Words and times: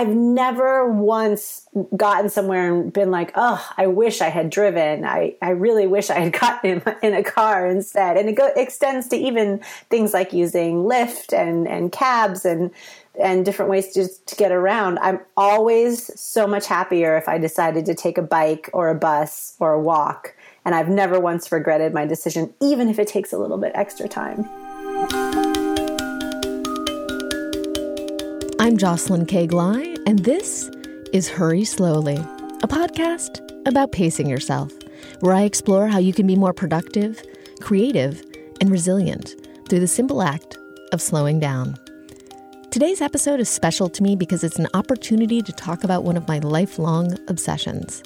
I've 0.00 0.08
never 0.08 0.90
once 0.90 1.68
gotten 1.94 2.30
somewhere 2.30 2.72
and 2.72 2.90
been 2.90 3.10
like, 3.10 3.32
oh, 3.34 3.62
I 3.76 3.86
wish 3.86 4.22
I 4.22 4.30
had 4.30 4.48
driven. 4.48 5.04
I, 5.04 5.34
I 5.42 5.50
really 5.50 5.86
wish 5.86 6.08
I 6.08 6.20
had 6.20 6.32
gotten 6.40 6.70
in, 6.70 6.94
in 7.02 7.12
a 7.12 7.22
car 7.22 7.66
instead. 7.66 8.16
And 8.16 8.30
it 8.30 8.32
go, 8.32 8.50
extends 8.56 9.08
to 9.08 9.16
even 9.16 9.58
things 9.90 10.14
like 10.14 10.32
using 10.32 10.84
Lyft 10.84 11.38
and, 11.38 11.68
and 11.68 11.92
cabs 11.92 12.46
and, 12.46 12.70
and 13.22 13.44
different 13.44 13.70
ways 13.70 13.92
to, 13.92 14.08
to 14.08 14.36
get 14.36 14.52
around. 14.52 14.98
I'm 15.00 15.20
always 15.36 16.18
so 16.18 16.46
much 16.46 16.66
happier 16.66 17.18
if 17.18 17.28
I 17.28 17.36
decided 17.36 17.84
to 17.84 17.94
take 17.94 18.16
a 18.16 18.22
bike 18.22 18.70
or 18.72 18.88
a 18.88 18.94
bus 18.94 19.54
or 19.60 19.74
a 19.74 19.80
walk. 19.80 20.34
And 20.64 20.74
I've 20.74 20.88
never 20.88 21.20
once 21.20 21.52
regretted 21.52 21.92
my 21.92 22.06
decision, 22.06 22.54
even 22.62 22.88
if 22.88 22.98
it 22.98 23.06
takes 23.06 23.34
a 23.34 23.38
little 23.38 23.58
bit 23.58 23.72
extra 23.74 24.08
time. 24.08 24.48
I'm 28.70 28.78
Jocelyn 28.78 29.26
K. 29.26 29.48
Glei, 29.48 29.98
and 30.06 30.20
this 30.20 30.70
is 31.12 31.28
Hurry 31.28 31.64
Slowly, 31.64 32.14
a 32.14 32.68
podcast 32.68 33.40
about 33.66 33.90
pacing 33.90 34.28
yourself, 34.28 34.72
where 35.18 35.34
I 35.34 35.42
explore 35.42 35.88
how 35.88 35.98
you 35.98 36.12
can 36.12 36.24
be 36.24 36.36
more 36.36 36.52
productive, 36.52 37.20
creative, 37.60 38.24
and 38.60 38.70
resilient 38.70 39.34
through 39.68 39.80
the 39.80 39.88
simple 39.88 40.22
act 40.22 40.56
of 40.92 41.02
slowing 41.02 41.40
down. 41.40 41.76
Today's 42.70 43.00
episode 43.00 43.40
is 43.40 43.48
special 43.48 43.88
to 43.88 44.04
me 44.04 44.14
because 44.14 44.44
it's 44.44 44.60
an 44.60 44.68
opportunity 44.72 45.42
to 45.42 45.52
talk 45.52 45.82
about 45.82 46.04
one 46.04 46.16
of 46.16 46.28
my 46.28 46.38
lifelong 46.38 47.18
obsessions 47.26 48.04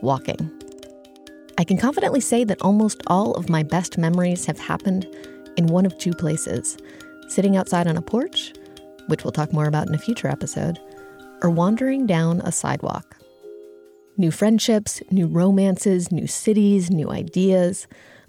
walking. 0.00 0.50
I 1.58 1.64
can 1.64 1.76
confidently 1.76 2.20
say 2.20 2.42
that 2.44 2.62
almost 2.62 3.02
all 3.06 3.34
of 3.34 3.50
my 3.50 3.62
best 3.62 3.98
memories 3.98 4.46
have 4.46 4.58
happened 4.58 5.06
in 5.58 5.66
one 5.66 5.84
of 5.84 5.98
two 5.98 6.14
places 6.14 6.78
sitting 7.28 7.58
outside 7.58 7.86
on 7.86 7.98
a 7.98 8.02
porch 8.02 8.54
which 9.06 9.24
we'll 9.24 9.32
talk 9.32 9.52
more 9.52 9.66
about 9.66 9.88
in 9.88 9.94
a 9.94 9.98
future 9.98 10.28
episode, 10.28 10.78
or 11.42 11.50
wandering 11.50 12.06
down 12.06 12.40
a 12.40 12.52
sidewalk. 12.52 13.16
New 14.16 14.30
friendships, 14.30 15.02
new 15.10 15.26
romances, 15.26 16.10
new 16.10 16.26
cities, 16.26 16.90
new 16.90 17.10
ideas. 17.10 17.86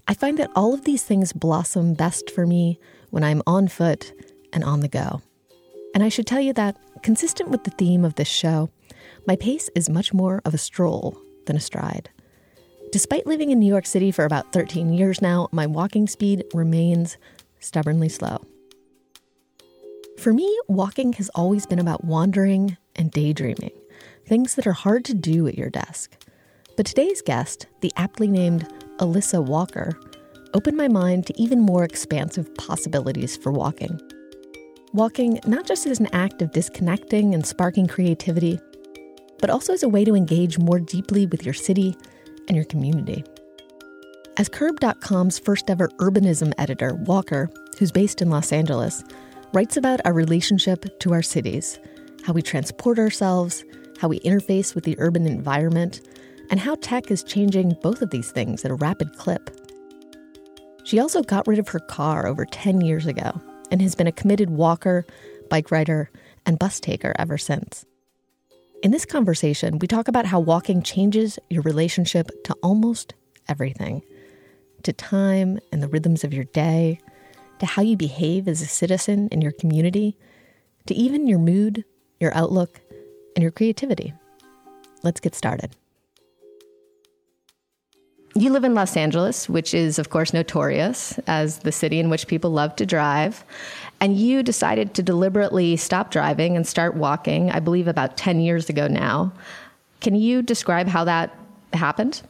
I 0.07 0.13
find 0.13 0.37
that 0.37 0.51
all 0.55 0.73
of 0.73 0.83
these 0.83 1.03
things 1.03 1.33
blossom 1.33 1.93
best 1.93 2.29
for 2.29 2.45
me 2.45 2.79
when 3.09 3.23
I'm 3.23 3.41
on 3.47 3.67
foot 3.67 4.13
and 4.51 4.63
on 4.63 4.81
the 4.81 4.89
go. 4.89 5.21
And 5.93 6.03
I 6.03 6.09
should 6.09 6.27
tell 6.27 6.41
you 6.41 6.53
that, 6.53 6.77
consistent 7.03 7.49
with 7.49 7.63
the 7.63 7.71
theme 7.71 8.03
of 8.03 8.15
this 8.15 8.27
show, 8.27 8.69
my 9.25 9.35
pace 9.35 9.69
is 9.75 9.89
much 9.89 10.13
more 10.13 10.41
of 10.45 10.53
a 10.53 10.57
stroll 10.57 11.17
than 11.45 11.55
a 11.55 11.61
stride. 11.61 12.09
Despite 12.91 13.27
living 13.27 13.51
in 13.51 13.59
New 13.59 13.67
York 13.67 13.85
City 13.85 14.11
for 14.11 14.25
about 14.25 14.53
13 14.53 14.93
years 14.93 15.21
now, 15.21 15.49
my 15.51 15.65
walking 15.65 16.07
speed 16.07 16.43
remains 16.53 17.17
stubbornly 17.59 18.09
slow. 18.09 18.45
For 20.17 20.33
me, 20.33 20.59
walking 20.67 21.13
has 21.13 21.29
always 21.35 21.67
been 21.67 21.77
about 21.77 22.03
wandering 22.03 22.75
and 22.95 23.11
daydreaming, 23.11 23.71
things 24.25 24.55
that 24.55 24.65
are 24.65 24.73
hard 24.73 25.05
to 25.05 25.13
do 25.13 25.47
at 25.47 25.57
your 25.57 25.69
desk. 25.69 26.11
But 26.75 26.87
today's 26.87 27.21
guest, 27.21 27.67
the 27.81 27.93
aptly 27.97 28.27
named 28.27 28.67
Alissa 28.97 29.45
Walker, 29.45 29.91
opened 30.55 30.75
my 30.75 30.87
mind 30.87 31.27
to 31.27 31.39
even 31.39 31.61
more 31.61 31.83
expansive 31.83 32.53
possibilities 32.55 33.37
for 33.37 33.51
walking. 33.51 34.01
Walking 34.91 35.39
not 35.45 35.67
just 35.67 35.85
as 35.85 35.99
an 35.99 36.09
act 36.13 36.41
of 36.41 36.51
disconnecting 36.51 37.35
and 37.35 37.45
sparking 37.45 37.85
creativity, 37.85 38.59
but 39.39 39.51
also 39.51 39.71
as 39.71 39.83
a 39.83 39.89
way 39.89 40.03
to 40.03 40.15
engage 40.15 40.57
more 40.57 40.79
deeply 40.79 41.27
with 41.27 41.45
your 41.45 41.53
city 41.53 41.95
and 42.47 42.55
your 42.55 42.65
community. 42.65 43.23
As 44.37 44.49
Curbed.com's 44.49 45.37
first 45.37 45.69
ever 45.69 45.89
urbanism 45.99 46.53
editor, 46.57 46.95
Walker, 46.95 47.51
who's 47.77 47.91
based 47.91 48.19
in 48.19 48.31
Los 48.31 48.51
Angeles, 48.51 49.03
writes 49.53 49.77
about 49.77 50.01
our 50.05 50.13
relationship 50.13 50.99
to 50.99 51.13
our 51.13 51.21
cities, 51.21 51.79
how 52.23 52.33
we 52.33 52.41
transport 52.41 52.99
ourselves, 52.99 53.63
how 53.99 54.07
we 54.07 54.19
interface 54.19 54.75
with 54.75 54.83
the 54.83 54.95
urban 54.99 55.25
environment, 55.25 56.01
and 56.49 56.59
how 56.59 56.75
tech 56.75 57.09
is 57.11 57.23
changing 57.23 57.75
both 57.81 58.01
of 58.01 58.09
these 58.09 58.31
things 58.31 58.63
at 58.65 58.71
a 58.71 58.75
rapid 58.75 59.17
clip. 59.17 59.49
She 60.83 60.99
also 60.99 61.21
got 61.21 61.47
rid 61.47 61.59
of 61.59 61.67
her 61.69 61.79
car 61.79 62.27
over 62.27 62.45
10 62.45 62.81
years 62.81 63.05
ago 63.05 63.41
and 63.71 63.81
has 63.81 63.95
been 63.95 64.07
a 64.07 64.11
committed 64.11 64.49
walker, 64.49 65.05
bike 65.49 65.71
rider, 65.71 66.09
and 66.45 66.59
bus 66.59 66.79
taker 66.79 67.13
ever 67.19 67.37
since. 67.37 67.85
In 68.83 68.91
this 68.91 69.05
conversation, 69.05 69.79
we 69.79 69.87
talk 69.87 70.07
about 70.07 70.25
how 70.25 70.39
walking 70.39 70.81
changes 70.81 71.39
your 71.49 71.63
relationship 71.63 72.29
to 72.45 72.53
almost 72.61 73.13
everything 73.49 74.03
to 74.83 74.93
time 74.93 75.59
and 75.71 75.81
the 75.81 75.87
rhythms 75.87 76.23
of 76.23 76.33
your 76.33 76.45
day, 76.45 76.99
to 77.59 77.65
how 77.65 77.81
you 77.81 77.97
behave 77.97 78.47
as 78.47 78.61
a 78.61 78.67
citizen 78.67 79.27
in 79.31 79.41
your 79.41 79.51
community, 79.51 80.17
to 80.85 80.93
even 80.93 81.27
your 81.27 81.39
mood, 81.39 81.83
your 82.19 82.33
outlook, 82.35 82.81
and 83.35 83.43
your 83.43 83.51
creativity. 83.51 84.13
Let's 85.03 85.19
get 85.19 85.35
started. 85.35 85.75
You 88.35 88.51
live 88.51 88.63
in 88.63 88.75
Los 88.75 88.95
Angeles, 88.95 89.49
which 89.49 89.73
is, 89.73 89.97
of 89.97 90.09
course, 90.09 90.31
notorious 90.31 91.17
as 91.25 91.59
the 91.59 91.71
city 91.71 91.99
in 91.99 92.09
which 92.09 92.27
people 92.27 92.51
love 92.51 92.75
to 92.75 92.85
drive. 92.85 93.43
And 93.99 94.15
you 94.15 94.43
decided 94.43 94.93
to 94.93 95.01
deliberately 95.01 95.75
stop 95.75 96.11
driving 96.11 96.55
and 96.55 96.67
start 96.67 96.95
walking, 96.95 97.49
I 97.49 97.59
believe 97.59 97.87
about 97.87 98.15
10 98.15 98.39
years 98.39 98.69
ago 98.69 98.87
now. 98.87 99.33
Can 100.01 100.13
you 100.13 100.43
describe 100.43 100.87
how 100.87 101.03
that 101.05 101.35
happened? 101.73 102.21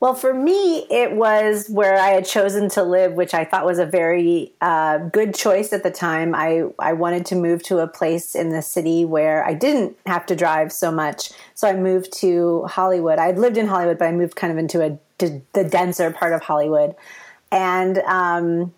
Well, 0.00 0.14
for 0.14 0.32
me, 0.32 0.86
it 0.90 1.12
was 1.12 1.68
where 1.68 1.98
I 1.98 2.10
had 2.10 2.24
chosen 2.24 2.68
to 2.70 2.84
live, 2.84 3.14
which 3.14 3.34
I 3.34 3.44
thought 3.44 3.66
was 3.66 3.80
a 3.80 3.86
very 3.86 4.52
uh, 4.60 4.98
good 4.98 5.34
choice 5.34 5.72
at 5.72 5.82
the 5.82 5.90
time. 5.90 6.36
I, 6.36 6.66
I 6.78 6.92
wanted 6.92 7.26
to 7.26 7.34
move 7.34 7.64
to 7.64 7.78
a 7.78 7.88
place 7.88 8.36
in 8.36 8.50
the 8.50 8.62
city 8.62 9.04
where 9.04 9.44
I 9.44 9.54
didn't 9.54 9.96
have 10.06 10.24
to 10.26 10.36
drive 10.36 10.70
so 10.70 10.92
much. 10.92 11.32
So 11.56 11.66
I 11.66 11.74
moved 11.74 12.12
to 12.18 12.64
Hollywood. 12.66 13.18
I'd 13.18 13.38
lived 13.38 13.56
in 13.56 13.66
Hollywood, 13.66 13.98
but 13.98 14.06
I 14.06 14.12
moved 14.12 14.36
kind 14.36 14.52
of 14.52 14.58
into 14.58 14.84
a, 14.84 14.98
the 15.18 15.64
denser 15.64 16.12
part 16.12 16.32
of 16.32 16.42
Hollywood. 16.42 16.94
And 17.50 17.98
um, 17.98 18.72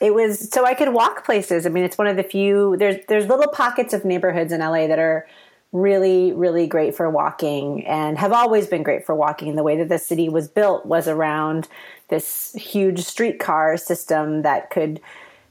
it 0.00 0.14
was 0.14 0.48
so 0.48 0.64
I 0.64 0.74
could 0.74 0.92
walk 0.92 1.24
places. 1.24 1.66
I 1.66 1.70
mean, 1.70 1.82
it's 1.82 1.98
one 1.98 2.06
of 2.06 2.16
the 2.16 2.22
few, 2.22 2.76
there's, 2.76 3.04
there's 3.08 3.26
little 3.26 3.48
pockets 3.48 3.92
of 3.92 4.04
neighborhoods 4.04 4.52
in 4.52 4.60
LA 4.60 4.86
that 4.86 5.00
are 5.00 5.26
really, 5.72 6.32
really 6.32 6.66
great 6.66 6.94
for 6.94 7.08
walking 7.08 7.86
and 7.86 8.18
have 8.18 8.32
always 8.32 8.66
been 8.66 8.82
great 8.82 9.06
for 9.06 9.14
walking. 9.14 9.56
The 9.56 9.62
way 9.62 9.76
that 9.78 9.88
the 9.88 9.98
city 9.98 10.28
was 10.28 10.46
built 10.46 10.84
was 10.84 11.08
around 11.08 11.66
this 12.08 12.52
huge 12.52 13.00
streetcar 13.00 13.78
system 13.78 14.42
that 14.42 14.70
could 14.70 15.00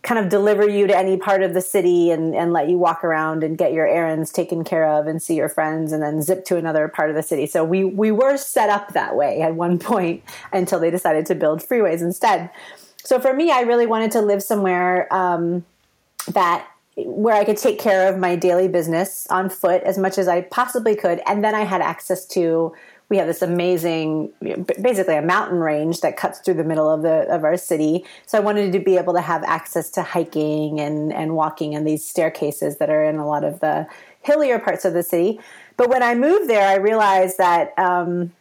kind 0.03 0.19
of 0.19 0.29
deliver 0.29 0.67
you 0.67 0.87
to 0.87 0.97
any 0.97 1.17
part 1.17 1.43
of 1.43 1.53
the 1.53 1.61
city 1.61 2.09
and, 2.09 2.35
and 2.35 2.53
let 2.53 2.67
you 2.69 2.77
walk 2.77 3.03
around 3.03 3.43
and 3.43 3.57
get 3.57 3.73
your 3.73 3.87
errands 3.87 4.31
taken 4.31 4.63
care 4.63 4.87
of 4.87 5.05
and 5.05 5.21
see 5.21 5.35
your 5.35 5.49
friends 5.49 5.91
and 5.91 6.01
then 6.01 6.21
zip 6.21 6.43
to 6.45 6.57
another 6.57 6.87
part 6.87 7.09
of 7.09 7.15
the 7.15 7.21
city. 7.21 7.45
So 7.45 7.63
we, 7.63 7.83
we 7.83 8.11
were 8.11 8.37
set 8.37 8.69
up 8.69 8.93
that 8.93 9.15
way 9.15 9.41
at 9.41 9.55
one 9.55 9.77
point 9.79 10.23
until 10.53 10.79
they 10.79 10.91
decided 10.91 11.25
to 11.27 11.35
build 11.35 11.61
freeways 11.61 12.01
instead. 12.01 12.49
So 12.97 13.19
for 13.19 13.33
me, 13.33 13.51
I 13.51 13.61
really 13.61 13.87
wanted 13.87 14.11
to 14.11 14.21
live 14.21 14.41
somewhere 14.43 15.11
um, 15.13 15.65
that 16.27 16.67
where 16.95 17.35
I 17.35 17.45
could 17.45 17.57
take 17.57 17.79
care 17.79 18.11
of 18.11 18.19
my 18.19 18.35
daily 18.35 18.67
business 18.67 19.27
on 19.29 19.49
foot 19.49 19.81
as 19.83 19.97
much 19.97 20.17
as 20.17 20.27
I 20.27 20.41
possibly 20.41 20.95
could. 20.95 21.21
And 21.25 21.43
then 21.43 21.55
I 21.55 21.61
had 21.61 21.81
access 21.81 22.25
to, 22.27 22.73
we 23.09 23.17
have 23.17 23.27
this 23.27 23.41
amazing, 23.41 24.31
basically 24.81 25.15
a 25.15 25.21
mountain 25.21 25.59
range 25.59 26.01
that 26.01 26.17
cuts 26.17 26.39
through 26.39 26.55
the 26.55 26.63
middle 26.63 26.89
of 26.89 27.01
the, 27.01 27.33
of 27.33 27.43
our 27.43 27.57
city. 27.57 28.05
So 28.25 28.37
I 28.37 28.41
wanted 28.41 28.73
to 28.73 28.79
be 28.79 28.97
able 28.97 29.13
to 29.13 29.21
have 29.21 29.43
access 29.43 29.89
to 29.91 30.03
hiking 30.03 30.79
and, 30.79 31.13
and 31.13 31.35
walking 31.35 31.75
and 31.75 31.87
these 31.87 32.05
staircases 32.05 32.77
that 32.77 32.89
are 32.89 33.03
in 33.03 33.17
a 33.17 33.27
lot 33.27 33.43
of 33.43 33.61
the 33.61 33.87
hillier 34.21 34.59
parts 34.59 34.83
of 34.83 34.93
the 34.93 35.03
city. 35.03 35.39
But 35.77 35.89
when 35.89 36.03
I 36.03 36.13
moved 36.13 36.49
there, 36.49 36.67
I 36.67 36.75
realized 36.75 37.37
that, 37.37 37.77
um, 37.79 38.33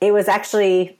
it 0.00 0.12
was 0.12 0.28
actually 0.28 0.98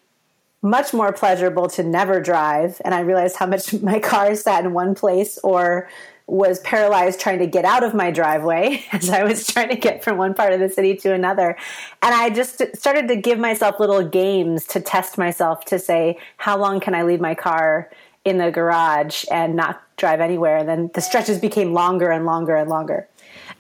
much 0.61 0.93
more 0.93 1.13
pleasurable 1.13 1.69
to 1.69 1.83
never 1.83 2.21
drive. 2.21 2.81
And 2.85 2.95
I 2.95 3.01
realized 3.01 3.37
how 3.37 3.47
much 3.47 3.73
my 3.83 3.99
car 3.99 4.35
sat 4.35 4.65
in 4.65 4.73
one 4.73 4.95
place 4.95 5.39
or 5.43 5.89
was 6.29 6.61
paralyzed 6.61 7.19
trying 7.19 7.39
to 7.39 7.47
get 7.47 7.65
out 7.65 7.83
of 7.83 7.95
my 7.95 8.11
driveway 8.11 8.85
as 8.93 9.09
I 9.09 9.25
was 9.25 9.47
trying 9.47 9.71
to 9.71 9.77
get 9.77 10.05
from 10.05 10.19
one 10.19 10.35
part 10.35 10.53
of 10.53 10.61
the 10.61 10.69
city 10.69 10.95
to 10.97 11.13
another. 11.13 11.57
And 12.03 12.15
I 12.15 12.31
just 12.31 12.63
started 12.77 13.09
to 13.09 13.17
give 13.17 13.39
myself 13.39 13.81
little 13.81 14.07
games 14.07 14.67
to 14.67 14.81
test 14.81 15.19
myself 15.19 15.65
to 15.67 15.79
say, 15.79 16.19
how 16.37 16.59
long 16.59 16.81
can 16.81 16.95
I 16.95 17.03
leave 17.03 17.21
my 17.21 17.35
car 17.35 17.91
in 18.25 18.37
the 18.37 18.51
garage 18.51 19.25
and 19.33 19.57
not 19.57 19.83
drive 19.97 20.21
anywhere? 20.21 20.59
And 20.59 20.69
then 20.69 20.91
the 20.93 21.01
stretches 21.01 21.39
became 21.39 21.73
longer 21.73 22.11
and 22.11 22.27
longer 22.27 22.55
and 22.55 22.69
longer. 22.69 23.09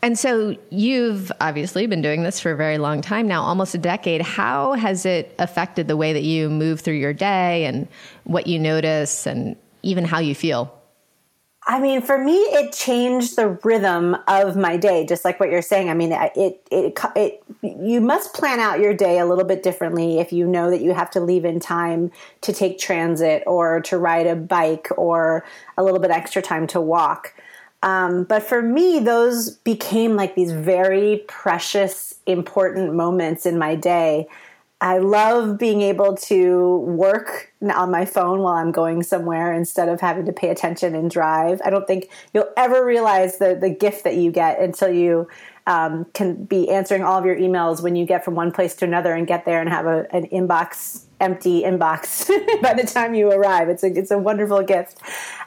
And 0.02 0.18
so 0.18 0.54
you've 0.70 1.32
obviously 1.40 1.86
been 1.86 2.02
doing 2.02 2.22
this 2.22 2.38
for 2.38 2.52
a 2.52 2.56
very 2.56 2.78
long 2.78 3.00
time 3.00 3.26
now, 3.26 3.42
almost 3.42 3.74
a 3.74 3.78
decade. 3.78 4.20
How 4.20 4.74
has 4.74 5.06
it 5.06 5.34
affected 5.38 5.88
the 5.88 5.96
way 5.96 6.12
that 6.12 6.22
you 6.22 6.50
move 6.50 6.80
through 6.80 6.94
your 6.94 7.14
day 7.14 7.64
and 7.64 7.88
what 8.24 8.46
you 8.46 8.58
notice 8.58 9.26
and 9.26 9.56
even 9.82 10.04
how 10.04 10.18
you 10.18 10.34
feel? 10.34 10.77
I 11.70 11.80
mean, 11.80 12.00
for 12.00 12.16
me, 12.16 12.32
it 12.32 12.72
changed 12.72 13.36
the 13.36 13.50
rhythm 13.62 14.16
of 14.26 14.56
my 14.56 14.78
day, 14.78 15.04
just 15.04 15.22
like 15.22 15.38
what 15.38 15.50
you're 15.50 15.60
saying. 15.60 15.90
I 15.90 15.94
mean, 15.94 16.12
it, 16.12 16.62
it, 16.70 16.98
it, 17.14 17.42
you 17.62 18.00
must 18.00 18.32
plan 18.32 18.58
out 18.58 18.80
your 18.80 18.94
day 18.94 19.18
a 19.18 19.26
little 19.26 19.44
bit 19.44 19.62
differently 19.62 20.18
if 20.18 20.32
you 20.32 20.46
know 20.46 20.70
that 20.70 20.80
you 20.80 20.94
have 20.94 21.10
to 21.10 21.20
leave 21.20 21.44
in 21.44 21.60
time 21.60 22.10
to 22.40 22.54
take 22.54 22.78
transit 22.78 23.42
or 23.46 23.82
to 23.82 23.98
ride 23.98 24.26
a 24.26 24.34
bike 24.34 24.88
or 24.96 25.44
a 25.76 25.84
little 25.84 26.00
bit 26.00 26.10
extra 26.10 26.40
time 26.40 26.66
to 26.68 26.80
walk. 26.80 27.34
Um, 27.82 28.24
but 28.24 28.42
for 28.42 28.62
me, 28.62 28.98
those 28.98 29.50
became 29.50 30.16
like 30.16 30.34
these 30.34 30.52
very 30.52 31.22
precious, 31.28 32.14
important 32.24 32.94
moments 32.94 33.44
in 33.44 33.58
my 33.58 33.74
day. 33.74 34.26
I 34.80 34.98
love 34.98 35.58
being 35.58 35.82
able 35.82 36.14
to 36.16 36.76
work 36.78 37.52
on 37.74 37.90
my 37.90 38.04
phone 38.04 38.40
while 38.40 38.54
I'm 38.54 38.70
going 38.70 39.02
somewhere 39.02 39.52
instead 39.52 39.88
of 39.88 40.00
having 40.00 40.24
to 40.26 40.32
pay 40.32 40.50
attention 40.50 40.94
and 40.94 41.10
drive. 41.10 41.60
I 41.64 41.70
don't 41.70 41.86
think 41.86 42.10
you'll 42.32 42.52
ever 42.56 42.84
realize 42.84 43.38
the, 43.38 43.56
the 43.56 43.70
gift 43.70 44.04
that 44.04 44.16
you 44.16 44.30
get 44.30 44.60
until 44.60 44.90
you 44.90 45.26
um, 45.68 46.06
can 46.14 46.44
be 46.44 46.70
answering 46.70 47.04
all 47.04 47.18
of 47.18 47.26
your 47.26 47.36
emails 47.36 47.82
when 47.82 47.94
you 47.94 48.06
get 48.06 48.24
from 48.24 48.34
one 48.34 48.50
place 48.50 48.74
to 48.76 48.86
another 48.86 49.12
and 49.12 49.26
get 49.26 49.44
there 49.44 49.60
and 49.60 49.68
have 49.68 49.84
a, 49.84 50.06
an 50.14 50.26
inbox 50.28 51.04
empty 51.20 51.62
inbox 51.62 52.28
by 52.62 52.72
the 52.72 52.84
time 52.84 53.14
you 53.14 53.30
arrive. 53.30 53.68
It's 53.68 53.84
a 53.84 53.88
it's 53.88 54.10
a 54.10 54.18
wonderful 54.18 54.62
gift. 54.62 55.02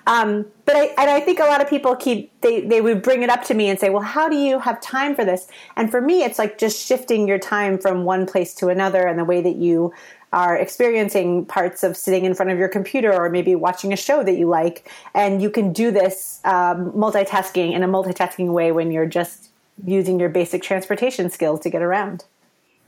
Um, 0.05 0.45
but 0.65 0.75
I 0.75 0.85
and 0.97 1.09
I 1.09 1.21
think 1.21 1.39
a 1.39 1.45
lot 1.45 1.59
of 1.59 1.67
people 1.67 1.95
keep 1.95 2.31
they 2.41 2.61
they 2.61 2.81
would 2.81 3.01
bring 3.01 3.23
it 3.23 3.31
up 3.31 3.43
to 3.45 3.55
me 3.55 3.67
and 3.67 3.79
say, 3.79 3.89
well, 3.89 4.03
how 4.03 4.29
do 4.29 4.35
you 4.35 4.59
have 4.59 4.79
time 4.79 5.15
for 5.15 5.25
this? 5.25 5.47
And 5.75 5.89
for 5.89 6.01
me, 6.01 6.23
it's 6.23 6.37
like 6.37 6.59
just 6.59 6.85
shifting 6.85 7.27
your 7.27 7.39
time 7.39 7.79
from 7.79 8.03
one 8.03 8.27
place 8.27 8.53
to 8.55 8.69
another, 8.69 9.07
and 9.07 9.17
the 9.17 9.25
way 9.25 9.41
that 9.41 9.55
you 9.55 9.91
are 10.33 10.55
experiencing 10.55 11.45
parts 11.45 11.83
of 11.83 11.97
sitting 11.97 12.25
in 12.25 12.33
front 12.33 12.51
of 12.51 12.59
your 12.59 12.69
computer 12.69 13.11
or 13.11 13.29
maybe 13.29 13.53
watching 13.55 13.91
a 13.91 13.97
show 13.97 14.23
that 14.23 14.37
you 14.37 14.47
like 14.47 14.89
and 15.13 15.41
you 15.41 15.49
can 15.49 15.73
do 15.73 15.91
this 15.91 16.39
um, 16.45 16.89
multitasking 16.93 17.73
in 17.73 17.83
a 17.83 17.87
multitasking 17.87 18.53
way 18.53 18.71
when 18.71 18.91
you're 18.91 19.05
just 19.05 19.50
using 19.85 20.19
your 20.19 20.29
basic 20.29 20.61
transportation 20.61 21.29
skills 21.29 21.59
to 21.61 21.69
get 21.69 21.81
around 21.81 22.25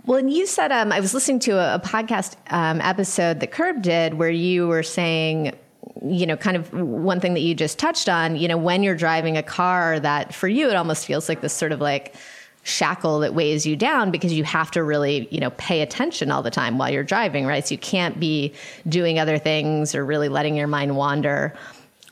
well, 0.05 0.17
and 0.17 0.31
you 0.31 0.45
said 0.45 0.71
um, 0.71 0.91
I 0.91 0.99
was 0.99 1.13
listening 1.13 1.39
to 1.39 1.51
a, 1.51 1.75
a 1.75 1.79
podcast 1.79 2.35
um, 2.49 2.81
episode 2.81 3.39
that 3.39 3.51
Curbed 3.51 3.83
did 3.83 4.15
where 4.15 4.29
you 4.29 4.67
were 4.67 4.83
saying, 4.83 5.55
you 6.03 6.25
know, 6.25 6.35
kind 6.35 6.57
of 6.57 6.73
one 6.73 7.21
thing 7.21 7.33
that 7.35 7.39
you 7.39 7.55
just 7.55 7.79
touched 7.79 8.09
on. 8.09 8.35
You 8.35 8.49
know, 8.49 8.57
when 8.57 8.83
you're 8.83 8.95
driving 8.95 9.37
a 9.37 9.43
car, 9.43 9.99
that 10.01 10.35
for 10.35 10.49
you 10.49 10.69
it 10.69 10.75
almost 10.75 11.05
feels 11.05 11.29
like 11.29 11.39
this 11.39 11.53
sort 11.53 11.71
of 11.71 11.79
like 11.79 12.15
shackle 12.63 13.19
that 13.19 13.33
weighs 13.33 13.65
you 13.65 13.75
down 13.77 14.11
because 14.11 14.33
you 14.33 14.43
have 14.43 14.71
to 14.71 14.83
really, 14.83 15.27
you 15.31 15.39
know, 15.39 15.51
pay 15.51 15.81
attention 15.81 16.31
all 16.31 16.41
the 16.41 16.51
time 16.51 16.77
while 16.77 16.89
you're 16.89 17.03
driving, 17.03 17.45
right? 17.45 17.65
So 17.65 17.73
you 17.73 17.79
can't 17.79 18.19
be 18.19 18.53
doing 18.87 19.19
other 19.19 19.37
things 19.37 19.95
or 19.95 20.05
really 20.05 20.29
letting 20.29 20.55
your 20.55 20.67
mind 20.67 20.97
wander 20.97 21.53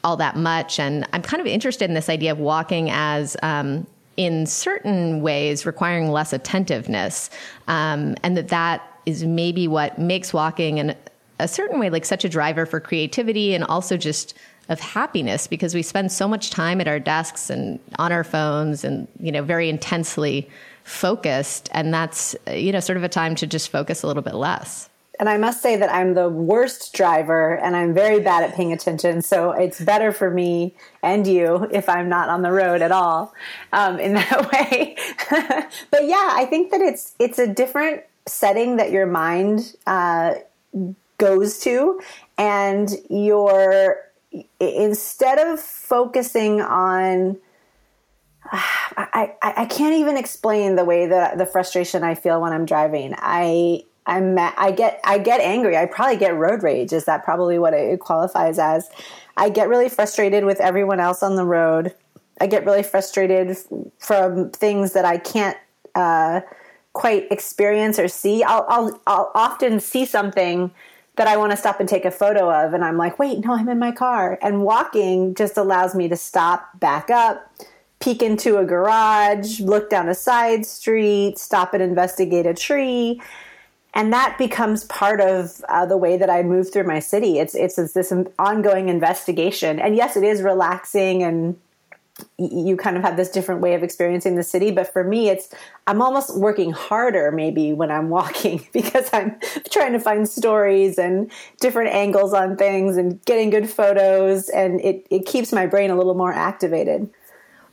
all 0.03 0.17
that 0.17 0.35
much. 0.35 0.79
And 0.79 1.05
I'm 1.13 1.21
kind 1.21 1.41
of 1.41 1.47
interested 1.47 1.85
in 1.85 1.93
this 1.93 2.09
idea 2.09 2.31
of 2.31 2.39
walking 2.39 2.89
as 2.89 3.37
um, 3.43 3.85
in 4.17 4.45
certain 4.45 5.21
ways 5.21 5.65
requiring 5.65 6.09
less 6.09 6.33
attentiveness, 6.33 7.29
um, 7.67 8.15
and 8.23 8.37
that 8.37 8.49
that 8.49 8.81
is 9.05 9.23
maybe 9.23 9.67
what 9.67 9.97
makes 9.97 10.33
walking 10.33 10.77
in 10.77 10.95
a 11.39 11.47
certain 11.47 11.79
way 11.79 11.89
like 11.89 12.05
such 12.05 12.23
a 12.23 12.29
driver 12.29 12.65
for 12.65 12.79
creativity 12.79 13.55
and 13.55 13.63
also 13.63 13.97
just 13.97 14.35
of 14.69 14.79
happiness 14.79 15.47
because 15.47 15.73
we 15.73 15.81
spend 15.81 16.11
so 16.11 16.27
much 16.27 16.49
time 16.51 16.79
at 16.79 16.87
our 16.87 16.99
desks 16.99 17.49
and 17.49 17.79
on 17.97 18.11
our 18.11 18.23
phones 18.23 18.83
and 18.83 19.07
you 19.19 19.31
know 19.31 19.41
very 19.43 19.69
intensely 19.69 20.47
focused 20.83 21.67
and 21.73 21.93
that's 21.93 22.35
you 22.51 22.71
know 22.71 22.79
sort 22.79 22.97
of 22.97 23.03
a 23.03 23.09
time 23.09 23.35
to 23.35 23.47
just 23.47 23.69
focus 23.69 24.03
a 24.03 24.07
little 24.07 24.23
bit 24.23 24.35
less 24.35 24.87
and 25.21 25.29
I 25.29 25.37
must 25.37 25.61
say 25.61 25.75
that 25.75 25.93
I'm 25.93 26.15
the 26.15 26.27
worst 26.29 26.93
driver 26.93 27.55
and 27.59 27.75
I'm 27.75 27.93
very 27.93 28.19
bad 28.19 28.43
at 28.43 28.55
paying 28.55 28.73
attention. 28.73 29.21
So 29.21 29.51
it's 29.51 29.79
better 29.79 30.11
for 30.11 30.31
me 30.31 30.73
and 31.03 31.27
you 31.27 31.67
if 31.71 31.87
I'm 31.87 32.09
not 32.09 32.27
on 32.27 32.41
the 32.41 32.51
road 32.51 32.81
at 32.81 32.91
all 32.91 33.31
um, 33.71 33.99
in 33.99 34.13
that 34.15 34.51
way. 34.51 34.97
but 35.91 36.07
yeah, 36.07 36.29
I 36.31 36.45
think 36.45 36.71
that 36.71 36.81
it's 36.81 37.13
it's 37.19 37.37
a 37.37 37.45
different 37.45 38.01
setting 38.25 38.77
that 38.77 38.89
your 38.89 39.05
mind 39.05 39.75
uh, 39.85 40.33
goes 41.19 41.59
to, 41.59 42.01
and 42.39 42.89
you're 43.07 43.97
instead 44.59 45.37
of 45.37 45.59
focusing 45.59 46.61
on. 46.61 47.37
I, 48.53 49.35
I, 49.41 49.53
I 49.57 49.65
can't 49.65 49.95
even 49.95 50.17
explain 50.17 50.75
the 50.75 50.83
way 50.83 51.05
that 51.05 51.37
the 51.37 51.45
frustration 51.45 52.03
I 52.03 52.15
feel 52.15 52.41
when 52.41 52.51
I'm 52.51 52.65
driving. 52.65 53.13
I 53.17 53.83
I'm 54.05 54.37
I 54.39 54.71
get 54.71 54.99
I 55.03 55.17
get 55.17 55.41
angry. 55.41 55.77
I 55.77 55.85
probably 55.85 56.17
get 56.17 56.35
road 56.35 56.63
rage. 56.63 56.91
Is 56.91 57.05
that 57.05 57.23
probably 57.23 57.59
what 57.59 57.73
it 57.73 57.99
qualifies 57.99 58.57
as? 58.57 58.89
I 59.37 59.49
get 59.49 59.69
really 59.69 59.89
frustrated 59.89 60.45
with 60.45 60.59
everyone 60.59 60.99
else 60.99 61.21
on 61.23 61.35
the 61.35 61.45
road. 61.45 61.93
I 62.39 62.47
get 62.47 62.65
really 62.65 62.83
frustrated 62.83 63.55
from 63.99 64.49
things 64.49 64.93
that 64.93 65.05
I 65.05 65.17
can't 65.17 65.57
uh, 65.93 66.41
quite 66.93 67.31
experience 67.31 67.99
or 67.99 68.07
see. 68.07 68.43
I'll, 68.43 68.65
I'll 68.67 69.01
I'll 69.05 69.31
often 69.35 69.79
see 69.79 70.05
something 70.05 70.71
that 71.17 71.27
I 71.27 71.37
want 71.37 71.51
to 71.51 71.57
stop 71.57 71.79
and 71.79 71.87
take 71.87 72.05
a 72.05 72.11
photo 72.11 72.49
of, 72.49 72.73
and 72.73 72.83
I'm 72.83 72.97
like, 72.97 73.19
wait, 73.19 73.45
no, 73.45 73.53
I'm 73.53 73.69
in 73.69 73.77
my 73.77 73.91
car. 73.91 74.39
And 74.41 74.63
walking 74.63 75.35
just 75.35 75.57
allows 75.57 75.93
me 75.93 76.07
to 76.07 76.15
stop, 76.15 76.79
back 76.79 77.09
up, 77.09 77.53
peek 77.99 78.23
into 78.23 78.57
a 78.57 78.65
garage, 78.65 79.59
look 79.59 79.89
down 79.89 80.09
a 80.09 80.15
side 80.15 80.65
street, 80.65 81.37
stop 81.37 81.73
and 81.73 81.83
investigate 81.83 82.47
a 82.47 82.53
tree 82.53 83.21
and 83.93 84.13
that 84.13 84.37
becomes 84.37 84.85
part 84.85 85.19
of 85.19 85.61
uh, 85.67 85.85
the 85.85 85.97
way 85.97 86.17
that 86.17 86.29
I 86.29 86.43
move 86.43 86.71
through 86.71 86.85
my 86.85 86.99
city. 86.99 87.39
It's, 87.39 87.53
it's 87.55 87.77
it's 87.77 87.93
this 87.93 88.13
ongoing 88.39 88.89
investigation, 88.89 89.79
and 89.79 89.95
yes, 89.95 90.15
it 90.15 90.23
is 90.23 90.41
relaxing, 90.41 91.23
and 91.23 91.59
you 92.37 92.77
kind 92.77 92.97
of 92.97 93.03
have 93.03 93.17
this 93.17 93.29
different 93.29 93.61
way 93.61 93.73
of 93.73 93.83
experiencing 93.83 94.35
the 94.35 94.43
city. 94.43 94.71
But 94.71 94.91
for 94.91 95.03
me, 95.03 95.29
it's 95.29 95.53
I'm 95.87 96.01
almost 96.01 96.37
working 96.37 96.71
harder 96.71 97.31
maybe 97.31 97.73
when 97.73 97.91
I'm 97.91 98.09
walking 98.09 98.65
because 98.73 99.09
I'm 99.11 99.37
trying 99.69 99.91
to 99.93 99.99
find 99.99 100.27
stories 100.27 100.97
and 100.97 101.29
different 101.59 101.93
angles 101.93 102.33
on 102.33 102.55
things 102.55 102.95
and 102.95 103.23
getting 103.25 103.49
good 103.49 103.69
photos, 103.69 104.47
and 104.49 104.79
it 104.81 105.05
it 105.09 105.25
keeps 105.25 105.51
my 105.51 105.65
brain 105.65 105.91
a 105.91 105.97
little 105.97 106.15
more 106.15 106.31
activated. 106.31 107.09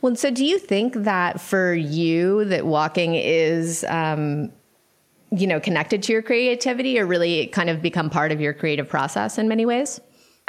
Well, 0.01 0.15
so 0.15 0.31
do 0.31 0.45
you 0.45 0.59
think 0.59 0.93
that 0.95 1.41
for 1.41 1.73
you 1.73 2.45
that 2.45 2.65
walking 2.65 3.15
is 3.15 3.83
um, 3.85 4.51
you 5.31 5.47
know, 5.47 5.59
connected 5.59 6.03
to 6.03 6.13
your 6.13 6.21
creativity 6.21 6.99
or 6.99 7.05
really 7.05 7.47
kind 7.47 7.69
of 7.69 7.81
become 7.81 8.09
part 8.09 8.31
of 8.31 8.41
your 8.41 8.53
creative 8.53 8.87
process 8.87 9.37
in 9.37 9.47
many 9.47 9.65
ways? 9.65 9.99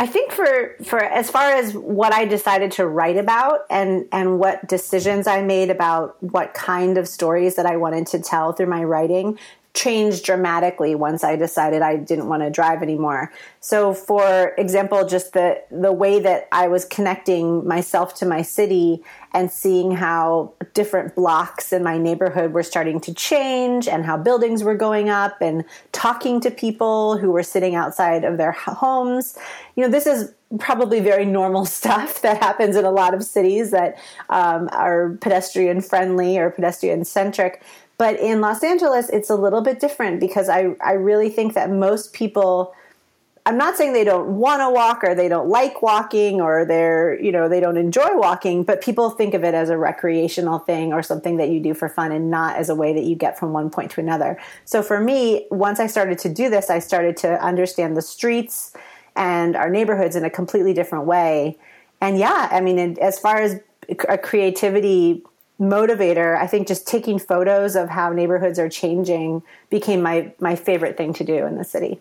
I 0.01 0.07
think 0.07 0.33
for 0.33 0.77
for 0.83 1.05
as 1.05 1.31
far 1.31 1.53
as 1.53 1.75
what 1.75 2.15
I 2.15 2.25
decided 2.25 2.73
to 2.73 2.87
write 2.87 3.19
about 3.19 3.67
and 3.69 4.07
and 4.13 4.39
what 4.39 4.67
decisions 4.67 5.27
I 5.27 5.43
made 5.43 5.69
about 5.69 6.17
what 6.23 6.55
kind 6.55 6.97
of 6.97 7.07
stories 7.07 7.57
that 7.57 7.67
I 7.67 7.77
wanted 7.77 8.07
to 8.09 8.19
tell 8.19 8.55
through 8.55 8.69
my 8.69 8.83
writing, 8.83 9.39
changed 9.73 10.25
dramatically 10.25 10.95
once 10.95 11.23
I 11.23 11.37
decided 11.37 11.81
I 11.83 11.97
didn't 11.97 12.29
want 12.29 12.43
to 12.43 12.51
drive 12.51 12.83
anymore. 12.83 13.33
So 13.61 13.95
for 13.95 14.53
example, 14.59 15.07
just 15.07 15.33
the 15.33 15.63
the 15.71 15.93
way 15.93 16.19
that 16.21 16.49
I 16.51 16.69
was 16.69 16.85
connecting 16.85 17.67
myself 17.67 18.15
to 18.17 18.27
my 18.27 18.43
city 18.43 19.03
and 19.33 19.51
seeing 19.51 19.93
how 19.93 20.55
different 20.75 21.15
blocks 21.15 21.73
in 21.73 21.85
my 21.85 21.99
neighborhood 21.99 22.53
were 22.53 22.65
starting 22.65 23.01
to 23.01 23.15
change 23.15 23.87
and 23.87 24.05
how 24.05 24.17
buildings 24.17 24.65
were 24.65 24.75
going 24.75 25.09
up 25.09 25.41
and 25.41 25.65
talking 25.93 26.41
to 26.41 26.51
people 26.51 27.17
who 27.17 27.31
were 27.31 27.45
sitting 27.45 27.77
outside 27.77 28.25
of 28.25 28.39
their 28.39 28.53
homes. 28.53 29.39
You 29.77 29.85
know, 29.85 29.91
this 29.91 30.07
is 30.07 30.35
probably 30.59 31.01
very 31.01 31.25
normal 31.25 31.65
stuff 31.79 32.23
that 32.23 32.39
happens 32.43 32.77
in 32.77 32.85
a 32.85 32.91
lot 32.91 33.15
of 33.15 33.23
cities 33.25 33.71
that 33.71 33.97
um, 34.31 34.69
are 34.73 35.17
pedestrian 35.21 35.81
friendly 35.81 36.39
or 36.39 36.51
pedestrian 36.51 37.05
centric. 37.05 37.63
But 38.01 38.19
in 38.19 38.41
Los 38.41 38.65
Angeles, 38.65 39.11
it's 39.11 39.29
a 39.29 39.35
little 39.35 39.61
bit 39.61 39.79
different 39.79 40.21
because 40.21 40.49
I, 40.49 40.75
I 40.83 40.93
really 40.93 41.29
think 41.29 41.53
that 41.53 41.71
most 41.71 42.15
people, 42.15 42.75
I'm 43.45 43.59
not 43.59 43.77
saying 43.77 43.93
they 43.93 44.05
don't 44.05 44.39
want 44.39 44.63
to 44.63 44.71
walk 44.71 45.05
or 45.05 45.15
they 45.15 45.29
don't 45.29 45.51
like 45.51 45.83
walking 45.83 46.41
or 46.41 46.65
they're, 46.65 47.21
you 47.21 47.31
know, 47.31 47.47
they 47.47 47.61
don't 47.61 47.77
enjoy 47.77 48.09
walking, 48.17 48.65
but 48.65 48.81
people 48.81 49.11
think 49.11 49.35
of 49.35 49.45
it 49.45 49.53
as 49.53 49.69
a 49.69 49.77
recreational 49.77 50.61
thing 50.61 50.95
or 50.95 51.03
something 51.03 51.37
that 51.37 51.51
you 51.51 51.61
do 51.61 51.75
for 51.75 51.91
fun 51.91 52.11
and 52.11 52.31
not 52.31 52.57
as 52.57 52.71
a 52.71 52.75
way 52.75 52.95
that 52.95 53.05
you 53.05 53.15
get 53.15 53.39
from 53.39 53.53
one 53.53 53.69
point 53.69 53.91
to 53.91 54.01
another. 54.01 54.41
So 54.65 54.83
for 54.83 54.99
me, 54.99 55.47
once 55.51 55.79
I 55.79 55.87
started 55.87 56.19
to 56.21 56.33
do 56.33 56.49
this, 56.49 56.71
I 56.71 56.79
started 56.79 57.19
to 57.19 57.39
understand 57.45 57.99
the 57.99 58.03
streets 58.03 58.73
and 59.15 59.57
our 59.57 59.69
neighborhoods 59.69 60.17
in 60.17 60.25
a 60.25 60.31
completely 60.31 60.73
different 60.73 61.05
way. 61.05 61.59
And 62.01 62.19
yeah, 62.19 62.49
I 62.51 62.63
mean, 62.63 62.97
as 62.99 63.19
far 63.19 63.43
as 63.43 63.61
a 64.09 64.17
creativity 64.17 65.23
motivator, 65.61 66.37
I 66.37 66.47
think 66.47 66.67
just 66.67 66.87
taking 66.87 67.19
photos 67.19 67.77
of 67.77 67.89
how 67.91 68.13
neighborhoods 68.13 68.59
are 68.59 68.69
changing 68.69 69.43
became 69.69 70.03
my 70.03 70.33
my 70.41 70.57
favorite 70.57 70.97
thing 70.97 71.13
to 71.15 71.25
do 71.25 71.47
in 71.47 71.57
the 71.57 71.65
city. 71.65 72.01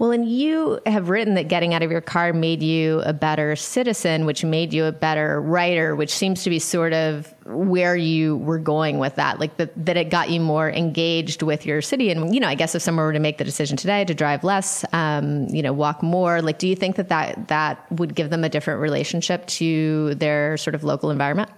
Well, 0.00 0.12
and 0.12 0.26
you 0.26 0.80
have 0.86 1.10
written 1.10 1.34
that 1.34 1.48
getting 1.48 1.74
out 1.74 1.82
of 1.82 1.90
your 1.90 2.00
car 2.00 2.32
made 2.32 2.62
you 2.62 3.00
a 3.00 3.12
better 3.12 3.54
citizen, 3.54 4.24
which 4.24 4.42
made 4.42 4.72
you 4.72 4.86
a 4.86 4.92
better 4.92 5.42
writer, 5.42 5.94
which 5.94 6.10
seems 6.10 6.42
to 6.44 6.48
be 6.48 6.58
sort 6.58 6.94
of 6.94 7.34
where 7.44 7.94
you 7.94 8.38
were 8.38 8.58
going 8.58 8.98
with 8.98 9.16
that, 9.16 9.38
like 9.38 9.58
the, 9.58 9.68
that 9.76 9.98
it 9.98 10.08
got 10.08 10.30
you 10.30 10.40
more 10.40 10.70
engaged 10.70 11.42
with 11.42 11.66
your 11.66 11.82
city. 11.82 12.10
And, 12.10 12.34
you 12.34 12.40
know, 12.40 12.48
I 12.48 12.54
guess 12.54 12.74
if 12.74 12.80
someone 12.80 13.04
were 13.04 13.12
to 13.12 13.18
make 13.18 13.36
the 13.36 13.44
decision 13.44 13.76
today 13.76 14.06
to 14.06 14.14
drive 14.14 14.42
less, 14.42 14.86
um, 14.94 15.48
you 15.48 15.60
know, 15.60 15.74
walk 15.74 16.02
more, 16.02 16.40
like, 16.40 16.58
do 16.58 16.66
you 16.66 16.76
think 16.76 16.96
that, 16.96 17.10
that 17.10 17.48
that 17.48 17.92
would 17.92 18.14
give 18.14 18.30
them 18.30 18.42
a 18.42 18.48
different 18.48 18.80
relationship 18.80 19.46
to 19.48 20.14
their 20.14 20.56
sort 20.56 20.74
of 20.74 20.82
local 20.82 21.10
environment? 21.10 21.50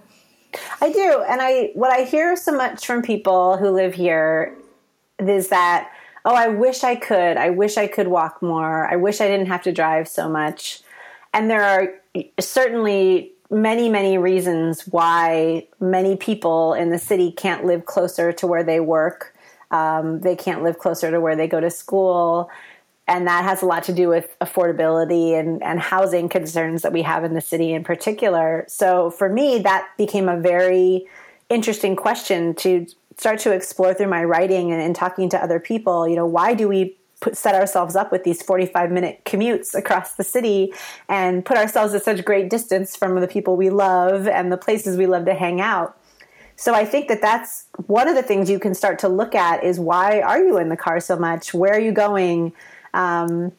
I 0.81 0.91
do. 0.91 1.23
And 1.27 1.41
I 1.41 1.71
what 1.73 1.91
I 1.91 2.03
hear 2.03 2.35
so 2.35 2.51
much 2.51 2.85
from 2.85 3.01
people 3.01 3.57
who 3.57 3.69
live 3.69 3.93
here 3.93 4.55
is 5.19 5.49
that 5.49 5.91
oh, 6.25 6.33
I 6.33 6.47
wish 6.47 6.83
I 6.83 6.95
could. 6.95 7.37
I 7.37 7.49
wish 7.49 7.77
I 7.77 7.87
could 7.87 8.07
walk 8.07 8.41
more. 8.41 8.87
I 8.87 8.95
wish 8.95 9.21
I 9.21 9.27
didn't 9.27 9.47
have 9.47 9.63
to 9.63 9.71
drive 9.71 10.07
so 10.07 10.29
much. 10.29 10.81
And 11.33 11.49
there 11.49 11.63
are 11.63 12.23
certainly 12.39 13.31
many, 13.49 13.89
many 13.89 14.17
reasons 14.17 14.87
why 14.87 15.67
many 15.79 16.15
people 16.15 16.73
in 16.73 16.89
the 16.89 16.99
city 16.99 17.31
can't 17.31 17.65
live 17.65 17.85
closer 17.85 18.31
to 18.33 18.47
where 18.47 18.63
they 18.63 18.79
work. 18.79 19.35
Um, 19.71 20.21
they 20.21 20.35
can't 20.35 20.63
live 20.63 20.79
closer 20.79 21.11
to 21.11 21.19
where 21.19 21.35
they 21.35 21.47
go 21.47 21.59
to 21.59 21.69
school. 21.69 22.49
And 23.07 23.27
that 23.27 23.43
has 23.43 23.61
a 23.61 23.65
lot 23.65 23.83
to 23.83 23.93
do 23.93 24.07
with 24.07 24.35
affordability 24.39 25.37
and, 25.37 25.61
and 25.61 25.79
housing 25.79 26.29
concerns 26.29 26.83
that 26.83 26.93
we 26.93 27.01
have 27.01 27.23
in 27.23 27.33
the 27.33 27.41
city 27.41 27.73
in 27.73 27.83
particular. 27.83 28.65
So 28.67 29.11
for 29.11 29.27
me, 29.27 29.59
that 29.59 29.89
became 29.97 30.29
a 30.29 30.39
very 30.39 31.05
interesting 31.49 31.95
question 31.95 32.55
to 32.55 32.87
start 33.17 33.39
to 33.39 33.51
explore 33.51 33.93
through 33.93 34.07
my 34.07 34.23
writing 34.23 34.71
and, 34.71 34.81
and 34.81 34.95
talking 34.95 35.29
to 35.29 35.37
other 35.37 35.59
people. 35.59 36.07
You 36.07 36.15
know, 36.15 36.25
why 36.25 36.53
do 36.53 36.67
we 36.67 36.97
put, 37.19 37.37
set 37.37 37.55
ourselves 37.55 37.95
up 37.95 38.11
with 38.11 38.23
these 38.23 38.41
45 38.41 38.91
minute 38.91 39.21
commutes 39.25 39.75
across 39.75 40.15
the 40.15 40.23
city 40.23 40.73
and 41.09 41.43
put 41.43 41.57
ourselves 41.57 41.93
at 41.93 42.03
such 42.03 42.23
great 42.23 42.49
distance 42.49 42.95
from 42.95 43.19
the 43.19 43.27
people 43.27 43.55
we 43.55 43.69
love 43.69 44.27
and 44.27 44.51
the 44.51 44.57
places 44.57 44.97
we 44.97 45.07
love 45.07 45.25
to 45.25 45.33
hang 45.33 45.59
out. 45.59 45.97
So 46.55 46.73
I 46.73 46.85
think 46.85 47.07
that 47.07 47.21
that's 47.21 47.65
one 47.87 48.07
of 48.07 48.15
the 48.15 48.21
things 48.21 48.49
you 48.49 48.59
can 48.59 48.75
start 48.75 48.99
to 48.99 49.07
look 49.07 49.33
at 49.33 49.63
is 49.63 49.79
why 49.79 50.21
are 50.21 50.39
you 50.39 50.57
in 50.57 50.69
the 50.69 50.77
car 50.77 50.99
so 50.99 51.17
much? 51.17 51.53
Where 51.53 51.73
are 51.73 51.79
you 51.79 51.91
going? 51.91 52.53
Um, 52.93 53.51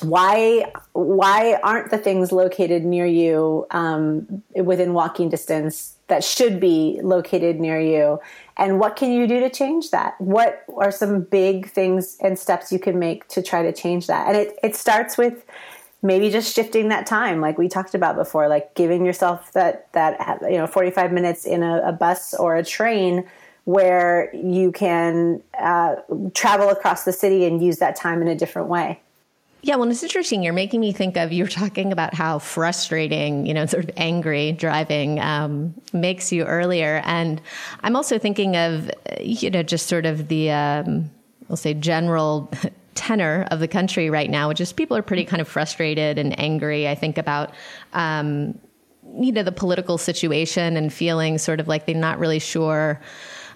why 0.00 0.72
why 0.92 1.58
aren't 1.62 1.90
the 1.90 1.98
things 1.98 2.32
located 2.32 2.84
near 2.84 3.06
you 3.06 3.66
um, 3.70 4.42
within 4.54 4.92
walking 4.92 5.28
distance 5.28 5.96
that 6.08 6.24
should 6.24 6.60
be 6.60 7.00
located 7.02 7.60
near 7.60 7.80
you? 7.80 8.20
And 8.56 8.78
what 8.78 8.96
can 8.96 9.12
you 9.12 9.26
do 9.26 9.40
to 9.40 9.50
change 9.50 9.90
that? 9.90 10.20
What 10.20 10.64
are 10.76 10.90
some 10.90 11.22
big 11.22 11.70
things 11.70 12.16
and 12.20 12.38
steps 12.38 12.72
you 12.72 12.78
can 12.78 12.98
make 12.98 13.28
to 13.28 13.42
try 13.42 13.62
to 13.62 13.72
change 13.72 14.06
that? 14.06 14.28
And 14.28 14.36
it, 14.36 14.58
it 14.62 14.76
starts 14.76 15.16
with 15.16 15.44
maybe 16.02 16.30
just 16.30 16.54
shifting 16.54 16.88
that 16.88 17.06
time 17.06 17.40
like 17.40 17.56
we 17.56 17.66
talked 17.66 17.94
about 17.94 18.14
before 18.14 18.46
like 18.46 18.74
giving 18.74 19.06
yourself 19.06 19.52
that 19.52 19.90
that 19.92 20.38
you 20.42 20.58
know 20.58 20.66
45 20.66 21.12
minutes 21.12 21.46
in 21.46 21.62
a, 21.62 21.80
a 21.80 21.92
bus 21.92 22.34
or 22.34 22.56
a 22.56 22.64
train 22.64 23.24
where 23.64 24.34
you 24.34 24.70
can 24.72 25.42
uh, 25.58 25.96
travel 26.34 26.68
across 26.68 27.04
the 27.04 27.12
city 27.12 27.44
and 27.44 27.62
use 27.62 27.78
that 27.78 27.96
time 27.96 28.20
in 28.20 28.28
a 28.28 28.34
different 28.34 28.68
way 28.68 29.00
yeah, 29.64 29.76
well, 29.76 29.90
it's 29.90 30.02
interesting. 30.02 30.42
You're 30.42 30.52
making 30.52 30.80
me 30.80 30.92
think 30.92 31.16
of 31.16 31.32
you 31.32 31.44
were 31.44 31.50
talking 31.50 31.90
about 31.90 32.12
how 32.12 32.38
frustrating, 32.38 33.46
you 33.46 33.54
know, 33.54 33.64
sort 33.64 33.84
of 33.84 33.90
angry 33.96 34.52
driving 34.52 35.18
um, 35.20 35.72
makes 35.94 36.30
you 36.30 36.44
earlier, 36.44 37.00
and 37.04 37.40
I'm 37.80 37.96
also 37.96 38.18
thinking 38.18 38.56
of, 38.58 38.90
you 39.20 39.50
know, 39.50 39.62
just 39.62 39.86
sort 39.86 40.04
of 40.04 40.28
the, 40.28 40.50
um, 40.50 41.10
we'll 41.48 41.56
say, 41.56 41.72
general 41.72 42.52
tenor 42.94 43.48
of 43.50 43.60
the 43.60 43.68
country 43.68 44.10
right 44.10 44.28
now, 44.28 44.48
which 44.48 44.60
is 44.60 44.70
people 44.70 44.98
are 44.98 45.02
pretty 45.02 45.24
kind 45.24 45.40
of 45.40 45.48
frustrated 45.48 46.18
and 46.18 46.38
angry. 46.38 46.86
I 46.86 46.94
think 46.94 47.16
about. 47.16 47.52
Um, 47.94 48.58
you 49.16 49.30
know 49.30 49.44
the 49.44 49.52
political 49.52 49.96
situation 49.96 50.76
and 50.76 50.92
feeling 50.92 51.38
sort 51.38 51.60
of 51.60 51.68
like 51.68 51.86
they're 51.86 51.94
not 51.94 52.18
really 52.18 52.40
sure 52.40 53.00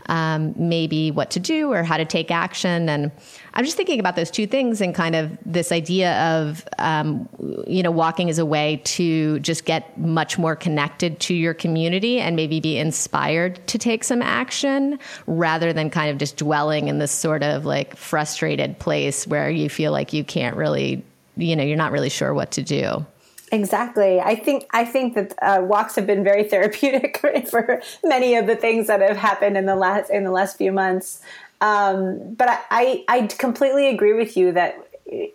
um, 0.09 0.55
maybe 0.57 1.11
what 1.11 1.31
to 1.33 1.41
do 1.41 1.73
or 1.73 1.83
how 1.83 1.97
to 1.97 2.05
take 2.05 2.31
action. 2.31 2.89
And 2.89 3.13
I'm 3.55 3.65
just 3.65 3.77
thinking 3.77 4.01
about 4.01 4.17
those 4.17 4.31
two 4.31 4.47
things 4.47 4.81
and 4.81 4.95
kind 4.95 5.15
of 5.15 5.37
this 5.45 5.71
idea 5.71 6.19
of, 6.39 6.67
um, 6.79 7.29
you 7.67 7.83
know, 7.83 7.91
walking 7.91 8.31
as 8.31 8.39
a 8.39 8.47
way 8.47 8.81
to 8.85 9.39
just 9.41 9.65
get 9.65 9.99
much 9.99 10.39
more 10.39 10.57
connected 10.57 11.21
to 11.21 11.35
your 11.35 11.55
community 11.55 12.21
and 12.21 12.37
maybe 12.37 12.61
be 12.61 12.79
inspired 12.79 13.65
to 13.69 13.79
take 13.79 14.05
some 14.05 14.23
action 14.23 14.99
rather 15.27 15.73
than 15.73 15.91
kind 15.91 16.11
of 16.11 16.19
just 16.19 16.37
dwelling 16.37 16.89
in 16.89 16.99
this 16.99 17.13
sort 17.13 17.43
of 17.43 17.65
like 17.65 17.97
frustrated 17.97 18.79
place 18.79 19.27
where 19.27 19.51
you 19.51 19.69
feel 19.69 19.93
like 19.93 20.13
you 20.13 20.25
can't 20.25 20.57
really, 20.57 21.05
you 21.37 21.55
know, 21.55 21.63
you're 21.63 21.77
not 21.77 21.93
really 21.93 22.11
sure 22.11 22.33
what 22.33 22.51
to 22.53 22.63
do. 22.63 23.05
Exactly. 23.51 24.21
I 24.21 24.35
think 24.35 24.67
I 24.73 24.85
think 24.85 25.15
that 25.15 25.35
uh, 25.43 25.61
walks 25.63 25.95
have 25.97 26.07
been 26.07 26.25
very 26.25 26.45
therapeutic 26.49 27.19
for 27.49 27.83
many 28.05 28.35
of 28.35 28.47
the 28.47 28.57
things 28.57 28.87
that 28.89 29.01
have 29.01 29.17
happened 29.17 29.57
in 29.57 29.67
the 29.67 29.77
last 29.77 30.11
in 30.11 30.25
the 30.25 30.31
last 30.31 30.57
few 30.57 30.73
months. 30.73 31.21
Um, 31.61 32.35
but 32.35 32.49
I, 32.49 32.59
I, 32.71 33.05
I 33.09 33.27
completely 33.27 33.89
agree 33.89 34.13
with 34.13 34.37
you 34.37 34.53
that 34.53 34.77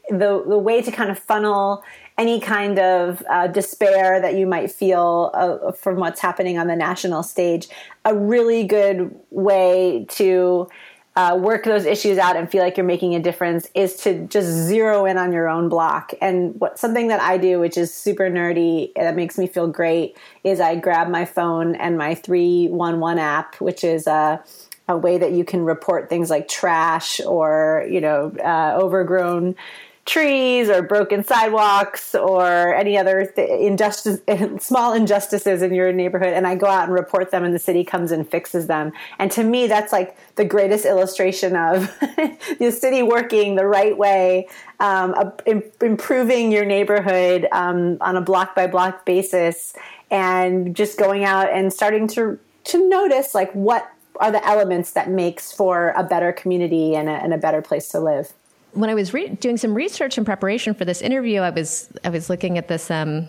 the 0.10 0.44
the 0.48 0.58
way 0.58 0.82
to 0.82 0.92
kind 0.92 1.10
of 1.10 1.20
funnel 1.20 1.84
any 2.18 2.40
kind 2.40 2.78
of 2.78 3.24
uh, 3.30 3.48
despair 3.48 4.22
that 4.22 4.36
you 4.36 4.46
might 4.46 4.72
feel 4.72 5.32
uh, 5.34 5.72
from 5.72 5.96
what's 5.98 6.20
happening 6.22 6.60
on 6.60 6.68
the 6.68 6.76
national 6.76 7.24
stage, 7.24 7.68
a 8.06 8.16
really 8.16 8.64
good 8.64 9.14
way 9.32 10.06
to 10.10 10.70
uh, 11.16 11.38
work 11.40 11.64
those 11.64 11.86
issues 11.86 12.18
out 12.18 12.36
and 12.36 12.50
feel 12.50 12.64
like 12.64 12.76
you're 12.76 12.86
making 12.86 13.14
a 13.14 13.20
difference 13.20 13.70
is 13.76 13.98
to 13.98 14.26
just 14.28 14.48
zero 14.48 15.06
in 15.06 15.18
on 15.18 15.32
your 15.32 15.48
own 15.48 15.70
block. 15.70 16.14
And 16.22 16.60
what 16.60 16.80
something 16.80 17.10
that 17.10 17.22
I 17.22 17.38
do, 17.38 17.60
which 17.60 17.78
is 17.78 17.94
super 17.94 18.30
nerdy, 18.30 18.92
that 18.96 19.16
makes 19.16 19.38
me 19.38 19.46
feel 19.46 19.68
great, 19.68 20.18
is 20.44 20.60
I 20.60 20.76
grab 20.76 21.10
my 21.10 21.26
phone 21.26 21.76
and 21.76 21.98
my 21.98 22.16
311 22.16 23.20
app, 23.20 23.62
which 23.62 23.84
is 23.84 24.08
a, 24.08 24.44
a 24.88 24.98
way 24.98 25.20
that 25.20 25.32
you 25.32 25.46
can 25.46 25.64
report 25.64 26.10
things 26.10 26.32
like 26.32 26.48
trash 26.48 27.22
or, 27.22 27.86
you 27.88 28.02
know, 28.02 28.34
uh, 28.44 28.76
overgrown 28.82 29.56
trees 30.06 30.70
or 30.70 30.82
broken 30.82 31.24
sidewalks 31.24 32.14
or 32.14 32.76
any 32.76 32.98
other 32.98 33.26
th- 33.26 33.50
injustice, 33.50 34.20
small 34.60 34.94
injustices 34.94 35.62
in 35.62 35.74
your 35.74 35.94
neighborhood, 35.94 36.34
and 36.34 36.46
I 36.46 36.56
go 36.56 36.68
out 36.68 36.84
and 36.84 36.94
report 36.94 37.32
them, 37.32 37.44
and 37.44 37.54
the 37.54 37.60
city 37.60 37.86
comes 37.86 38.12
and 38.12 38.28
fixes 38.28 38.68
them. 38.68 38.92
And 39.18 39.32
to 39.32 39.44
me, 39.44 39.68
that's 39.68 39.94
like 39.94 40.18
the 40.36 40.44
greatest 40.44 40.86
illustration 40.86 41.56
of 41.56 41.90
the 42.60 42.72
city 42.72 43.02
working 43.02 43.56
the 43.56 43.66
right 43.66 43.98
way, 43.98 44.50
um, 44.80 45.16
improving 45.82 46.52
your 46.52 46.66
neighborhood 46.66 47.48
um, 47.54 47.98
on 48.02 48.18
a 48.18 48.22
block 48.22 48.56
by 48.56 48.68
block 48.68 49.06
basis, 49.06 49.74
and 50.12 50.76
just 50.76 51.00
going 51.00 51.24
out 51.24 51.50
and 51.50 51.72
starting 51.72 52.08
to 52.10 52.40
to 52.66 52.90
notice 52.90 53.36
like 53.36 53.52
what 53.54 53.90
are 54.18 54.32
the 54.32 54.46
elements 54.48 54.92
that 54.92 55.10
makes 55.10 55.52
for 55.52 55.90
a 55.98 56.04
better 56.04 56.32
community 56.32 56.96
and 56.96 57.10
a, 57.10 57.14
and 57.14 57.34
a 57.34 57.38
better 57.38 57.62
place 57.62 57.90
to 57.90 58.00
live 58.00 58.32
when 58.74 58.90
I 58.90 58.94
was 58.94 59.14
re- 59.14 59.30
doing 59.30 59.58
some 59.58 59.74
research 59.74 60.18
in 60.18 60.26
preparation 60.26 60.74
for 60.74 60.86
this 60.86 61.02
interview, 61.02 61.42
I 61.42 61.50
was 61.50 61.90
I 62.04 62.10
was 62.10 62.30
looking 62.30 62.58
at 62.58 62.68
this 62.68 62.90
um, 62.92 63.28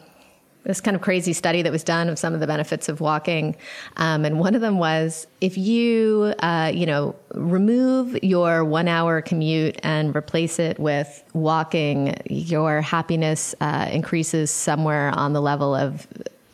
this 0.65 0.81
kind 0.81 0.95
of 0.95 1.03
crazy 1.03 1.33
study 1.33 1.61
that 1.63 1.71
was 1.71 1.85
done 1.85 2.09
of 2.09 2.19
some 2.19 2.33
of 2.33 2.41
the 2.41 2.47
benefits 2.47 2.89
of 2.89 3.01
walking, 3.01 3.57
um, 3.97 4.25
and 4.25 4.39
one 4.39 4.55
of 4.55 4.61
them 4.61 4.79
was 4.79 5.27
if 5.41 5.59
you 5.59 6.35
uh, 6.41 6.73
you 6.75 6.87
know 6.87 7.15
remove 7.35 8.23
your 8.23 8.65
one 8.65 8.89
hour 8.89 9.21
commute 9.21 9.79
and 9.83 10.17
replace 10.17 10.59
it 10.59 10.79
with 10.79 11.23
walking, 11.35 12.17
your 12.29 12.81
happiness 12.81 13.55
uh, 13.61 13.89
increases 13.91 14.51
somewhere 14.51 15.11
on 15.11 15.33
the 15.33 15.43
level 15.43 15.75
of 15.75 16.07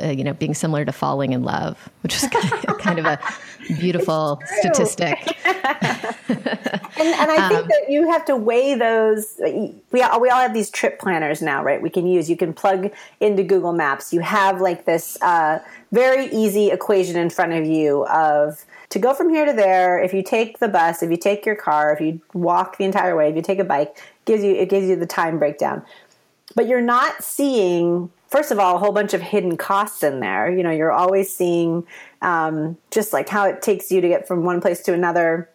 uh, 0.02 0.09
you 0.09 0.25
know, 0.25 0.32
being 0.32 0.54
similar 0.54 0.85
to 0.85 0.92
falling 0.92 1.32
in 1.32 1.42
love, 1.42 1.90
which 2.02 2.14
is 2.14 2.28
kind 2.78 2.99
of 2.99 3.04
a 3.04 3.18
beautiful 3.79 4.41
statistic. 4.59 5.37
and, 5.47 5.59
and, 6.99 7.31
I 7.31 7.49
think 7.49 7.62
um, 7.62 7.69
that 7.69 7.87
you 7.89 8.11
have 8.11 8.25
to 8.27 8.37
weigh 8.37 8.75
those. 8.75 9.41
We 9.91 10.03
all, 10.03 10.21
we 10.21 10.29
all 10.29 10.41
have 10.41 10.55
these 10.55 10.71
trip 10.71 10.99
planners 10.99 11.43
now, 11.43 11.62
right? 11.62 11.81
We 11.81 11.91
can 11.91 12.07
use. 12.07 12.29
You 12.29 12.37
can 12.37 12.53
plug 12.53 12.93
into 13.21 13.43
Google 13.43 13.73
Maps. 13.73 14.12
You 14.12 14.21
have 14.21 14.61
like 14.61 14.85
this 14.85 15.21
uh, 15.23 15.61
very 15.93 16.27
easy 16.27 16.71
equation 16.71 17.17
in 17.17 17.31
front 17.31 17.53
of 17.53 17.67
you 17.67 18.07
of 18.07 18.65
to 18.91 18.99
go 18.99 19.15
from 19.15 19.31
here 19.31 19.45
to 19.45 19.53
there. 19.53 20.03
If 20.03 20.12
you 20.12 20.23
take 20.23 20.59
the 20.59 20.69
bus, 20.69 21.03
if 21.03 21.11
you 21.11 21.17
take 21.17 21.47
your 21.47 21.57
car, 21.57 21.93
if 21.93 22.00
you 22.00 22.21
walk 22.35 22.79
the 22.79 22.85
entire 22.85 23.17
way, 23.17 23.29
if 23.29 23.37
you 23.37 23.43
take 23.43 23.59
a 23.59 23.65
bike, 23.65 23.97
gives 24.25 24.43
you 24.43 24.55
it 24.55 24.69
gives 24.69 24.89
you 24.89 24.97
the 24.97 25.07
time 25.07 25.39
breakdown. 25.39 25.83
But 26.55 26.67
you're 26.67 26.81
not 26.81 27.23
seeing 27.23 28.11
first 28.31 28.53
of 28.53 28.59
all, 28.59 28.77
a 28.77 28.79
whole 28.79 28.93
bunch 28.93 29.12
of 29.12 29.21
hidden 29.21 29.57
costs 29.57 30.03
in 30.03 30.21
there. 30.21 30.50
You 30.50 30.62
know, 30.62 30.71
you're 30.71 30.93
always 30.93 31.35
seeing 31.35 31.87
um, 32.23 32.77
just 32.91 33.12
like 33.12 33.29
how 33.29 33.47
it 33.47 33.62
takes 33.62 33.91
you 33.91 34.00
to 34.00 34.09
get 34.09 34.27
from 34.27 34.45
one 34.45 34.61
place 34.61 34.81
to 34.83 34.93
another. 34.93 35.49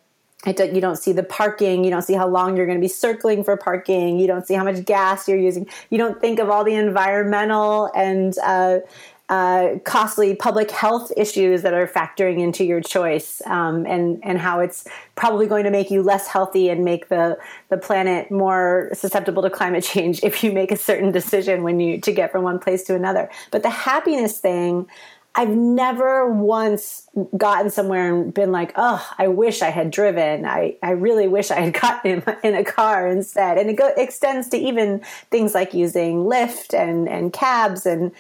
It, 0.46 0.74
you 0.74 0.82
don't 0.82 0.98
see 0.98 1.12
the 1.12 1.24
parking. 1.24 1.84
You 1.84 1.90
don't 1.90 2.04
see 2.04 2.14
how 2.14 2.28
long 2.28 2.56
you're 2.56 2.68
going 2.68 2.78
to 2.78 2.82
be 2.82 2.88
circling 2.88 3.44
for 3.44 3.58
parking. 3.58 4.20
You 4.20 4.28
don't 4.28 4.46
see 4.46 4.54
how 4.54 4.64
much 4.64 4.86
gas 4.86 5.28
you're 5.28 5.40
using. 5.40 5.68
You 5.90 5.98
don't 5.98 6.22
think 6.22 6.40
of 6.40 6.50
all 6.50 6.64
the 6.64 6.76
environmental 6.76 7.90
and 7.96 8.38
uh, 8.44 8.80
uh, 9.28 9.80
costly 9.86 10.36
public 10.36 10.70
health 10.70 11.12
issues 11.18 11.64
that 11.64 11.74
are 11.74 11.88
factoring 11.88 12.40
into 12.40 12.64
your 12.64 12.80
choice, 12.80 13.42
um, 13.48 13.86
and 13.88 14.20
and 14.24 14.38
how 14.38 14.60
it's 14.60 14.88
probably 15.16 15.48
going 15.48 15.64
to 15.64 15.72
make 15.72 15.90
you 15.90 16.04
less 16.04 16.28
healthy 16.28 16.70
and 16.70 16.86
make 16.86 17.10
the 17.10 17.38
the 17.70 17.78
planet 17.78 18.30
more 18.30 18.92
susceptible 18.94 19.42
to 19.42 19.50
climate 19.50 19.84
change 19.94 20.24
if 20.24 20.44
you 20.44 20.52
make 20.52 20.72
a 20.72 20.78
certain 20.78 21.12
decision 21.12 21.64
when 21.64 21.80
you 21.80 22.00
to 22.00 22.12
get 22.12 22.32
from 22.32 22.44
one 22.44 22.60
place 22.60 22.84
to 22.84 22.94
another. 22.94 23.30
But 23.52 23.64
the 23.64 23.70
happiness 23.70 24.40
thing. 24.40 24.88
I've 25.38 25.50
never 25.50 26.32
once 26.32 27.10
gotten 27.36 27.70
somewhere 27.70 28.14
and 28.14 28.34
been 28.34 28.54
like, 28.54 28.72
oh, 28.78 29.06
I 29.18 29.28
wish 29.28 29.62
I 29.62 29.70
had 29.70 29.92
driven. 29.92 30.46
I, 30.46 30.78
I 30.82 30.92
really 30.92 31.28
wish 31.28 31.52
I 31.52 31.60
had 31.60 31.74
gotten 31.82 32.12
in, 32.12 32.38
in 32.44 32.56
a 32.56 32.64
car 32.64 33.08
instead. 33.08 33.58
And 33.58 33.70
it 33.70 33.74
go, 33.74 33.92
extends 33.98 34.50
to 34.50 34.58
even 34.58 35.02
things 35.32 35.54
like 35.54 35.74
using 35.74 36.24
Lyft 36.24 36.74
and, 36.74 37.10
and 37.10 37.34
cabs 37.34 37.86
and 37.86 38.12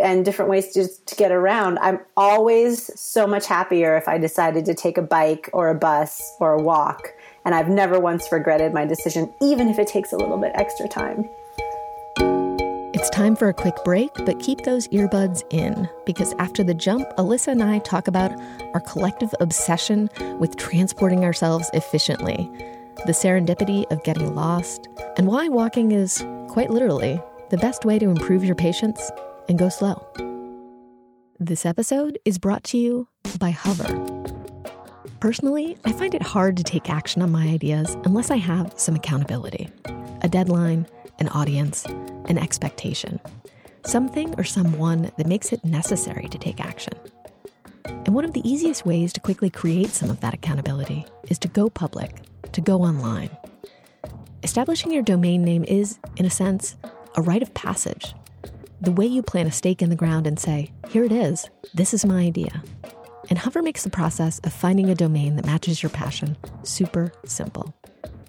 and 0.00 0.24
different 0.24 0.50
ways 0.50 0.72
to, 0.72 0.88
to 0.88 1.14
get 1.14 1.30
around, 1.30 1.78
I'm 1.78 2.00
always 2.16 2.90
so 3.00 3.28
much 3.28 3.46
happier 3.46 3.96
if 3.96 4.08
I 4.08 4.18
decided 4.18 4.64
to 4.64 4.74
take 4.74 4.98
a 4.98 5.02
bike 5.02 5.48
or 5.52 5.68
a 5.68 5.74
bus 5.74 6.34
or 6.40 6.52
a 6.52 6.60
walk. 6.60 7.14
And 7.44 7.54
I've 7.54 7.68
never 7.68 8.00
once 8.00 8.32
regretted 8.32 8.72
my 8.72 8.86
decision, 8.86 9.32
even 9.40 9.68
if 9.68 9.78
it 9.78 9.86
takes 9.86 10.12
a 10.12 10.16
little 10.16 10.38
bit 10.38 10.50
extra 10.54 10.88
time. 10.88 11.28
Time 13.14 13.36
for 13.36 13.48
a 13.48 13.54
quick 13.54 13.76
break, 13.84 14.12
but 14.26 14.40
keep 14.40 14.62
those 14.62 14.88
earbuds 14.88 15.44
in 15.50 15.88
because 16.04 16.34
after 16.40 16.64
the 16.64 16.74
jump, 16.74 17.08
Alissa 17.16 17.46
and 17.52 17.62
I 17.62 17.78
talk 17.78 18.08
about 18.08 18.32
our 18.74 18.80
collective 18.80 19.32
obsession 19.38 20.10
with 20.40 20.56
transporting 20.56 21.24
ourselves 21.24 21.70
efficiently, 21.74 22.50
the 23.06 23.12
serendipity 23.12 23.88
of 23.92 24.02
getting 24.02 24.34
lost, 24.34 24.88
and 25.16 25.28
why 25.28 25.46
walking 25.46 25.92
is, 25.92 26.26
quite 26.48 26.70
literally, 26.70 27.22
the 27.50 27.56
best 27.58 27.84
way 27.84 28.00
to 28.00 28.06
improve 28.06 28.44
your 28.44 28.56
patience 28.56 29.12
and 29.48 29.60
go 29.60 29.68
slow. 29.68 30.04
This 31.38 31.64
episode 31.64 32.18
is 32.24 32.40
brought 32.40 32.64
to 32.64 32.78
you 32.78 33.06
by 33.38 33.50
Hover. 33.50 34.43
Personally, 35.24 35.78
I 35.86 35.92
find 35.92 36.14
it 36.14 36.20
hard 36.20 36.54
to 36.58 36.62
take 36.62 36.90
action 36.90 37.22
on 37.22 37.32
my 37.32 37.46
ideas 37.46 37.96
unless 38.04 38.30
I 38.30 38.36
have 38.36 38.74
some 38.76 38.94
accountability, 38.94 39.70
a 40.20 40.28
deadline, 40.28 40.86
an 41.18 41.28
audience, 41.28 41.86
an 42.26 42.36
expectation, 42.36 43.18
something 43.86 44.34
or 44.36 44.44
someone 44.44 45.10
that 45.16 45.26
makes 45.26 45.50
it 45.50 45.64
necessary 45.64 46.28
to 46.28 46.36
take 46.36 46.60
action. 46.60 46.92
And 47.86 48.08
one 48.08 48.26
of 48.26 48.34
the 48.34 48.46
easiest 48.46 48.84
ways 48.84 49.14
to 49.14 49.20
quickly 49.20 49.48
create 49.48 49.88
some 49.88 50.10
of 50.10 50.20
that 50.20 50.34
accountability 50.34 51.06
is 51.30 51.38
to 51.38 51.48
go 51.48 51.70
public, 51.70 52.16
to 52.52 52.60
go 52.60 52.82
online. 52.82 53.30
Establishing 54.42 54.92
your 54.92 55.02
domain 55.02 55.42
name 55.42 55.64
is, 55.64 55.98
in 56.18 56.26
a 56.26 56.30
sense, 56.30 56.76
a 57.16 57.22
rite 57.22 57.42
of 57.42 57.54
passage. 57.54 58.14
The 58.82 58.92
way 58.92 59.06
you 59.06 59.22
plant 59.22 59.48
a 59.48 59.52
stake 59.52 59.80
in 59.80 59.88
the 59.88 59.96
ground 59.96 60.26
and 60.26 60.38
say, 60.38 60.70
here 60.90 61.02
it 61.02 61.12
is, 61.12 61.48
this 61.72 61.94
is 61.94 62.04
my 62.04 62.20
idea. 62.20 62.62
And 63.30 63.38
Hover 63.38 63.62
makes 63.62 63.84
the 63.84 63.90
process 63.90 64.38
of 64.40 64.52
finding 64.52 64.90
a 64.90 64.94
domain 64.94 65.36
that 65.36 65.46
matches 65.46 65.82
your 65.82 65.90
passion 65.90 66.36
super 66.62 67.12
simple. 67.24 67.74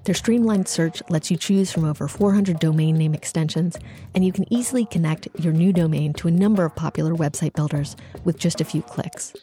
Their 0.05 0.15
streamlined 0.15 0.67
search 0.67 1.01
lets 1.09 1.31
you 1.31 1.37
choose 1.37 1.71
from 1.71 1.83
over 1.83 2.07
400 2.07 2.59
domain 2.59 2.95
name 2.95 3.15
extensions, 3.15 3.75
and 4.13 4.23
you 4.23 4.31
can 4.31 4.51
easily 4.53 4.85
connect 4.85 5.27
your 5.39 5.51
new 5.51 5.73
domain 5.73 6.13
to 6.13 6.27
a 6.27 6.31
number 6.31 6.63
of 6.63 6.75
popular 6.75 7.13
website 7.13 7.53
builders 7.53 7.95
with 8.23 8.37
just 8.37 8.61
a 8.61 8.65
few 8.65 8.83
clicks. 8.83 9.33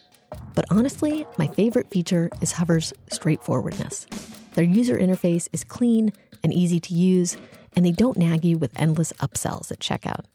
But 0.54 0.66
honestly, 0.71 1.26
my 1.37 1.49
favorite 1.49 1.90
feature 1.90 2.30
is 2.40 2.52
Hover's 2.52 2.92
straightforwardness. 3.11 4.06
Their 4.54 4.64
user 4.64 4.97
interface 4.97 5.49
is 5.52 5.64
clean 5.64 6.12
and 6.44 6.52
easy 6.52 6.78
to 6.78 6.94
use, 6.94 7.37
and 7.75 7.85
they 7.85 7.92
don't 7.92 8.16
nag 8.16 8.44
you 8.44 8.56
with 8.56 8.78
endless 8.78 9.12
upsells 9.14 9.73
at 9.73 9.80
checkout. 9.80 10.26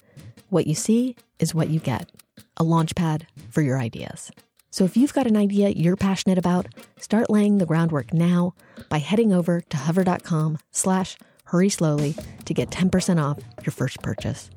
What 0.50 0.67
you 0.67 0.75
see 0.75 1.15
is 1.39 1.55
what 1.55 1.69
you 1.69 1.79
get 1.79 2.09
a 2.57 2.63
launchpad 2.63 3.24
for 3.50 3.62
your 3.62 3.77
ideas. 3.77 4.31
So 4.77 4.84
if 4.84 4.96
you've 4.96 5.12
got 5.12 5.25
an 5.25 5.36
idea 5.36 5.69
you're 5.69 5.96
passionate 5.96 6.38
about, 6.38 6.67
start 7.00 7.31
laying 7.31 7.57
the 7.57 7.65
groundwork 7.65 8.13
now 8.13 8.53
by 8.89 9.00
heading 9.00 9.34
over 9.34 9.60
to 9.60 9.75
hover.com 9.75 10.60
slash 10.69 11.17
hurry 11.46 11.69
slowly 11.69 12.15
to 12.46 12.53
get 12.53 12.69
10% 12.69 13.19
off 13.19 13.39
your 13.65 13.72
first 13.72 14.03
purchase. 14.03 14.51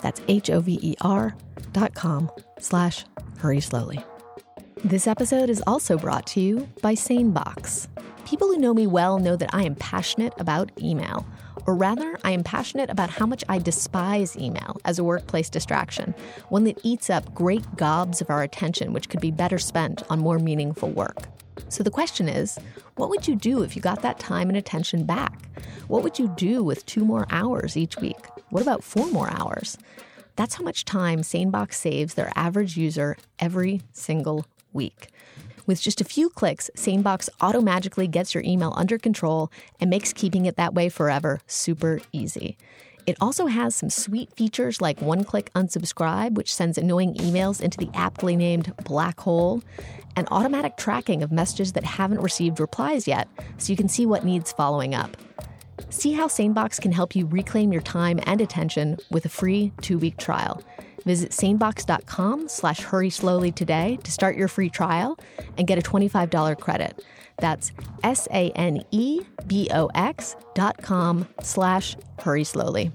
That's 0.00 0.22
H-O-V-E-R 0.28 1.36
dot 1.74 1.94
com 1.94 2.30
slash 2.58 3.04
hurry 3.36 3.60
slowly. 3.60 4.02
This 4.82 5.06
episode 5.06 5.50
is 5.50 5.62
also 5.66 5.98
brought 5.98 6.26
to 6.28 6.40
you 6.40 6.66
by 6.80 6.94
SaneBox. 6.94 7.88
People 8.24 8.48
who 8.48 8.56
know 8.56 8.72
me 8.72 8.86
well 8.86 9.18
know 9.18 9.36
that 9.36 9.50
I 9.52 9.64
am 9.64 9.74
passionate 9.74 10.32
about 10.38 10.72
email– 10.80 11.26
or 11.64 11.74
rather, 11.74 12.18
I 12.24 12.32
am 12.32 12.44
passionate 12.44 12.90
about 12.90 13.10
how 13.10 13.26
much 13.26 13.42
I 13.48 13.58
despise 13.58 14.36
email 14.36 14.80
as 14.84 14.98
a 14.98 15.04
workplace 15.04 15.48
distraction, 15.48 16.14
one 16.48 16.64
that 16.64 16.78
eats 16.82 17.08
up 17.08 17.34
great 17.34 17.76
gobs 17.76 18.20
of 18.20 18.30
our 18.30 18.42
attention, 18.42 18.92
which 18.92 19.08
could 19.08 19.20
be 19.20 19.30
better 19.30 19.58
spent 19.58 20.02
on 20.10 20.18
more 20.18 20.38
meaningful 20.38 20.90
work. 20.90 21.28
So 21.68 21.82
the 21.82 21.90
question 21.90 22.28
is 22.28 22.58
what 22.96 23.10
would 23.10 23.26
you 23.26 23.34
do 23.34 23.62
if 23.62 23.74
you 23.74 23.82
got 23.82 24.02
that 24.02 24.18
time 24.18 24.48
and 24.48 24.56
attention 24.56 25.04
back? 25.04 25.48
What 25.88 26.02
would 26.02 26.18
you 26.18 26.28
do 26.36 26.62
with 26.62 26.84
two 26.86 27.04
more 27.04 27.26
hours 27.30 27.76
each 27.76 27.96
week? 27.98 28.26
What 28.50 28.62
about 28.62 28.84
four 28.84 29.06
more 29.10 29.30
hours? 29.30 29.78
That's 30.36 30.54
how 30.54 30.64
much 30.64 30.84
time 30.84 31.20
SaneBox 31.20 31.74
saves 31.74 32.14
their 32.14 32.30
average 32.36 32.76
user 32.76 33.16
every 33.38 33.80
single 33.92 34.46
week. 34.72 35.08
With 35.66 35.82
just 35.82 36.00
a 36.00 36.04
few 36.04 36.30
clicks, 36.30 36.70
SaneBox 36.76 37.28
automagically 37.40 38.08
gets 38.08 38.34
your 38.34 38.44
email 38.44 38.72
under 38.76 38.98
control 38.98 39.50
and 39.80 39.90
makes 39.90 40.12
keeping 40.12 40.46
it 40.46 40.56
that 40.56 40.74
way 40.74 40.88
forever 40.88 41.40
super 41.48 42.00
easy. 42.12 42.56
It 43.04 43.16
also 43.20 43.46
has 43.46 43.74
some 43.74 43.90
sweet 43.90 44.32
features 44.32 44.80
like 44.80 45.00
one 45.00 45.24
click 45.24 45.52
unsubscribe, 45.54 46.34
which 46.34 46.54
sends 46.54 46.78
annoying 46.78 47.14
emails 47.14 47.60
into 47.60 47.78
the 47.78 47.90
aptly 47.94 48.36
named 48.36 48.72
black 48.84 49.20
hole, 49.20 49.62
and 50.16 50.26
automatic 50.30 50.76
tracking 50.76 51.22
of 51.22 51.30
messages 51.30 51.72
that 51.72 51.84
haven't 51.84 52.20
received 52.20 52.58
replies 52.58 53.06
yet, 53.06 53.28
so 53.58 53.72
you 53.72 53.76
can 53.76 53.88
see 53.88 54.06
what 54.06 54.24
needs 54.24 54.52
following 54.52 54.94
up. 54.94 55.16
See 55.90 56.12
how 56.12 56.26
SaneBox 56.26 56.80
can 56.80 56.90
help 56.90 57.14
you 57.14 57.26
reclaim 57.26 57.72
your 57.72 57.82
time 57.82 58.18
and 58.24 58.40
attention 58.40 58.98
with 59.10 59.24
a 59.24 59.28
free 59.28 59.72
two 59.82 59.98
week 59.98 60.16
trial. 60.16 60.62
Visit 61.06 61.30
sanebox.com 61.30 62.48
slash 62.48 62.80
hurry 62.80 63.10
slowly 63.10 63.52
today 63.52 63.98
to 64.02 64.10
start 64.10 64.36
your 64.36 64.48
free 64.48 64.68
trial 64.68 65.18
and 65.56 65.66
get 65.66 65.78
a 65.78 65.82
$25 65.82 66.60
credit. 66.60 67.02
That's 67.38 67.72
S-A-N-E-B-O-X 68.02 68.56
dot 70.54 70.82
com 70.82 71.28
slash 71.42 71.96
hurry 72.18 72.44
slowly. 72.44 72.90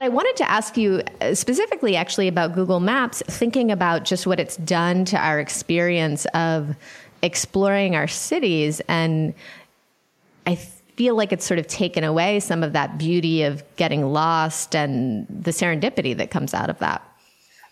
I 0.00 0.08
wanted 0.08 0.34
to 0.38 0.50
ask 0.50 0.76
you 0.76 1.02
uh, 1.20 1.34
specifically, 1.36 1.94
actually, 1.94 2.26
about 2.26 2.54
Google 2.54 2.80
Maps, 2.80 3.22
thinking 3.28 3.70
about 3.70 4.04
just 4.04 4.26
what 4.26 4.40
it's 4.40 4.56
done 4.56 5.04
to 5.04 5.16
our 5.16 5.38
experience 5.38 6.26
of 6.34 6.74
exploring 7.22 7.94
our 7.94 8.08
cities. 8.08 8.80
And 8.88 9.32
I 10.44 10.56
feel 10.96 11.14
like 11.14 11.32
it's 11.32 11.44
sort 11.44 11.58
of 11.58 11.66
taken 11.66 12.04
away 12.04 12.40
some 12.40 12.62
of 12.62 12.72
that 12.72 12.98
beauty 12.98 13.42
of 13.42 13.62
getting 13.76 14.12
lost 14.12 14.74
and 14.74 15.26
the 15.28 15.50
serendipity 15.50 16.16
that 16.16 16.30
comes 16.30 16.54
out 16.54 16.70
of 16.70 16.78
that. 16.78 17.02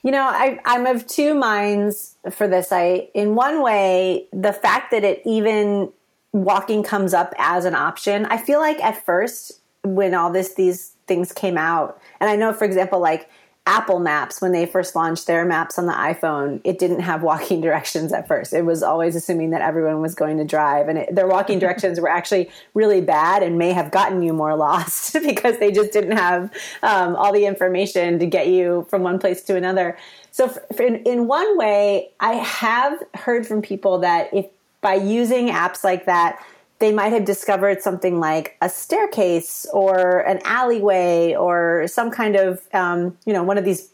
You 0.02 0.12
know, 0.12 0.22
I, 0.22 0.59
I'm 0.64 0.87
of 0.87 1.06
two 1.06 1.35
minds 1.35 2.16
for 2.30 2.48
this. 2.48 2.72
I, 2.72 3.09
in 3.14 3.35
one 3.35 3.62
way, 3.62 4.26
the 4.33 4.52
fact 4.52 4.90
that 4.92 5.04
it 5.04 5.20
even 5.26 5.92
walking 6.33 6.83
comes 6.83 7.12
up 7.12 7.35
as 7.38 7.64
an 7.64 7.74
option, 7.74 8.24
I 8.26 8.38
feel 8.38 8.61
like 8.61 8.83
at 8.83 9.04
first 9.04 9.61
when 9.83 10.14
all 10.14 10.30
this 10.30 10.54
these 10.54 10.94
things 11.06 11.33
came 11.33 11.59
out, 11.59 12.00
and 12.20 12.30
I 12.30 12.37
know, 12.37 12.52
for 12.52 12.64
example, 12.64 13.00
like 13.00 13.28
Apple 13.70 14.00
Maps, 14.00 14.40
when 14.40 14.50
they 14.50 14.66
first 14.66 14.96
launched 14.96 15.28
their 15.28 15.44
maps 15.44 15.78
on 15.78 15.87
the 15.87 15.92
iPhone, 15.92 16.61
it 16.64 16.80
didn't 16.80 17.02
have 17.02 17.22
walking 17.22 17.61
directions 17.66 18.12
at 18.12 18.26
first. 18.26 18.52
It 18.52 18.64
was 18.64 18.83
always 18.83 19.14
assuming 19.14 19.50
that 19.50 19.61
everyone 19.61 20.02
was 20.02 20.16
going 20.16 20.38
to 20.38 20.44
drive, 20.44 20.88
and 20.88 20.98
it, 20.98 21.14
their 21.14 21.28
walking 21.28 21.59
directions 21.64 22.00
were 22.00 22.09
actually 22.09 22.50
really 22.74 23.00
bad 23.00 23.44
and 23.44 23.59
may 23.59 23.72
have 23.72 23.92
gotten 23.92 24.22
you 24.22 24.33
more 24.33 24.56
lost 24.56 25.12
because 25.24 25.59
they 25.59 25.70
just 25.70 25.92
didn't 25.92 26.16
have 26.16 26.52
um, 26.83 27.14
all 27.14 27.33
the 27.33 27.46
information 27.46 28.18
to 28.18 28.26
get 28.26 28.48
you 28.48 28.87
from 28.90 29.04
one 29.04 29.20
place 29.20 29.40
to 29.42 29.54
another. 29.54 29.96
So, 30.33 30.48
for, 30.48 30.61
for 30.74 30.83
in, 30.83 30.96
in 31.04 31.28
one 31.28 31.56
way, 31.56 32.11
I 32.18 32.33
have 32.35 33.00
heard 33.14 33.46
from 33.46 33.62
people 33.62 34.00
that 34.00 34.35
if 34.35 34.46
by 34.80 34.94
using 34.94 35.48
apps 35.48 35.85
like 35.85 36.06
that, 36.06 36.44
they 36.80 36.92
might 36.92 37.12
have 37.12 37.24
discovered 37.24 37.82
something 37.82 38.18
like 38.18 38.56
a 38.60 38.68
staircase 38.68 39.66
or 39.72 40.20
an 40.20 40.40
alleyway 40.44 41.34
or 41.34 41.86
some 41.86 42.10
kind 42.10 42.36
of, 42.36 42.60
um, 42.72 43.16
you 43.26 43.32
know, 43.32 43.42
one 43.42 43.58
of 43.58 43.64
these 43.64 43.90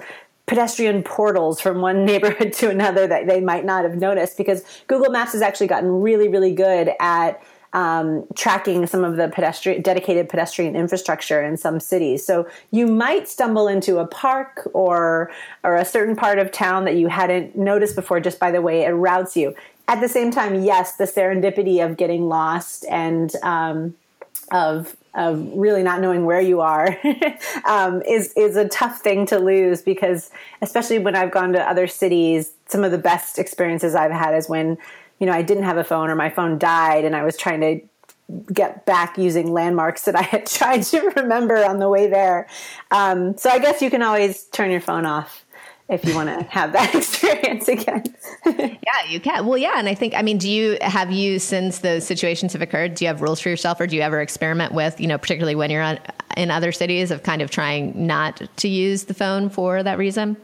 pedestrian 0.47 1.03
portals 1.03 1.61
from 1.61 1.81
one 1.81 2.05
neighborhood 2.07 2.53
to 2.55 2.71
another 2.71 3.07
that 3.07 3.27
they 3.27 3.41
might 3.41 3.65
not 3.65 3.85
have 3.85 3.97
noticed 3.97 4.37
because 4.37 4.63
Google 4.87 5.11
Maps 5.11 5.33
has 5.33 5.43
actually 5.43 5.67
gotten 5.67 6.01
really, 6.01 6.29
really 6.29 6.55
good 6.55 6.93
at 7.01 7.43
um, 7.73 8.25
tracking 8.35 8.87
some 8.87 9.05
of 9.05 9.17
the 9.17 9.29
pedestrian 9.29 9.83
dedicated 9.83 10.29
pedestrian 10.29 10.77
infrastructure 10.77 11.43
in 11.43 11.57
some 11.57 11.81
cities. 11.81 12.25
So 12.25 12.49
you 12.71 12.87
might 12.87 13.29
stumble 13.29 13.69
into 13.69 13.99
a 13.99 14.07
park 14.07 14.71
or 14.73 15.31
or 15.63 15.75
a 15.75 15.85
certain 15.85 16.17
part 16.17 16.39
of 16.39 16.53
town 16.53 16.85
that 16.85 16.95
you 16.95 17.09
hadn't 17.09 17.57
noticed 17.57 17.95
before 17.95 18.21
just 18.21 18.39
by 18.39 18.51
the 18.51 18.63
way 18.63 18.85
it 18.85 18.91
routes 18.91 19.37
you 19.37 19.55
at 19.89 20.01
the 20.01 20.09
same 20.09 20.31
time, 20.31 20.63
yes, 20.63 20.97
the 20.97 21.05
serendipity 21.05 21.85
of 21.85 21.97
getting 21.97 22.29
lost 22.29 22.85
and 22.91 23.35
um, 23.43 23.95
of 24.51 24.97
of 25.15 25.51
really 25.55 25.83
not 25.83 26.01
knowing 26.01 26.27
where 26.27 26.43
you 26.43 26.61
are 26.61 26.99
um, 27.65 28.03
is 28.03 28.33
is 28.37 28.57
a 28.57 28.69
tough 28.69 29.01
thing 29.01 29.27
to 29.27 29.39
lose 29.39 29.81
because 29.83 30.31
especially 30.61 30.99
when 30.99 31.17
I've 31.17 31.31
gone 31.31 31.53
to 31.53 31.63
other 31.63 31.87
cities, 31.87 32.53
some 32.69 32.85
of 32.85 32.91
the 32.91 32.99
best 32.99 33.39
experiences 33.39 33.95
I've 33.95 34.13
had 34.13 34.35
is 34.35 34.49
when 34.49 34.77
you 35.19 35.27
know 35.27 35.33
I 35.33 35.43
didn't 35.43 35.65
have 35.65 35.79
a 35.79 35.85
phone 35.85 36.11
or 36.11 36.17
my 36.17 36.31
phone 36.31 36.59
died 36.59 37.05
and 37.05 37.17
I 37.17 37.25
was 37.25 37.37
trying 37.37 37.61
to 37.61 37.81
get 38.53 38.85
back 38.87 39.17
using 39.17 39.53
landmarks 39.53 40.03
that 40.03 40.17
I 40.17 40.23
had 40.23 40.47
tried 40.59 40.83
to 40.85 41.01
remember 41.17 41.65
on 41.65 41.79
the 41.79 41.89
way 41.89 42.09
there. 42.09 42.49
Um, 42.91 43.37
so 43.37 43.51
I 43.51 43.59
guess 43.59 43.81
you 43.81 43.91
can 43.91 44.03
always 44.03 44.45
turn 44.47 44.71
your 44.71 44.81
phone 44.81 45.07
off 45.07 45.46
if 45.89 46.05
you 46.05 46.15
want 46.15 46.29
to 46.29 46.45
have 46.47 46.73
that 46.73 46.95
experience 46.95 47.69
again. 47.69 48.05
yeah, 48.45 49.09
you 49.09 49.21
can. 49.21 49.47
Well, 49.47 49.59
yeah. 49.59 49.75
And 49.77 49.89
I 49.89 49.95
think, 49.95 50.15
I 50.15 50.23
mean, 50.23 50.39
do 50.39 50.51
you 50.51 50.79
have 50.81 51.13
you, 51.13 51.39
since 51.39 51.79
those 51.79 52.07
situations 52.07 52.53
have 52.53 52.63
occurred, 52.63 52.95
do 52.95 53.05
you 53.05 53.09
have 53.09 53.23
rules 53.23 53.41
for 53.41 53.49
yourself 53.49 53.81
or 53.81 53.87
do 53.87 53.97
you 53.97 54.03
ever 54.03 54.21
experiment 54.21 54.73
with, 54.73 55.01
you 55.01 55.07
know, 55.07 55.19
particularly 55.19 55.55
when 55.55 55.71
you're 55.71 55.83
on, 55.83 55.99
in 56.37 56.51
other 56.51 56.73
cities 56.73 57.11
of 57.11 57.23
kind 57.23 57.41
of 57.41 57.51
trying 57.51 58.07
not 58.07 58.43
to 58.57 58.69
use 58.69 59.05
the 59.05 59.15
phone 59.15 59.49
for 59.49 59.83
that 59.83 59.99
reason? 59.99 60.37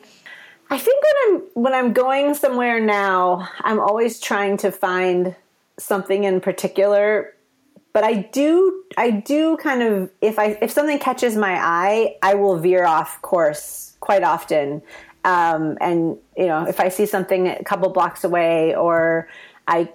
I 0.70 0.78
think 0.78 1.02
when 1.02 1.14
I'm, 1.24 1.42
when 1.55 1.74
I'm 1.74 1.92
going 1.92 2.35
somewhere 2.35 2.81
now, 2.81 3.48
I'm 3.61 3.81
always 3.81 4.20
trying 4.20 4.57
to 4.59 4.70
find 4.70 5.35
something 5.78 6.24
in 6.24 6.40
particular 6.40 7.35
but 7.92 8.05
I 8.05 8.14
do 8.33 8.85
I 8.96 9.11
do 9.11 9.57
kind 9.59 9.83
of 9.83 10.11
if 10.20 10.38
I 10.38 10.59
if 10.62 10.70
something 10.70 10.98
catches 10.98 11.37
my 11.37 11.55
eye, 11.55 12.16
I 12.22 12.35
will 12.35 12.59
veer 12.59 12.85
off 12.85 13.20
course 13.22 13.96
quite 14.00 14.22
often. 14.22 14.83
Um, 15.24 15.78
and 15.80 16.16
you 16.37 16.46
know, 16.46 16.66
if 16.66 16.80
I 16.80 16.88
see 16.88 17.06
something 17.06 17.48
a 17.48 17.64
couple 17.64 17.88
blocks 17.90 18.24
away, 18.24 18.74
or 18.74 19.28
I 19.68 19.90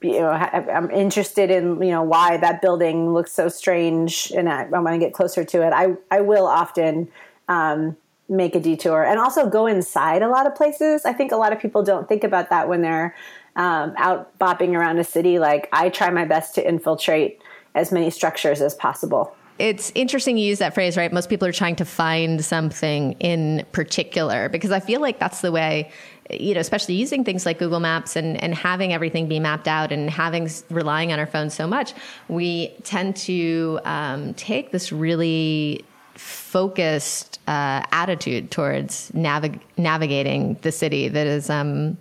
you 0.00 0.20
know 0.20 0.30
I'm 0.30 0.90
interested 0.90 1.50
in 1.50 1.80
you 1.82 1.90
know 1.90 2.02
why 2.02 2.36
that 2.38 2.62
building 2.62 3.12
looks 3.12 3.32
so 3.32 3.48
strange, 3.48 4.32
and 4.36 4.48
I, 4.48 4.62
I 4.64 4.78
want 4.78 4.94
to 4.94 4.98
get 4.98 5.12
closer 5.12 5.44
to 5.44 5.66
it, 5.66 5.72
I 5.72 5.94
I 6.10 6.20
will 6.20 6.46
often. 6.46 7.08
Um, 7.48 7.96
make 8.28 8.54
a 8.54 8.60
detour 8.60 9.04
and 9.04 9.18
also 9.18 9.46
go 9.50 9.66
inside 9.66 10.22
a 10.22 10.28
lot 10.28 10.46
of 10.46 10.54
places. 10.54 11.04
I 11.04 11.12
think 11.12 11.32
a 11.32 11.36
lot 11.36 11.52
of 11.52 11.60
people 11.60 11.82
don't 11.82 12.08
think 12.08 12.24
about 12.24 12.48
that 12.48 12.66
when 12.66 12.80
they're 12.80 13.14
um, 13.56 13.92
out 13.96 14.36
bopping 14.38 14.74
around 14.74 14.98
a 14.98 15.04
city. 15.04 15.38
Like 15.38 15.68
I 15.72 15.90
try 15.90 16.08
my 16.10 16.24
best 16.24 16.54
to 16.54 16.66
infiltrate 16.66 17.42
as 17.74 17.92
many 17.92 18.10
structures 18.10 18.60
as 18.60 18.74
possible. 18.74 19.36
It's 19.62 19.92
interesting 19.94 20.38
you 20.38 20.46
use 20.46 20.58
that 20.58 20.74
phrase, 20.74 20.96
right? 20.96 21.12
Most 21.12 21.28
people 21.28 21.46
are 21.46 21.52
trying 21.52 21.76
to 21.76 21.84
find 21.84 22.44
something 22.44 23.12
in 23.20 23.64
particular 23.70 24.48
because 24.48 24.72
I 24.72 24.80
feel 24.80 25.00
like 25.00 25.20
that's 25.20 25.40
the 25.40 25.52
way, 25.52 25.92
you 26.28 26.54
know, 26.54 26.58
especially 26.58 26.96
using 26.96 27.22
things 27.22 27.46
like 27.46 27.60
Google 27.60 27.78
Maps 27.78 28.16
and, 28.16 28.42
and 28.42 28.56
having 28.56 28.92
everything 28.92 29.28
be 29.28 29.38
mapped 29.38 29.68
out 29.68 29.92
and 29.92 30.10
having 30.10 30.50
relying 30.68 31.12
on 31.12 31.20
our 31.20 31.28
phones 31.28 31.54
so 31.54 31.68
much, 31.68 31.94
we 32.26 32.74
tend 32.82 33.14
to 33.18 33.78
um, 33.84 34.34
take 34.34 34.72
this 34.72 34.90
really 34.90 35.84
focused 36.14 37.38
uh, 37.46 37.86
attitude 37.92 38.50
towards 38.50 39.12
navig- 39.12 39.60
navigating 39.76 40.54
the 40.62 40.72
city 40.72 41.06
that 41.06 41.28
is, 41.28 41.48
um, 41.48 41.96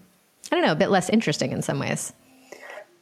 I 0.52 0.56
don't 0.56 0.66
know, 0.66 0.72
a 0.72 0.76
bit 0.76 0.90
less 0.90 1.10
interesting 1.10 1.52
in 1.52 1.62
some 1.62 1.78
ways. 1.78 2.12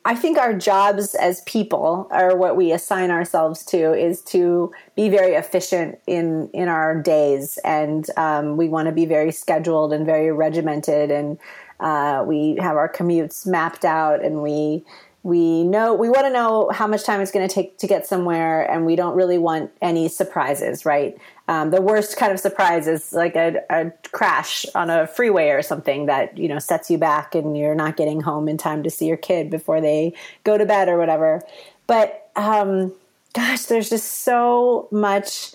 I 0.06 0.16
think 0.16 0.38
our 0.38 0.54
jobs 0.54 1.14
as 1.16 1.42
people, 1.42 2.08
or 2.12 2.36
what 2.36 2.56
we 2.56 2.72
assign 2.72 3.12
ourselves 3.12 3.66
to, 3.66 3.94
is 3.94 4.22
to 4.24 4.72
be 4.96 5.10
very 5.10 5.34
efficient 5.34 6.00
in 6.08 6.50
in 6.54 6.68
our 6.70 7.00
days, 7.02 7.60
and 7.66 8.10
um, 8.18 8.56
we 8.56 8.70
want 8.70 8.88
to 8.88 8.94
be 8.94 9.06
very 9.06 9.32
scheduled 9.32 9.92
and 9.92 10.06
very 10.06 10.32
regimented, 10.32 11.12
and 11.12 11.38
uh, 11.82 12.24
we 12.26 12.58
have 12.62 12.78
our 12.78 12.92
commutes 12.92 13.46
mapped 13.46 13.84
out, 13.84 14.24
and 14.24 14.42
we 14.42 14.86
we 15.24 15.64
know 15.64 15.94
we 15.94 16.08
want 16.08 16.26
to 16.26 16.30
know 16.30 16.70
how 16.74 16.88
much 16.88 17.04
time 17.04 17.20
it's 17.20 17.32
going 17.32 17.48
to 17.48 17.54
take 17.54 17.78
to 17.78 17.88
get 17.88 18.08
somewhere 18.08 18.62
and 18.72 18.86
we 18.86 18.96
don't 18.96 19.16
really 19.16 19.38
want 19.38 19.72
any 19.82 20.08
surprises 20.08 20.86
right? 20.86 21.18
Um, 21.48 21.72
the 21.72 21.82
worst 21.82 22.16
kind 22.16 22.32
of 22.32 22.40
surprise 22.40 22.88
is 22.88 23.12
like 23.12 23.36
a, 23.36 23.62
a, 23.70 23.92
crash 24.12 24.66
on 24.76 24.90
a 24.90 25.08
freeway 25.08 25.50
or 25.50 25.62
something 25.62 26.06
that 26.06 26.38
you 26.38 26.48
know 26.48 26.60
sets 26.60 26.90
you 26.90 26.98
back 26.98 27.36
and 27.36 27.58
you're 27.58 27.76
not 27.76 27.98
getting 27.98 28.22
home 28.22 28.48
in 28.48 28.58
time 28.58 28.84
to 28.84 28.90
see 28.90 29.08
your 29.08 29.18
kid 29.18 29.50
before 29.50 29.82
they 29.82 30.14
go 30.44 30.58
to 30.58 30.66
bed 30.66 30.88
or 30.88 30.98
whatever. 30.98 31.42
But 31.88 32.30
um, 32.36 32.94
gosh 33.34 33.64
there's 33.64 33.90
just 33.90 34.24
so 34.24 34.88
much 34.92 35.54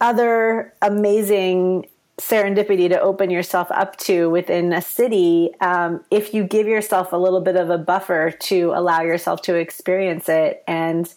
other 0.00 0.72
amazing 0.82 1.86
serendipity 2.18 2.88
to 2.88 3.00
open 3.00 3.28
yourself 3.30 3.68
up 3.70 3.96
to 3.96 4.30
within 4.30 4.72
a 4.72 4.80
city 4.80 5.50
um, 5.60 6.04
if 6.10 6.32
you 6.32 6.44
give 6.44 6.66
yourself 6.66 7.12
a 7.12 7.16
little 7.16 7.40
bit 7.40 7.56
of 7.56 7.70
a 7.70 7.78
buffer 7.78 8.30
to 8.30 8.72
allow 8.74 9.00
yourself 9.02 9.42
to 9.42 9.54
experience 9.54 10.28
it. 10.28 10.62
And 10.66 11.12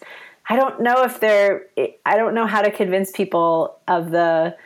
i 0.50 0.56
don't 0.56 0.80
know 0.80 1.04
if 1.04 1.20
they're 1.20 1.66
i 2.06 2.16
don't 2.16 2.34
know 2.34 2.46
how 2.46 2.62
to 2.62 2.70
convince 2.70 3.10
people 3.12 3.78
of 3.86 4.10
the 4.10 4.56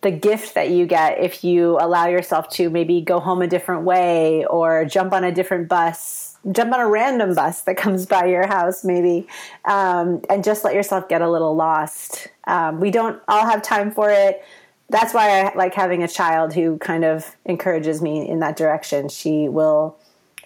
the 0.00 0.10
gift 0.10 0.54
that 0.54 0.70
you 0.70 0.86
get 0.86 1.18
if 1.18 1.42
you 1.42 1.76
allow 1.80 2.06
yourself 2.06 2.48
to 2.48 2.70
maybe 2.70 3.00
go 3.00 3.18
home 3.18 3.42
a 3.42 3.46
different 3.46 3.82
way 3.82 4.44
or 4.46 4.84
jump 4.84 5.12
on 5.12 5.24
a 5.24 5.32
different 5.32 5.68
bus 5.68 6.28
jump 6.52 6.72
on 6.72 6.80
a 6.80 6.88
random 6.88 7.34
bus 7.34 7.62
that 7.62 7.76
comes 7.76 8.06
by 8.06 8.26
your 8.26 8.46
house 8.46 8.84
maybe 8.84 9.26
um, 9.64 10.20
and 10.30 10.44
just 10.44 10.64
let 10.64 10.74
yourself 10.74 11.08
get 11.08 11.20
a 11.20 11.28
little 11.28 11.54
lost. 11.54 12.28
Um, 12.46 12.80
we 12.80 12.90
don't 12.90 13.20
all 13.28 13.44
have 13.44 13.62
time 13.62 13.90
for 13.90 14.10
it 14.10 14.42
that's 14.90 15.12
why 15.12 15.42
I 15.42 15.54
like 15.54 15.74
having 15.74 16.02
a 16.02 16.08
child 16.08 16.54
who 16.54 16.78
kind 16.78 17.04
of 17.04 17.36
encourages 17.44 18.00
me 18.00 18.28
in 18.28 18.40
that 18.40 18.56
direction. 18.56 19.08
She 19.08 19.48
will 19.48 19.98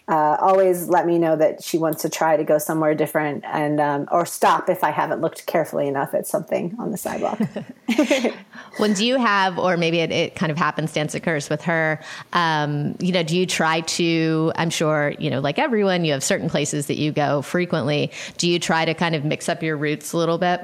uh, 0.09 0.37
always 0.41 0.89
let 0.89 1.07
me 1.07 1.17
know 1.17 1.37
that 1.37 1.63
she 1.63 1.79
wants 1.79 2.03
to 2.03 2.09
try 2.09 2.37
to 2.37 2.43
go 2.43 2.59
somewhere 2.59 2.93
different 2.93 3.45
and 3.47 3.81
um, 3.81 4.09
or 4.11 4.27
stop 4.27 4.69
if 4.69 4.83
I 4.83 4.91
haven't 4.91 5.21
looked 5.21 5.47
carefully 5.47 5.87
enough 5.87 6.13
at 6.13 6.27
something 6.27 6.75
on 6.79 6.91
the 6.91 6.97
sidewalk. 6.97 7.39
when 8.79 8.95
do 8.95 9.07
you 9.07 9.17
have, 9.17 9.59
or 9.59 9.77
maybe 9.77 10.01
it, 10.01 10.11
it 10.11 10.35
kind 10.35 10.51
of 10.51 10.59
happenstance 10.59 11.15
occurs 11.15 11.49
with 11.49 11.63
her? 11.63 12.01
Um, 12.33 12.97
you 12.99 13.13
know, 13.13 13.23
do 13.23 13.37
you 13.37 13.47
try 13.47 13.81
to? 13.81 14.53
I'm 14.57 14.71
sure 14.71 15.15
you 15.21 15.31
know, 15.31 15.41
like 15.41 15.61
everyone, 15.61 16.05
you 16.05 16.13
have 16.13 16.25
certain 16.25 16.51
places 16.51 16.87
that 16.87 16.99
you 16.99 17.13
go 17.13 17.41
frequently. 17.41 18.11
Do 18.39 18.49
you 18.49 18.59
try 18.59 18.85
to 18.85 18.95
kind 18.95 19.15
of 19.15 19.25
mix 19.25 19.49
up 19.49 19.63
your 19.63 19.77
routes 19.77 20.13
a 20.13 20.17
little 20.17 20.39
bit? 20.39 20.61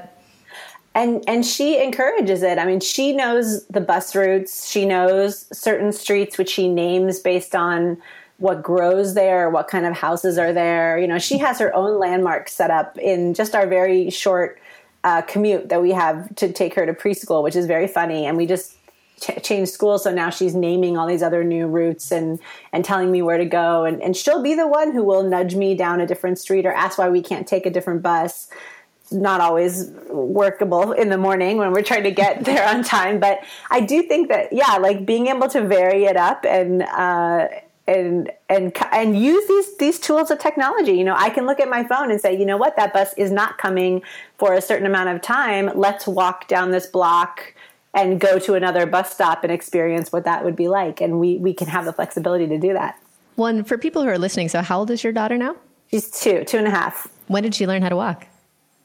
And 0.99 1.23
and 1.27 1.45
she 1.45 1.81
encourages 1.81 2.43
it. 2.43 2.57
I 2.57 2.65
mean, 2.65 2.81
she 2.81 3.13
knows 3.13 3.65
the 3.67 3.79
bus 3.79 4.13
routes. 4.15 4.69
She 4.69 4.85
knows 4.85 5.45
certain 5.57 5.93
streets 5.93 6.37
which 6.37 6.49
she 6.49 6.67
names 6.67 7.19
based 7.19 7.55
on 7.55 7.97
what 8.37 8.61
grows 8.61 9.13
there, 9.13 9.49
what 9.49 9.67
kind 9.69 9.85
of 9.85 9.93
houses 9.93 10.37
are 10.37 10.51
there. 10.51 10.97
You 10.99 11.07
know, 11.07 11.17
she 11.17 11.37
has 11.37 11.57
her 11.59 11.73
own 11.73 11.99
landmarks 11.99 12.53
set 12.53 12.69
up 12.69 12.97
in 12.97 13.33
just 13.33 13.55
our 13.55 13.65
very 13.65 14.09
short 14.09 14.59
uh, 15.05 15.21
commute 15.21 15.69
that 15.69 15.81
we 15.81 15.91
have 15.91 16.35
to 16.35 16.51
take 16.51 16.73
her 16.73 16.85
to 16.85 16.93
preschool, 16.93 17.43
which 17.43 17.55
is 17.55 17.65
very 17.65 17.87
funny. 17.87 18.25
And 18.25 18.35
we 18.35 18.45
just 18.45 18.75
ch- 19.21 19.41
changed 19.41 19.71
schools, 19.71 20.03
so 20.03 20.13
now 20.13 20.29
she's 20.29 20.53
naming 20.53 20.97
all 20.97 21.07
these 21.07 21.23
other 21.23 21.45
new 21.45 21.67
routes 21.67 22.11
and 22.11 22.39
and 22.73 22.83
telling 22.83 23.09
me 23.09 23.21
where 23.21 23.37
to 23.37 23.45
go. 23.45 23.85
And 23.85 24.01
and 24.01 24.17
she'll 24.17 24.43
be 24.43 24.53
the 24.53 24.67
one 24.67 24.91
who 24.91 25.05
will 25.05 25.23
nudge 25.23 25.55
me 25.55 25.75
down 25.75 26.01
a 26.01 26.05
different 26.05 26.39
street 26.39 26.65
or 26.65 26.73
ask 26.73 26.97
why 26.97 27.07
we 27.07 27.21
can't 27.21 27.47
take 27.47 27.65
a 27.65 27.69
different 27.69 28.01
bus 28.01 28.49
not 29.11 29.41
always 29.41 29.91
workable 30.09 30.91
in 30.91 31.09
the 31.09 31.17
morning 31.17 31.57
when 31.57 31.71
we're 31.71 31.83
trying 31.83 32.03
to 32.03 32.11
get 32.11 32.45
there 32.45 32.67
on 32.67 32.83
time. 32.83 33.19
But 33.19 33.39
I 33.69 33.81
do 33.81 34.03
think 34.03 34.29
that 34.29 34.51
yeah, 34.53 34.77
like 34.77 35.05
being 35.05 35.27
able 35.27 35.47
to 35.49 35.65
vary 35.65 36.05
it 36.05 36.17
up 36.17 36.45
and 36.45 36.83
uh, 36.83 37.47
and 37.87 38.31
and 38.49 38.75
and 38.91 39.19
use 39.19 39.47
these 39.47 39.77
these 39.77 39.99
tools 39.99 40.31
of 40.31 40.39
technology. 40.39 40.93
You 40.93 41.03
know, 41.03 41.15
I 41.17 41.29
can 41.29 41.45
look 41.45 41.59
at 41.59 41.69
my 41.69 41.83
phone 41.83 42.11
and 42.11 42.21
say, 42.21 42.37
you 42.37 42.45
know 42.45 42.57
what, 42.57 42.75
that 42.75 42.93
bus 42.93 43.13
is 43.17 43.31
not 43.31 43.57
coming 43.57 44.03
for 44.37 44.53
a 44.53 44.61
certain 44.61 44.85
amount 44.85 45.09
of 45.09 45.21
time. 45.21 45.71
Let's 45.75 46.07
walk 46.07 46.47
down 46.47 46.71
this 46.71 46.85
block 46.85 47.53
and 47.93 48.19
go 48.19 48.37
to 48.37 48.53
another 48.53 48.85
bus 48.85 49.11
stop 49.11 49.43
and 49.43 49.51
experience 49.51 50.11
what 50.11 50.23
that 50.25 50.45
would 50.45 50.55
be 50.55 50.67
like. 50.67 51.01
And 51.01 51.19
we 51.19 51.37
we 51.37 51.53
can 51.53 51.67
have 51.67 51.85
the 51.85 51.93
flexibility 51.93 52.47
to 52.47 52.57
do 52.59 52.73
that. 52.73 53.01
One 53.35 53.63
for 53.63 53.77
people 53.77 54.03
who 54.03 54.09
are 54.09 54.19
listening. 54.19 54.49
So, 54.49 54.61
how 54.61 54.79
old 54.79 54.91
is 54.91 55.03
your 55.03 55.13
daughter 55.13 55.37
now? 55.37 55.55
She's 55.89 56.11
two, 56.11 56.43
two 56.43 56.57
and 56.57 56.67
a 56.67 56.71
half. 56.71 57.07
When 57.27 57.41
did 57.41 57.55
she 57.55 57.65
learn 57.65 57.81
how 57.81 57.89
to 57.89 57.95
walk? 57.95 58.27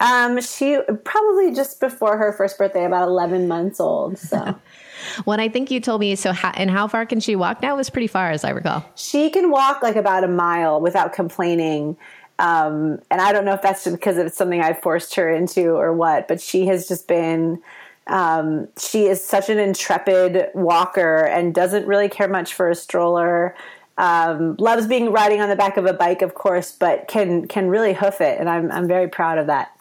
Um, 0.05 0.39
she 0.43 0.79
probably 1.05 1.55
just 1.55 1.81
before 1.81 2.19
her 2.19 2.33
first 2.33 2.59
birthday, 2.59 2.85
about 2.85 3.09
eleven 3.09 3.49
months 3.49 3.81
old. 3.81 4.19
So. 4.19 4.55
when 5.25 5.41
I 5.41 5.49
think 5.49 5.71
you 5.71 5.81
told 5.81 6.01
me 6.01 6.15
so, 6.15 6.33
how, 6.33 6.51
and 6.55 6.71
how 6.71 6.89
far 6.89 7.07
can 7.07 7.21
she 7.21 7.37
walk 7.37 7.63
now? 7.63 7.75
It 7.75 7.79
was 7.79 7.91
pretty 7.91 8.07
far, 8.07 8.31
as 8.31 8.45
I 8.45 8.51
recall. 8.51 8.85
She 8.97 9.31
can 9.31 9.51
walk 9.51 9.83
like 9.83 9.97
about 9.97 10.23
a 10.23 10.29
mile 10.29 10.81
without 10.81 11.15
complaining. 11.15 11.97
Um, 12.39 13.01
and 13.11 13.21
I 13.21 13.33
don't 13.33 13.47
know 13.47 13.55
if 13.55 13.63
that's 13.63 13.89
because 13.89 14.19
it's 14.19 14.37
something 14.37 14.61
I've 14.61 14.81
forced 14.81 15.15
her 15.15 15.31
into 15.31 15.71
or 15.71 15.93
what, 15.95 16.29
but 16.29 16.41
she 16.41 16.67
has 16.67 16.87
just 16.87 17.09
been. 17.09 17.63
Um, 18.07 18.69
she 18.79 19.07
is 19.07 19.25
such 19.25 19.49
an 19.49 19.59
intrepid 19.59 20.49
walker 20.53 21.25
and 21.25 21.55
doesn't 21.55 21.87
really 21.87 22.11
care 22.11 22.29
much 22.29 22.53
for 22.53 22.69
a 22.69 22.75
stroller. 22.75 23.57
Um, 23.97 24.57
loves 24.59 24.87
being 24.87 25.11
riding 25.13 25.41
on 25.41 25.49
the 25.49 25.57
back 25.57 25.79
of 25.79 25.87
a 25.87 25.95
bike, 25.95 26.21
of 26.21 26.35
course, 26.35 26.73
but 26.73 27.09
can 27.09 27.47
can 27.47 27.69
really 27.69 27.95
hoof 27.95 28.21
it, 28.21 28.39
and 28.39 28.51
I'm 28.51 28.71
I'm 28.71 28.87
very 28.87 29.09
proud 29.09 29.39
of 29.39 29.47
that. 29.47 29.74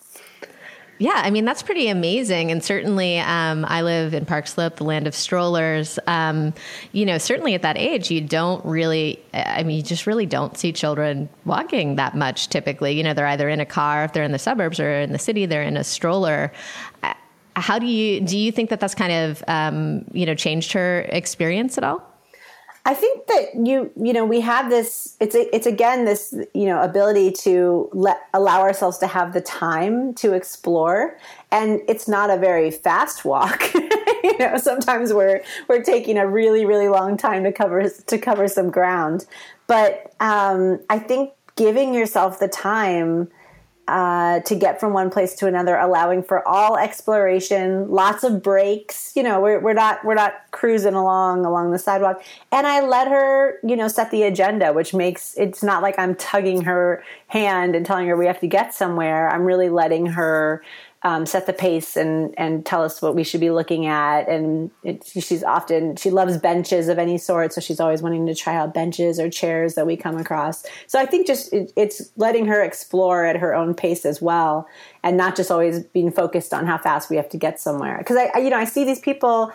Yeah, 0.99 1.15
I 1.15 1.31
mean, 1.31 1.43
that's 1.43 1.63
pretty 1.63 1.87
amazing. 1.87 2.51
And 2.51 2.63
certainly, 2.63 3.19
um, 3.19 3.65
I 3.65 3.81
live 3.81 4.13
in 4.13 4.25
Park 4.25 4.47
Slope, 4.47 4.75
the 4.75 4.83
land 4.83 5.07
of 5.07 5.15
strollers. 5.15 5.97
Um, 6.05 6.53
you 6.91 7.05
know, 7.05 7.17
certainly 7.17 7.55
at 7.55 7.63
that 7.63 7.77
age, 7.77 8.11
you 8.11 8.21
don't 8.21 8.63
really, 8.63 9.19
I 9.33 9.63
mean, 9.63 9.77
you 9.77 9.83
just 9.83 10.05
really 10.05 10.27
don't 10.27 10.55
see 10.55 10.71
children 10.71 11.29
walking 11.45 11.95
that 11.95 12.15
much 12.15 12.47
typically. 12.49 12.91
You 12.91 13.03
know, 13.03 13.13
they're 13.13 13.27
either 13.27 13.49
in 13.49 13.59
a 13.59 13.65
car, 13.65 14.05
if 14.05 14.13
they're 14.13 14.23
in 14.23 14.31
the 14.31 14.39
suburbs, 14.39 14.79
or 14.79 14.99
in 15.01 15.11
the 15.11 15.19
city, 15.19 15.45
they're 15.47 15.63
in 15.63 15.77
a 15.77 15.83
stroller. 15.83 16.53
Uh, 17.01 17.13
how 17.55 17.79
do 17.79 17.87
you, 17.87 18.21
do 18.21 18.37
you 18.37 18.51
think 18.51 18.69
that 18.69 18.79
that's 18.79 18.95
kind 18.95 19.11
of, 19.11 19.43
um, 19.47 20.05
you 20.11 20.25
know, 20.25 20.35
changed 20.35 20.73
her 20.73 21.01
experience 21.09 21.77
at 21.77 21.83
all? 21.83 22.12
I 22.85 22.93
think 22.93 23.27
that 23.27 23.55
you 23.55 23.91
you 23.95 24.11
know 24.11 24.25
we 24.25 24.41
have 24.41 24.69
this 24.69 25.15
it's 25.21 25.35
a, 25.35 25.55
it's 25.55 25.65
again 25.65 26.03
this 26.03 26.33
you 26.53 26.65
know 26.65 26.81
ability 26.81 27.31
to 27.43 27.89
let 27.93 28.23
allow 28.33 28.61
ourselves 28.61 28.97
to 28.97 29.07
have 29.07 29.33
the 29.33 29.41
time 29.41 30.13
to 30.15 30.33
explore. 30.33 31.17
And 31.51 31.81
it's 31.87 32.07
not 32.07 32.29
a 32.29 32.37
very 32.37 32.71
fast 32.71 33.25
walk. 33.25 33.63
You 34.23 34.37
know 34.37 34.57
sometimes 34.57 35.11
we're 35.13 35.43
we're 35.67 35.83
taking 35.83 36.17
a 36.17 36.25
really 36.25 36.65
really 36.65 36.87
long 36.87 37.17
time 37.17 37.43
to 37.43 37.51
cover 37.51 37.89
to 37.89 38.17
cover 38.17 38.47
some 38.47 38.69
ground. 38.71 39.25
But 39.67 40.13
um, 40.21 40.79
I 40.89 40.97
think 40.97 41.33
giving 41.57 41.93
yourself 41.93 42.39
the 42.39 42.47
time 42.47 43.27
uh, 43.87 44.39
to 44.41 44.55
get 44.55 44.79
from 44.79 44.93
one 44.93 45.09
place 45.09 45.35
to 45.35 45.47
another, 45.47 45.75
allowing 45.75 46.23
for 46.23 46.47
all 46.47 46.77
exploration, 46.77 47.89
lots 47.89 48.23
of 48.23 48.41
breaks. 48.41 49.11
You 49.15 49.23
know, 49.23 49.41
we're, 49.41 49.59
we're 49.59 49.73
not 49.73 50.03
we're 50.05 50.13
not 50.13 50.35
cruising 50.51 50.93
along 50.93 51.45
along 51.45 51.71
the 51.71 51.79
sidewalk. 51.79 52.23
And 52.51 52.65
I 52.65 52.81
let 52.81 53.09
her, 53.09 53.59
you 53.63 53.75
know, 53.75 53.89
set 53.89 54.09
the 54.11 54.23
agenda, 54.23 54.71
which 54.71 54.93
makes 54.93 55.35
it's 55.37 55.61
not 55.61 55.81
like 55.81 55.99
I'm 55.99 56.15
tugging 56.15 56.61
her 56.61 57.03
hand 57.27 57.75
and 57.75 57.85
telling 57.85 58.07
her 58.07 58.15
we 58.15 58.25
have 58.25 58.39
to 58.39 58.47
get 58.47 58.73
somewhere. 58.73 59.29
I'm 59.29 59.43
really 59.43 59.69
letting 59.69 60.05
her 60.07 60.63
um, 61.03 61.25
set 61.25 61.45
the 61.45 61.53
pace 61.53 61.97
and 61.97 62.33
and 62.37 62.65
tell 62.65 62.81
us 62.81 63.01
what 63.01 63.13
we 63.13 63.23
should 63.23 63.41
be 63.41 63.51
looking 63.51 63.85
at. 63.85 64.29
And 64.29 64.71
it, 64.83 65.05
she's 65.05 65.43
often 65.43 65.97
she 65.97 66.09
loves 66.09 66.37
benches 66.37 66.87
of 66.87 66.97
any 66.97 67.17
sort, 67.17 67.53
so 67.53 67.61
she's 67.61 67.79
always 67.79 68.01
wanting 68.01 68.25
to 68.27 68.35
try 68.35 68.55
out 68.55 68.73
benches 68.73 69.19
or 69.19 69.29
chairs 69.29 69.75
that 69.75 69.85
we 69.85 69.97
come 69.97 70.17
across. 70.17 70.65
So 70.87 70.99
I 70.99 71.05
think 71.05 71.27
just 71.27 71.51
it, 71.51 71.73
it's 71.75 72.09
letting 72.15 72.45
her 72.45 72.63
explore 72.63 73.25
at 73.25 73.35
her 73.35 73.53
own 73.53 73.73
pace 73.73 74.05
as 74.05 74.21
well, 74.21 74.67
and 75.03 75.17
not 75.17 75.35
just 75.35 75.51
always 75.51 75.83
being 75.83 76.11
focused 76.11 76.53
on 76.53 76.65
how 76.65 76.77
fast 76.77 77.09
we 77.09 77.17
have 77.17 77.29
to 77.29 77.37
get 77.37 77.59
somewhere. 77.59 77.97
Because 77.97 78.15
I, 78.15 78.31
I 78.35 78.37
you 78.39 78.49
know 78.49 78.57
I 78.57 78.65
see 78.65 78.85
these 78.85 78.99
people 78.99 79.51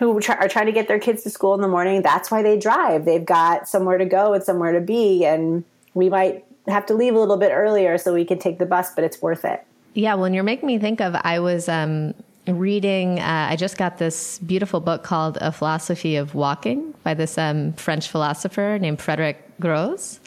who 0.00 0.16
are 0.16 0.48
trying 0.48 0.66
to 0.66 0.72
get 0.72 0.88
their 0.88 0.98
kids 0.98 1.22
to 1.22 1.30
school 1.30 1.54
in 1.54 1.60
the 1.60 1.68
morning. 1.68 2.02
That's 2.02 2.30
why 2.30 2.42
they 2.42 2.58
drive. 2.58 3.04
They've 3.04 3.24
got 3.24 3.68
somewhere 3.68 3.98
to 3.98 4.06
go 4.06 4.32
and 4.32 4.42
somewhere 4.42 4.72
to 4.72 4.80
be, 4.80 5.24
and 5.24 5.62
we 5.94 6.08
might 6.08 6.44
have 6.66 6.86
to 6.86 6.94
leave 6.94 7.14
a 7.14 7.18
little 7.18 7.36
bit 7.36 7.52
earlier 7.52 7.96
so 7.96 8.12
we 8.12 8.24
can 8.24 8.38
take 8.38 8.58
the 8.58 8.66
bus, 8.66 8.92
but 8.94 9.04
it's 9.04 9.22
worth 9.22 9.44
it. 9.44 9.64
Yeah, 9.94 10.14
well, 10.14 10.32
you're 10.32 10.44
making 10.44 10.66
me 10.66 10.78
think 10.78 11.00
of 11.00 11.16
I 11.16 11.40
was 11.40 11.68
um, 11.68 12.14
reading. 12.46 13.18
Uh, 13.18 13.48
I 13.50 13.56
just 13.56 13.76
got 13.76 13.98
this 13.98 14.38
beautiful 14.40 14.80
book 14.80 15.02
called 15.02 15.38
A 15.40 15.50
Philosophy 15.50 16.16
of 16.16 16.34
Walking 16.34 16.94
by 17.02 17.14
this 17.14 17.36
um, 17.38 17.72
French 17.74 18.08
philosopher 18.08 18.78
named 18.80 18.98
Frédéric 18.98 19.36
Gros, 19.58 20.20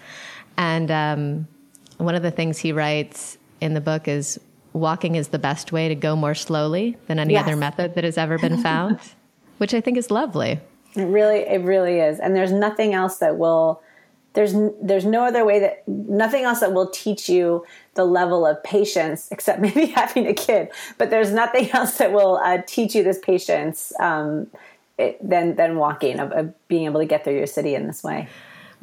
and 0.58 0.92
um, 0.92 1.48
one 1.98 2.16
of 2.16 2.24
the 2.24 2.32
things 2.32 2.58
he 2.58 2.72
writes 2.72 3.38
in 3.62 3.74
the 3.74 3.82
book 3.82 4.08
is 4.08 4.40
walking 4.74 5.16
is 5.16 5.30
the 5.30 5.40
best 5.40 5.72
way 5.72 5.88
to 5.88 5.96
go 5.96 6.16
more 6.16 6.36
slowly 6.36 6.98
than 7.08 7.20
any 7.20 7.34
yes. 7.34 7.44
other 7.44 7.56
method 7.56 7.96
that 7.96 8.04
has 8.04 8.18
ever 8.18 8.38
been 8.38 8.62
found, 8.62 9.00
which 9.60 9.74
I 9.74 9.82
think 9.82 9.98
is 9.98 10.12
lovely. 10.12 10.60
It 10.96 11.06
really, 11.06 11.40
it 11.40 11.62
really 11.64 12.00
is, 12.00 12.20
and 12.20 12.36
there's 12.36 12.52
nothing 12.52 12.94
else 12.94 13.18
that 13.18 13.38
will 13.38 13.82
there's 14.34 14.54
there's 14.82 15.06
no 15.06 15.24
other 15.24 15.46
way 15.46 15.60
that 15.60 15.88
nothing 15.88 16.44
else 16.44 16.60
that 16.60 16.74
will 16.74 16.90
teach 16.90 17.30
you 17.30 17.66
the 17.94 18.04
level 18.04 18.46
of 18.46 18.62
patience 18.64 19.30
except 19.32 19.60
maybe 19.66 19.86
having 19.88 20.28
a 20.28 20.34
kid 20.34 20.70
but 20.98 21.10
there's 21.10 21.32
nothing 21.32 21.70
else 21.74 21.98
that 21.98 22.12
will 22.12 22.38
uh, 22.38 22.62
teach 22.66 22.96
you 22.96 23.04
this 23.04 23.20
patience 23.20 23.94
um, 24.00 24.48
it, 24.98 25.18
than 25.28 25.56
than 25.56 25.78
walking 25.78 26.20
of, 26.20 26.32
of 26.32 26.68
being 26.68 26.86
able 26.86 27.00
to 27.00 27.06
get 27.06 27.24
through 27.24 27.38
your 27.38 27.48
city 27.48 27.76
in 27.76 27.88
this 27.88 28.04
way 28.04 28.28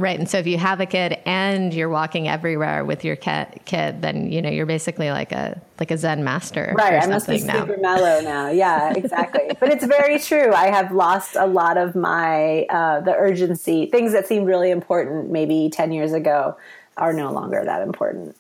Right. 0.00 0.18
And 0.18 0.30
so 0.30 0.38
if 0.38 0.46
you 0.46 0.56
have 0.56 0.80
a 0.80 0.86
kid 0.86 1.18
and 1.26 1.74
you're 1.74 1.90
walking 1.90 2.26
everywhere 2.26 2.86
with 2.86 3.04
your 3.04 3.16
kid, 3.16 3.60
kid 3.66 4.00
then, 4.00 4.32
you 4.32 4.40
know, 4.40 4.48
you're 4.48 4.64
basically 4.64 5.10
like 5.10 5.30
a, 5.30 5.60
like 5.78 5.90
a 5.90 5.98
Zen 5.98 6.24
master. 6.24 6.74
Right. 6.74 7.02
I 7.02 7.06
must 7.06 7.28
be 7.28 7.42
now. 7.42 7.66
super 7.66 7.76
mellow 7.76 8.22
now. 8.22 8.48
Yeah, 8.48 8.94
exactly. 8.96 9.54
but 9.60 9.68
it's 9.68 9.84
very 9.84 10.18
true. 10.18 10.54
I 10.54 10.68
have 10.68 10.90
lost 10.90 11.36
a 11.36 11.46
lot 11.46 11.76
of 11.76 11.94
my, 11.94 12.62
uh, 12.70 13.00
the 13.02 13.14
urgency, 13.14 13.90
things 13.90 14.12
that 14.12 14.26
seemed 14.26 14.46
really 14.46 14.70
important 14.70 15.30
maybe 15.30 15.68
10 15.70 15.92
years 15.92 16.14
ago 16.14 16.56
are 16.96 17.12
no 17.12 17.30
longer 17.30 17.62
that 17.62 17.82
important. 17.82 18.34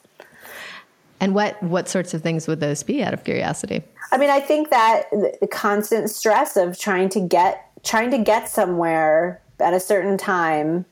And 1.20 1.34
what, 1.34 1.62
what 1.62 1.90
sorts 1.90 2.14
of 2.14 2.22
things 2.22 2.48
would 2.48 2.60
those 2.60 2.82
be 2.82 3.02
out 3.04 3.12
of 3.12 3.22
curiosity? 3.22 3.82
I 4.12 4.16
mean, 4.16 4.30
I 4.30 4.40
think 4.40 4.70
that 4.70 5.10
the 5.10 5.46
constant 5.46 6.08
stress 6.08 6.56
of 6.56 6.78
trying 6.78 7.10
to 7.10 7.20
get, 7.20 7.66
trying 7.82 8.10
to 8.12 8.18
get 8.18 8.48
somewhere 8.48 9.42
at 9.58 9.74
a 9.74 9.80
certain 9.80 10.16
time 10.16 10.86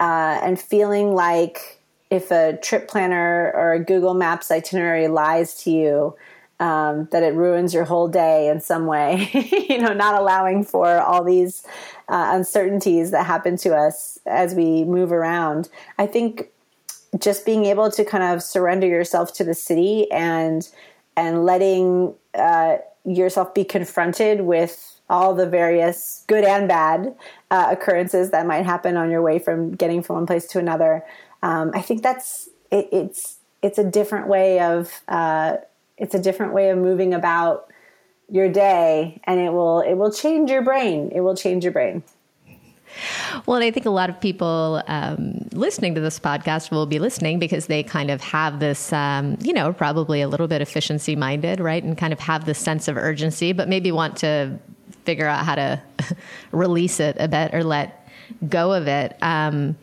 uh, 0.00 0.40
and 0.42 0.60
feeling 0.60 1.14
like 1.14 1.80
if 2.10 2.30
a 2.30 2.56
trip 2.62 2.88
planner 2.88 3.52
or 3.54 3.72
a 3.72 3.84
Google 3.84 4.14
Maps 4.14 4.50
itinerary 4.50 5.08
lies 5.08 5.54
to 5.62 5.70
you, 5.70 6.16
um, 6.60 7.08
that 7.10 7.22
it 7.22 7.34
ruins 7.34 7.74
your 7.74 7.84
whole 7.84 8.08
day 8.08 8.48
in 8.48 8.60
some 8.60 8.86
way, 8.86 9.28
you 9.68 9.78
know, 9.78 9.92
not 9.92 10.20
allowing 10.20 10.64
for 10.64 11.00
all 11.00 11.24
these 11.24 11.66
uh, 12.08 12.30
uncertainties 12.32 13.10
that 13.10 13.26
happen 13.26 13.56
to 13.58 13.74
us 13.74 14.18
as 14.26 14.54
we 14.54 14.84
move 14.84 15.10
around. 15.10 15.68
I 15.98 16.06
think 16.06 16.50
just 17.18 17.44
being 17.44 17.64
able 17.64 17.90
to 17.90 18.04
kind 18.04 18.24
of 18.24 18.42
surrender 18.42 18.86
yourself 18.86 19.32
to 19.34 19.44
the 19.44 19.54
city 19.54 20.10
and 20.10 20.68
and 21.16 21.44
letting 21.44 22.14
uh, 22.34 22.78
yourself 23.04 23.54
be 23.54 23.64
confronted 23.64 24.40
with 24.42 24.93
all 25.08 25.34
the 25.34 25.46
various 25.46 26.24
good 26.26 26.44
and 26.44 26.66
bad 26.66 27.14
uh, 27.50 27.68
occurrences 27.70 28.30
that 28.30 28.46
might 28.46 28.64
happen 28.64 28.96
on 28.96 29.10
your 29.10 29.22
way 29.22 29.38
from 29.38 29.74
getting 29.74 30.02
from 30.02 30.16
one 30.16 30.26
place 30.26 30.46
to 30.46 30.58
another. 30.58 31.04
Um, 31.42 31.72
I 31.74 31.82
think 31.82 32.02
that's 32.02 32.48
it, 32.70 32.88
it's 32.90 33.38
it's 33.62 33.78
a 33.78 33.84
different 33.84 34.28
way 34.28 34.60
of 34.60 35.02
uh, 35.08 35.56
it's 35.98 36.14
a 36.14 36.18
different 36.18 36.52
way 36.52 36.70
of 36.70 36.78
moving 36.78 37.14
about 37.14 37.70
your 38.30 38.48
day, 38.48 39.20
and 39.24 39.40
it 39.40 39.50
will 39.50 39.80
it 39.80 39.94
will 39.94 40.12
change 40.12 40.50
your 40.50 40.62
brain. 40.62 41.10
It 41.14 41.20
will 41.20 41.36
change 41.36 41.64
your 41.64 41.72
brain. 41.72 42.02
Well, 43.46 43.56
and 43.56 43.64
I 43.64 43.70
think 43.70 43.86
a 43.86 43.90
lot 43.90 44.08
of 44.08 44.20
people 44.20 44.82
um, 44.86 45.48
listening 45.52 45.94
to 45.96 46.00
this 46.00 46.20
podcast 46.20 46.70
will 46.70 46.86
be 46.86 46.98
listening 46.98 47.38
because 47.38 47.66
they 47.66 47.82
kind 47.82 48.10
of 48.10 48.20
have 48.20 48.60
this, 48.60 48.92
um, 48.92 49.36
you 49.40 49.52
know, 49.52 49.72
probably 49.72 50.20
a 50.20 50.28
little 50.28 50.46
bit 50.46 50.60
efficiency 50.60 51.16
minded, 51.16 51.58
right? 51.58 51.82
And 51.82 51.98
kind 51.98 52.12
of 52.12 52.20
have 52.20 52.44
this 52.44 52.58
sense 52.58 52.86
of 52.86 52.96
urgency, 52.96 53.52
but 53.52 53.68
maybe 53.68 53.90
want 53.90 54.16
to 54.18 54.60
figure 55.04 55.26
out 55.26 55.44
how 55.44 55.54
to 55.54 55.82
release 56.52 57.00
it 57.00 57.16
a 57.18 57.28
bit 57.28 57.54
or 57.54 57.64
let 57.64 58.08
go 58.48 58.72
of 58.72 58.88
it. 58.88 59.16
Um, 59.22 59.76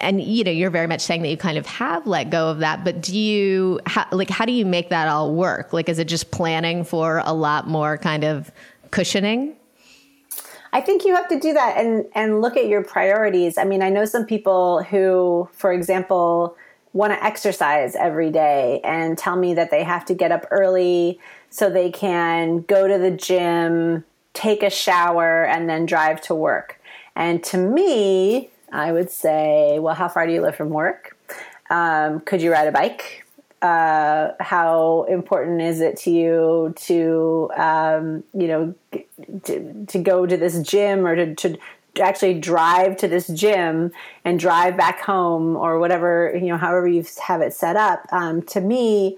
and 0.00 0.20
you 0.20 0.44
know, 0.44 0.50
you're 0.50 0.70
very 0.70 0.86
much 0.86 1.00
saying 1.00 1.22
that 1.22 1.28
you 1.28 1.36
kind 1.36 1.56
of 1.56 1.66
have 1.66 2.06
let 2.06 2.30
go 2.30 2.48
of 2.48 2.58
that, 2.58 2.84
but 2.84 3.00
do 3.00 3.16
you 3.16 3.80
how, 3.86 4.06
like 4.10 4.28
how 4.28 4.44
do 4.44 4.52
you 4.52 4.66
make 4.66 4.90
that 4.90 5.08
all 5.08 5.34
work? 5.34 5.72
Like, 5.72 5.88
is 5.88 5.98
it 5.98 6.08
just 6.08 6.30
planning 6.30 6.84
for 6.84 7.22
a 7.24 7.32
lot 7.32 7.68
more 7.68 7.96
kind 7.98 8.24
of 8.24 8.50
cushioning? 8.90 9.56
I 10.72 10.80
think 10.80 11.04
you 11.04 11.14
have 11.14 11.28
to 11.28 11.38
do 11.38 11.52
that 11.52 11.78
and 11.78 12.04
and 12.14 12.42
look 12.42 12.56
at 12.56 12.66
your 12.66 12.82
priorities. 12.82 13.56
I 13.56 13.64
mean, 13.64 13.82
I 13.82 13.90
know 13.90 14.04
some 14.04 14.26
people 14.26 14.82
who, 14.82 15.48
for 15.52 15.72
example, 15.72 16.56
want 16.92 17.12
to 17.12 17.24
exercise 17.24 17.94
every 17.94 18.30
day 18.30 18.80
and 18.82 19.16
tell 19.16 19.36
me 19.36 19.54
that 19.54 19.70
they 19.70 19.84
have 19.84 20.04
to 20.06 20.14
get 20.14 20.32
up 20.32 20.46
early 20.50 21.20
so 21.50 21.70
they 21.70 21.90
can 21.90 22.62
go 22.62 22.88
to 22.88 22.98
the 22.98 23.10
gym 23.12 24.04
take 24.34 24.62
a 24.62 24.70
shower, 24.70 25.44
and 25.44 25.68
then 25.68 25.86
drive 25.86 26.20
to 26.22 26.34
work. 26.34 26.80
And 27.16 27.42
to 27.44 27.56
me, 27.56 28.50
I 28.72 28.92
would 28.92 29.10
say, 29.10 29.78
well, 29.78 29.94
how 29.94 30.08
far 30.08 30.26
do 30.26 30.32
you 30.32 30.42
live 30.42 30.56
from 30.56 30.70
work? 30.70 31.16
Um, 31.70 32.20
could 32.20 32.42
you 32.42 32.52
ride 32.52 32.68
a 32.68 32.72
bike? 32.72 33.24
Uh, 33.62 34.32
how 34.40 35.06
important 35.08 35.62
is 35.62 35.80
it 35.80 35.96
to 35.96 36.10
you 36.10 36.74
to, 36.76 37.50
um, 37.56 38.22
you 38.34 38.46
know, 38.46 38.74
to, 39.44 39.86
to, 39.86 39.98
go 39.98 40.26
to 40.26 40.36
this 40.36 40.60
gym 40.60 41.06
or 41.06 41.16
to, 41.16 41.34
to 41.34 41.58
actually 41.98 42.38
drive 42.38 42.96
to 42.98 43.08
this 43.08 43.26
gym 43.28 43.90
and 44.22 44.38
drive 44.38 44.76
back 44.76 45.00
home 45.00 45.56
or 45.56 45.78
whatever, 45.78 46.32
you 46.34 46.48
know, 46.48 46.58
however 46.58 46.86
you 46.86 47.06
have 47.22 47.40
it 47.40 47.54
set 47.54 47.74
up? 47.74 48.06
Um, 48.12 48.42
to 48.42 48.60
me, 48.60 49.16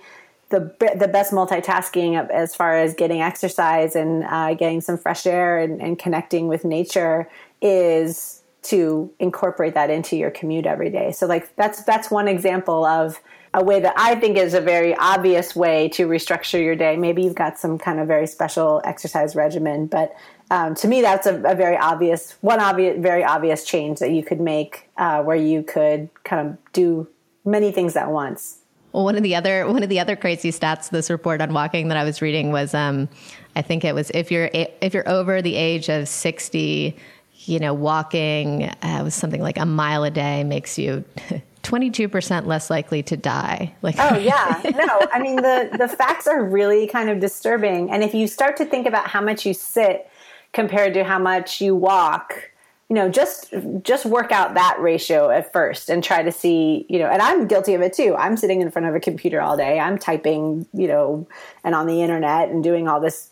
the 0.48 0.72
the 0.96 1.08
best 1.08 1.32
multitasking 1.32 2.28
as 2.30 2.54
far 2.54 2.76
as 2.76 2.94
getting 2.94 3.20
exercise 3.20 3.96
and 3.96 4.24
uh, 4.24 4.54
getting 4.54 4.80
some 4.80 4.96
fresh 4.96 5.26
air 5.26 5.58
and, 5.58 5.82
and, 5.82 5.98
connecting 5.98 6.46
with 6.46 6.64
nature 6.64 7.28
is 7.60 8.42
to 8.62 9.10
incorporate 9.18 9.74
that 9.74 9.90
into 9.90 10.16
your 10.16 10.30
commute 10.30 10.66
every 10.66 10.90
day. 10.90 11.10
So 11.12 11.26
like 11.26 11.54
that's 11.56 11.82
that's 11.84 12.10
one 12.10 12.28
example 12.28 12.84
of 12.84 13.20
a 13.54 13.64
way 13.64 13.80
that 13.80 13.94
I 13.96 14.14
think 14.16 14.36
is 14.36 14.54
a 14.54 14.60
very 14.60 14.94
obvious 14.96 15.56
way 15.56 15.88
to 15.90 16.06
restructure 16.06 16.62
your 16.62 16.76
day. 16.76 16.96
Maybe 16.96 17.22
you've 17.22 17.34
got 17.34 17.58
some 17.58 17.78
kind 17.78 17.98
of 17.98 18.06
very 18.06 18.26
special 18.26 18.82
exercise 18.84 19.34
regimen, 19.34 19.86
but 19.86 20.14
um, 20.50 20.74
to 20.76 20.88
me 20.88 21.00
that's 21.00 21.26
a, 21.26 21.36
a, 21.42 21.54
very 21.54 21.76
obvious 21.76 22.36
one 22.40 22.60
obvious 22.60 22.96
very 23.00 23.24
obvious 23.24 23.64
change 23.64 23.98
that 23.98 24.12
you 24.12 24.22
could 24.22 24.40
make 24.40 24.88
uh, 24.96 25.22
where 25.22 25.36
you 25.36 25.62
could 25.62 26.08
kind 26.22 26.48
of 26.48 26.72
do 26.72 27.08
many 27.44 27.72
things 27.72 27.96
at 27.96 28.10
once. 28.10 28.58
Well, 28.96 29.04
one 29.04 29.16
of 29.16 29.22
the 29.22 29.34
other 29.34 29.66
one 29.70 29.82
of 29.82 29.90
the 29.90 30.00
other 30.00 30.16
crazy 30.16 30.50
stats 30.50 30.88
this 30.88 31.10
report 31.10 31.42
on 31.42 31.52
walking 31.52 31.88
that 31.88 31.98
I 31.98 32.04
was 32.04 32.22
reading 32.22 32.50
was, 32.50 32.72
um, 32.72 33.10
I 33.54 33.60
think 33.60 33.84
it 33.84 33.94
was 33.94 34.10
if 34.14 34.30
you're 34.30 34.48
if 34.54 34.94
you're 34.94 35.06
over 35.06 35.42
the 35.42 35.54
age 35.54 35.90
of 35.90 36.08
sixty, 36.08 36.96
you 37.40 37.58
know, 37.58 37.74
walking 37.74 38.64
uh, 38.64 39.02
was 39.04 39.14
something 39.14 39.42
like 39.42 39.58
a 39.58 39.66
mile 39.66 40.02
a 40.02 40.10
day 40.10 40.44
makes 40.44 40.78
you. 40.78 41.04
22% 41.62 42.46
less 42.46 42.70
likely 42.70 43.02
to 43.02 43.16
die. 43.16 43.74
Like 43.82 43.96
Oh 43.98 44.16
yeah. 44.16 44.62
No, 44.76 45.00
I 45.12 45.20
mean 45.20 45.36
the 45.36 45.68
the 45.76 45.88
facts 45.88 46.26
are 46.26 46.42
really 46.42 46.86
kind 46.86 47.10
of 47.10 47.20
disturbing 47.20 47.90
and 47.90 48.02
if 48.02 48.14
you 48.14 48.26
start 48.26 48.56
to 48.58 48.64
think 48.64 48.86
about 48.86 49.08
how 49.08 49.20
much 49.20 49.44
you 49.44 49.52
sit 49.52 50.08
compared 50.52 50.94
to 50.94 51.04
how 51.04 51.18
much 51.18 51.60
you 51.60 51.74
walk, 51.74 52.50
you 52.88 52.94
know 52.94 53.08
just 53.08 53.52
just 53.82 54.06
work 54.06 54.30
out 54.30 54.54
that 54.54 54.76
ratio 54.80 55.30
at 55.30 55.52
first 55.52 55.90
and 55.90 56.04
try 56.04 56.22
to 56.22 56.30
see 56.30 56.86
you 56.88 56.98
know 56.98 57.06
and 57.06 57.20
i'm 57.20 57.46
guilty 57.46 57.74
of 57.74 57.82
it 57.82 57.92
too. 57.92 58.14
I'm 58.16 58.36
sitting 58.36 58.60
in 58.60 58.70
front 58.70 58.86
of 58.86 58.94
a 58.94 59.00
computer 59.00 59.40
all 59.40 59.56
day. 59.56 59.78
I'm 59.80 59.98
typing 59.98 60.66
you 60.72 60.88
know 60.88 61.26
and 61.64 61.74
on 61.74 61.86
the 61.86 62.02
internet 62.02 62.48
and 62.48 62.62
doing 62.62 62.88
all 62.88 63.00
this 63.00 63.30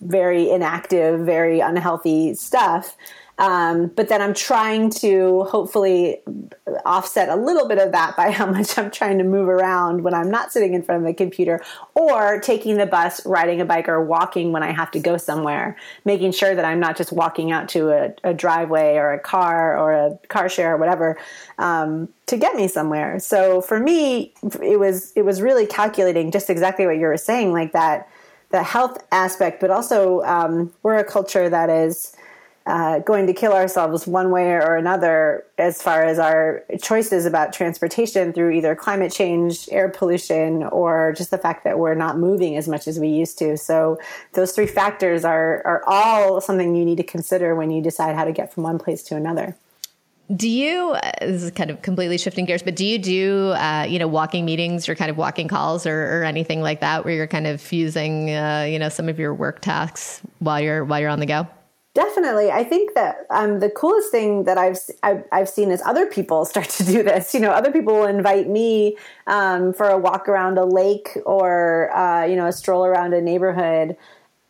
very 0.00 0.48
inactive 0.50 1.20
very 1.20 1.60
unhealthy 1.60 2.34
stuff 2.34 2.96
um, 3.38 3.88
but 3.88 4.08
then 4.08 4.22
i'm 4.22 4.34
trying 4.34 4.90
to 4.90 5.44
hopefully 5.44 6.20
offset 6.84 7.28
a 7.28 7.36
little 7.36 7.68
bit 7.68 7.78
of 7.78 7.92
that 7.92 8.16
by 8.16 8.30
how 8.36 8.46
much 8.46 8.76
I'm 8.78 8.90
trying 8.90 9.18
to 9.18 9.24
move 9.24 9.48
around 9.48 10.02
when 10.02 10.14
I'm 10.14 10.30
not 10.30 10.52
sitting 10.52 10.74
in 10.74 10.82
front 10.82 11.02
of 11.02 11.06
the 11.06 11.14
computer 11.14 11.62
or 11.94 12.40
taking 12.40 12.76
the 12.76 12.86
bus, 12.86 13.24
riding 13.26 13.60
a 13.60 13.64
bike, 13.64 13.88
or 13.88 14.02
walking 14.02 14.52
when 14.52 14.62
I 14.62 14.72
have 14.72 14.90
to 14.92 15.00
go 15.00 15.16
somewhere, 15.16 15.76
making 16.04 16.32
sure 16.32 16.54
that 16.54 16.64
I'm 16.64 16.80
not 16.80 16.96
just 16.96 17.12
walking 17.12 17.52
out 17.52 17.68
to 17.70 17.90
a, 17.90 18.14
a 18.24 18.34
driveway 18.34 18.96
or 18.96 19.12
a 19.12 19.18
car 19.18 19.78
or 19.78 19.92
a 19.92 20.18
car 20.28 20.48
share 20.48 20.74
or 20.74 20.76
whatever 20.76 21.18
um, 21.58 22.08
to 22.26 22.36
get 22.36 22.56
me 22.56 22.68
somewhere. 22.68 23.18
So 23.18 23.60
for 23.60 23.78
me, 23.78 24.34
it 24.62 24.78
was 24.78 25.12
it 25.16 25.22
was 25.22 25.40
really 25.40 25.66
calculating 25.66 26.30
just 26.30 26.50
exactly 26.50 26.86
what 26.86 26.96
you 26.96 27.06
were 27.06 27.16
saying, 27.16 27.52
like 27.52 27.72
that 27.72 28.08
the 28.50 28.62
health 28.62 29.04
aspect, 29.10 29.60
but 29.60 29.70
also 29.70 30.22
um, 30.22 30.72
we're 30.82 30.96
a 30.96 31.04
culture 31.04 31.48
that 31.48 31.68
is 31.68 32.15
uh, 32.66 32.98
going 33.00 33.28
to 33.28 33.32
kill 33.32 33.52
ourselves 33.52 34.06
one 34.08 34.30
way 34.30 34.50
or 34.50 34.74
another 34.74 35.44
as 35.56 35.80
far 35.80 36.02
as 36.02 36.18
our 36.18 36.64
choices 36.82 37.24
about 37.24 37.52
transportation 37.52 38.32
through 38.32 38.50
either 38.50 38.74
climate 38.74 39.12
change, 39.12 39.68
air 39.70 39.88
pollution, 39.88 40.64
or 40.64 41.14
just 41.16 41.30
the 41.30 41.38
fact 41.38 41.62
that 41.62 41.78
we're 41.78 41.94
not 41.94 42.18
moving 42.18 42.56
as 42.56 42.66
much 42.66 42.88
as 42.88 42.98
we 42.98 43.06
used 43.06 43.38
to. 43.38 43.56
So 43.56 43.98
those 44.32 44.52
three 44.52 44.66
factors 44.66 45.24
are 45.24 45.62
are 45.64 45.82
all 45.86 46.40
something 46.40 46.74
you 46.74 46.84
need 46.84 46.96
to 46.96 47.04
consider 47.04 47.54
when 47.54 47.70
you 47.70 47.80
decide 47.80 48.16
how 48.16 48.24
to 48.24 48.32
get 48.32 48.52
from 48.52 48.64
one 48.64 48.78
place 48.78 49.02
to 49.04 49.16
another. 49.16 49.56
Do 50.34 50.48
you? 50.48 50.90
Uh, 50.90 51.12
this 51.20 51.44
is 51.44 51.52
kind 51.52 51.70
of 51.70 51.82
completely 51.82 52.18
shifting 52.18 52.46
gears, 52.46 52.64
but 52.64 52.74
do 52.74 52.84
you 52.84 52.98
do 52.98 53.50
uh, 53.50 53.86
you 53.88 54.00
know 54.00 54.08
walking 54.08 54.44
meetings 54.44 54.88
or 54.88 54.96
kind 54.96 55.08
of 55.08 55.16
walking 55.16 55.46
calls 55.46 55.86
or, 55.86 56.18
or 56.18 56.24
anything 56.24 56.62
like 56.62 56.80
that, 56.80 57.04
where 57.04 57.14
you're 57.14 57.28
kind 57.28 57.46
of 57.46 57.60
fusing 57.60 58.30
uh, 58.30 58.66
you 58.68 58.80
know 58.80 58.88
some 58.88 59.08
of 59.08 59.20
your 59.20 59.32
work 59.32 59.60
tasks 59.60 60.20
while 60.40 60.60
you're 60.60 60.84
while 60.84 60.98
you're 60.98 61.10
on 61.10 61.20
the 61.20 61.26
go? 61.26 61.46
Definitely, 61.96 62.50
I 62.50 62.62
think 62.62 62.92
that 62.92 63.24
um, 63.30 63.60
the 63.60 63.70
coolest 63.70 64.10
thing 64.10 64.44
that 64.44 64.58
I've, 64.58 64.78
I've, 65.02 65.24
I've 65.32 65.48
seen 65.48 65.70
is 65.70 65.80
other 65.86 66.04
people 66.04 66.44
start 66.52 66.68
to 66.68 66.84
do 66.84 67.02
this. 67.02 67.32
You 67.32 67.40
know, 67.40 67.50
other 67.50 67.72
people 67.72 67.94
will 67.94 68.04
invite 68.04 68.50
me 68.50 68.98
um, 69.26 69.72
for 69.72 69.88
a 69.88 69.96
walk 69.96 70.28
around 70.28 70.58
a 70.58 70.66
lake 70.66 71.16
or 71.24 71.90
uh, 71.96 72.26
you 72.26 72.36
know 72.36 72.46
a 72.46 72.52
stroll 72.52 72.84
around 72.84 73.14
a 73.14 73.22
neighborhood 73.22 73.96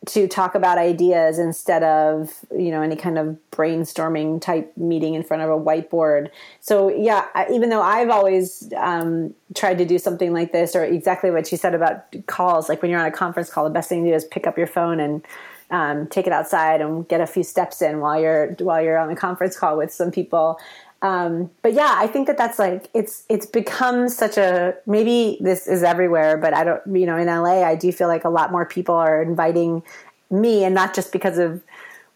to 0.07 0.27
talk 0.27 0.57
about 0.57 0.77
ideas 0.77 1.39
instead 1.39 1.85
of 1.85 2.45
you 2.51 2.73
know 2.73 2.83
any 2.83 2.97
kind 2.97 3.17
of 3.17 3.37
brainstorming 3.53 4.41
type 4.41 4.77
meeting 4.77 5.15
in 5.15 5.23
front 5.23 5.45
of 5.45 5.49
a 5.49 5.57
whiteboard. 5.57 6.31
So 6.59 6.89
yeah, 6.89 7.27
I, 7.37 7.47
even 7.53 7.71
though 7.71 7.83
I've 7.83 8.11
always 8.11 8.73
um, 8.77 9.33
tried 9.55 9.79
to 9.79 9.85
do 9.85 10.01
something 10.01 10.33
like 10.33 10.51
this, 10.51 10.75
or 10.75 10.85
exactly 10.85 11.31
what 11.31 11.53
you 11.53 11.59
said 11.59 11.77
about 11.77 12.07
calls, 12.27 12.69
like 12.69 12.83
when 12.83 12.91
you're 12.91 12.99
on 12.99 13.07
a 13.07 13.13
conference 13.13 13.51
call, 13.51 13.63
the 13.63 13.71
best 13.71 13.89
thing 13.89 14.03
to 14.03 14.11
do 14.11 14.17
is 14.17 14.25
pick 14.25 14.49
up 14.49 14.59
your 14.59 14.67
phone 14.67 14.99
and 14.99 15.25
um, 15.71 16.07
take 16.07 16.27
it 16.27 16.33
outside 16.33 16.81
and 16.81 17.07
get 17.09 17.21
a 17.21 17.27
few 17.27 17.43
steps 17.43 17.83
in 17.83 18.01
while 18.01 18.21
you're 18.21 18.53
while 18.59 18.83
you're 18.83 18.99
on 18.99 19.09
the 19.09 19.17
conference 19.17 19.59
call 19.59 19.77
with 19.77 19.93
some 19.93 20.11
people. 20.11 20.59
Um, 21.03 21.51
but 21.63 21.75
yeah, 21.75 21.95
I 21.97 22.07
think 22.07 22.27
that 22.27 22.39
that's 22.39 22.59
like 22.59 22.89
it's 22.95 23.25
it's 23.29 23.47
become 23.47 24.09
such 24.09 24.37
a 24.39 24.75
maybe 24.87 25.39
this 25.41 25.67
is 25.67 25.83
everywhere, 25.83 26.37
but 26.37 26.55
I 26.55 26.65
don't 26.65 26.83
you 26.97 27.07
know 27.07 27.17
in 27.17 27.27
LA 27.27 27.63
I 27.63 27.75
do 27.75 27.93
feel 27.93 28.09
like 28.09 28.25
a 28.25 28.31
lot 28.31 28.53
more 28.53 28.65
people 28.65 28.95
are 28.95 29.21
inviting 29.23 29.83
me, 30.31 30.65
and 30.65 30.75
not 30.75 30.95
just 30.95 31.13
because 31.13 31.39
of 31.39 31.63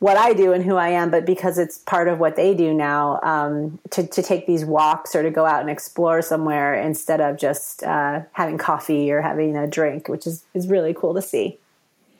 what 0.00 0.16
I 0.16 0.32
do 0.32 0.52
and 0.52 0.64
who 0.64 0.76
I 0.76 0.88
am, 0.88 1.10
but 1.10 1.26
because 1.26 1.58
it's 1.58 1.78
part 1.78 2.08
of 2.08 2.18
what 2.18 2.34
they 2.34 2.54
do 2.54 2.72
now 2.72 3.20
um, 3.22 3.78
to, 3.90 4.06
to 4.06 4.22
take 4.22 4.46
these 4.46 4.64
walks 4.64 5.14
or 5.14 5.22
to 5.22 5.30
go 5.30 5.44
out 5.44 5.60
and 5.60 5.68
explore 5.68 6.22
somewhere 6.22 6.74
instead 6.74 7.20
of 7.20 7.36
just 7.36 7.82
uh, 7.82 8.22
having 8.32 8.56
coffee 8.56 9.12
or 9.12 9.20
having 9.20 9.58
a 9.58 9.66
drink, 9.66 10.08
which 10.08 10.26
is, 10.26 10.42
is 10.54 10.68
really 10.68 10.94
cool 10.94 11.12
to 11.14 11.20
see. 11.20 11.58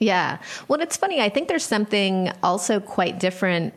Yeah. 0.00 0.38
Well, 0.66 0.80
it's 0.80 0.96
funny. 0.96 1.20
I 1.20 1.28
think 1.28 1.48
there's 1.48 1.64
something 1.64 2.32
also 2.42 2.80
quite 2.80 3.20
different. 3.20 3.74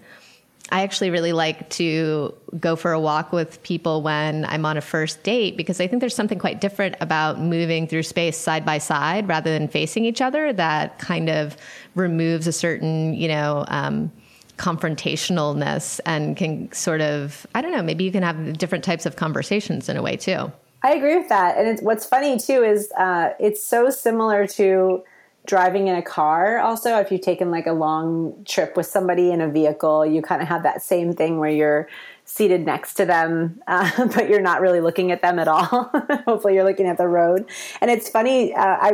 I 0.72 0.84
actually 0.84 1.10
really 1.10 1.34
like 1.34 1.70
to 1.72 2.34
go 2.60 2.78
for 2.78 2.94
a 2.94 3.00
walk 3.00 3.34
with 3.34 3.62
people 3.62 4.02
when 4.02 4.46
I'm 4.46 4.66
on 4.66 4.78
a 4.78 4.82
first 4.82 5.22
date 5.22 5.58
because 5.58 5.82
I 5.82 5.88
think 5.88 6.00
there's 6.00 6.16
something 6.16 6.40
quite 6.40 6.62
different 6.62 6.96
about 7.02 7.40
moving 7.40 7.88
through 7.88 8.04
space 8.04 8.38
side 8.38 8.66
by 8.66 8.78
side 8.78 9.28
rather 9.28 9.52
than 9.52 9.68
facing 9.68 10.06
each 10.06 10.22
other 10.22 10.54
that 10.54 10.98
kind 10.98 11.30
of 11.30 11.58
removes 11.94 12.48
a 12.48 12.54
certain, 12.54 13.14
you 13.14 13.28
know, 13.28 13.66
um, 13.68 14.10
confrontationalness 14.58 16.00
and 16.06 16.38
can 16.38 16.72
sort 16.72 17.02
of, 17.02 17.46
I 17.54 17.62
don't 17.62 17.74
know, 17.74 17.84
maybe 17.84 18.06
you 18.06 18.12
can 18.12 18.24
have 18.24 18.58
different 18.58 18.86
types 18.86 19.06
of 19.06 19.18
conversations 19.18 19.90
in 19.90 19.98
a 19.98 20.02
way 20.02 20.16
too. 20.16 20.52
I 20.84 20.94
agree 20.94 21.18
with 21.18 21.30
that. 21.30 21.58
And 21.58 21.68
it's, 21.68 21.82
what's 21.82 22.06
funny 22.06 22.40
too 22.40 22.64
is 22.64 22.92
uh, 22.98 23.32
it's 23.40 23.62
so 23.62 23.90
similar 23.90 24.48
to 24.48 25.04
driving 25.46 25.88
in 25.88 25.96
a 25.96 26.02
car 26.02 26.60
also 26.60 27.00
if 27.00 27.12
you've 27.12 27.22
taken 27.22 27.52
like 27.52 27.68
a 27.68 27.74
long 27.74 28.44
trip 28.46 28.78
with 28.78 28.86
somebody 28.86 29.32
in 29.32 29.42
a 29.42 29.50
vehicle 29.50 30.06
you 30.06 30.22
kind 30.22 30.42
of 30.42 30.48
have 30.48 30.64
that 30.64 30.82
same 30.82 31.14
thing 31.14 31.38
where 31.38 31.50
you're 31.50 31.88
seated 32.26 32.66
next 32.66 32.94
to 32.94 33.06
them 33.06 33.62
uh, 33.68 34.08
but 34.08 34.30
you're 34.30 34.42
not 34.42 34.62
really 34.62 34.80
looking 34.80 35.12
at 35.12 35.22
them 35.22 35.40
at 35.40 35.48
all. 35.48 35.66
Hopefully 36.26 36.54
you're 36.54 36.64
looking 36.64 36.88
at 36.88 36.98
the 36.98 37.08
road. 37.08 37.46
And 37.82 37.92
it's 37.92 38.10
funny 38.10 38.54
uh, 38.54 38.78
i 38.80 38.92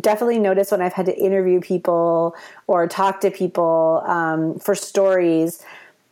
definitely 0.00 0.38
noticed 0.38 0.70
when 0.70 0.80
i've 0.80 0.92
had 0.92 1.06
to 1.06 1.16
interview 1.16 1.60
people 1.60 2.36
or 2.66 2.86
talk 2.86 3.20
to 3.20 3.30
people 3.30 4.02
um, 4.06 4.58
for 4.58 4.74
stories 4.74 5.64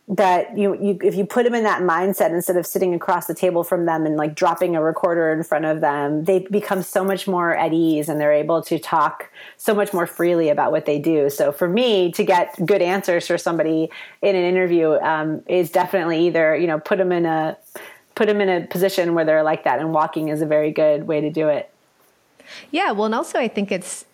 that 0.09 0.57
you, 0.57 0.75
you 0.81 0.97
if 1.03 1.13
you 1.13 1.23
put 1.23 1.43
them 1.43 1.53
in 1.53 1.63
that 1.63 1.83
mindset 1.83 2.31
instead 2.31 2.57
of 2.57 2.65
sitting 2.65 2.95
across 2.95 3.27
the 3.27 3.35
table 3.35 3.63
from 3.63 3.85
them 3.85 4.07
and 4.07 4.17
like 4.17 4.33
dropping 4.33 4.75
a 4.75 4.81
recorder 4.81 5.31
in 5.31 5.43
front 5.43 5.65
of 5.65 5.81
them 5.81 6.25
they 6.25 6.39
become 6.49 6.81
so 6.81 7.03
much 7.03 7.27
more 7.27 7.55
at 7.55 7.73
ease 7.73 8.09
and 8.09 8.19
they're 8.19 8.33
able 8.33 8.59
to 8.59 8.79
talk 8.79 9.29
so 9.57 9.75
much 9.75 9.93
more 9.93 10.07
freely 10.07 10.49
about 10.49 10.71
what 10.71 10.85
they 10.87 10.97
do. 10.97 11.29
So 11.29 11.51
for 11.51 11.69
me 11.69 12.11
to 12.13 12.23
get 12.23 12.55
good 12.65 12.81
answers 12.81 13.27
for 13.27 13.37
somebody 13.37 13.91
in 14.23 14.35
an 14.35 14.43
interview 14.43 14.93
um, 14.93 15.43
is 15.47 15.69
definitely 15.69 16.25
either 16.25 16.55
you 16.55 16.65
know 16.65 16.79
put 16.79 16.97
them 16.97 17.11
in 17.11 17.27
a 17.27 17.55
put 18.15 18.27
them 18.27 18.41
in 18.41 18.49
a 18.49 18.65
position 18.65 19.13
where 19.13 19.25
they're 19.25 19.43
like 19.43 19.63
that 19.65 19.79
and 19.79 19.93
walking 19.93 20.29
is 20.29 20.41
a 20.41 20.45
very 20.47 20.71
good 20.71 21.05
way 21.07 21.21
to 21.21 21.29
do 21.29 21.49
it. 21.49 21.71
Yeah 22.71 22.93
well 22.93 23.05
and 23.05 23.13
also 23.13 23.37
i 23.37 23.47
think 23.47 23.71
it's 23.71 24.05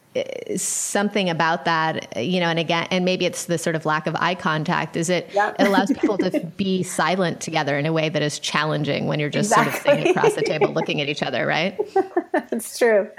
something 0.56 1.30
about 1.30 1.66
that, 1.66 2.24
you 2.24 2.40
know, 2.40 2.48
and 2.48 2.60
again, 2.60 2.88
and 2.92 3.04
maybe 3.04 3.26
it's 3.26 3.46
the 3.46 3.58
sort 3.58 3.76
of 3.76 3.86
lack 3.86 4.08
of 4.08 4.16
eye 4.16 4.36
contact. 4.36 4.96
Is 4.96 5.10
it? 5.10 5.30
Yep. 5.34 5.56
It 5.60 5.68
allows 5.68 5.92
people 5.92 6.18
to 6.20 6.40
be 6.58 6.84
silent 6.84 7.42
together 7.42 7.78
in 7.78 7.86
a 7.86 7.92
way 7.92 8.10
that 8.10 8.22
is 8.22 8.40
challenging 8.40 9.08
when 9.08 9.20
you're 9.20 9.30
just 9.30 9.52
exactly. 9.52 9.74
sort 9.74 9.86
of 9.86 10.04
sitting 10.04 10.18
across 10.18 10.34
the 10.34 10.42
table 10.42 10.74
looking 10.74 11.02
at 11.02 11.10
each 11.10 11.24
other, 11.24 11.46
right? 11.46 11.78
It's 12.52 12.78
true. 12.78 13.10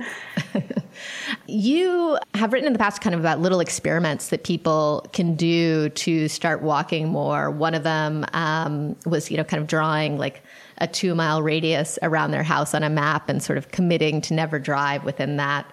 you 1.46 2.18
have 2.35 2.52
written 2.52 2.66
in 2.66 2.72
the 2.74 2.78
past 2.78 3.00
kind 3.00 3.14
of 3.14 3.20
about 3.20 3.40
little 3.40 3.61
experiments 3.61 4.28
that 4.28 4.44
people 4.44 5.06
can 5.12 5.35
do 5.35 5.88
to 5.90 6.28
start 6.28 6.62
walking 6.62 7.09
more. 7.09 7.50
One 7.50 7.74
of 7.74 7.82
them 7.82 8.26
um, 8.35 8.94
was, 9.06 9.30
you 9.30 9.37
know, 9.38 9.44
kind 9.44 9.61
of 9.61 9.66
drawing 9.66 10.18
like 10.18 10.42
a 10.78 10.87
two 10.87 11.14
mile 11.14 11.42
radius 11.42 11.98
around 12.02 12.30
their 12.30 12.42
house 12.42 12.74
on 12.74 12.82
a 12.82 12.90
map 12.90 13.28
and 13.28 13.42
sort 13.42 13.56
of 13.56 13.70
committing 13.70 14.20
to 14.22 14.35
never 14.35 14.59
drive 14.59 15.04
within 15.04 15.37
that 15.38 15.66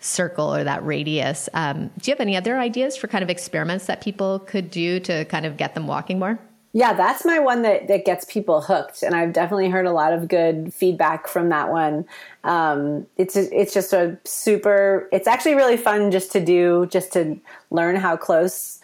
circle 0.00 0.54
or 0.54 0.64
that 0.64 0.84
radius. 0.84 1.48
Um, 1.54 1.90
do 1.98 2.10
you 2.10 2.14
have 2.14 2.20
any 2.20 2.36
other 2.36 2.58
ideas 2.58 2.96
for 2.96 3.06
kind 3.06 3.22
of 3.22 3.30
experiments 3.30 3.86
that 3.86 4.00
people 4.00 4.40
could 4.40 4.70
do 4.70 4.98
to 5.00 5.24
kind 5.26 5.46
of 5.46 5.56
get 5.56 5.74
them 5.74 5.86
walking 5.86 6.18
more? 6.18 6.38
Yeah, 6.72 6.92
that's 6.92 7.24
my 7.24 7.40
one 7.40 7.62
that, 7.62 7.88
that 7.88 8.04
gets 8.04 8.24
people 8.26 8.60
hooked, 8.60 9.02
and 9.02 9.14
I've 9.16 9.32
definitely 9.32 9.70
heard 9.70 9.86
a 9.86 9.92
lot 9.92 10.12
of 10.12 10.28
good 10.28 10.72
feedback 10.72 11.26
from 11.26 11.48
that 11.48 11.70
one. 11.70 12.04
Um, 12.44 13.08
it's 13.16 13.34
it's 13.34 13.74
just 13.74 13.92
a 13.92 14.16
super. 14.24 15.08
It's 15.10 15.26
actually 15.26 15.54
really 15.54 15.76
fun 15.76 16.12
just 16.12 16.30
to 16.32 16.44
do, 16.44 16.86
just 16.86 17.12
to 17.14 17.40
learn 17.70 17.96
how 17.96 18.16
close 18.16 18.79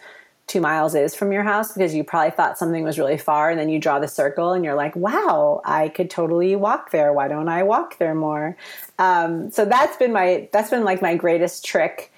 two 0.47 0.61
miles 0.61 0.95
is 0.95 1.13
from 1.13 1.33
your 1.33 1.43
house 1.43 1.73
because 1.73 1.93
you 1.93 2.03
probably 2.03 2.31
thought 2.31 2.57
something 2.57 2.83
was 2.83 2.97
really 2.97 3.17
far 3.17 3.49
and 3.49 3.59
then 3.59 3.67
you 3.67 3.79
draw 3.79 3.99
the 3.99 4.07
circle 4.07 4.53
and 4.53 4.63
you're 4.63 4.75
like 4.75 4.95
wow 4.95 5.61
i 5.65 5.89
could 5.89 6.09
totally 6.09 6.55
walk 6.55 6.91
there. 6.91 7.11
Why 7.13 7.27
don't 7.27 7.49
i 7.49 7.63
walk 7.63 7.97
there 7.97 8.15
more? 8.15 8.55
Um, 8.97 9.51
so 9.51 9.65
that's 9.65 9.97
been 9.97 10.13
my 10.13 10.47
that's 10.51 10.69
been 10.69 10.83
like 10.83 11.01
my 11.01 11.15
greatest 11.15 11.65
trick. 11.65 12.11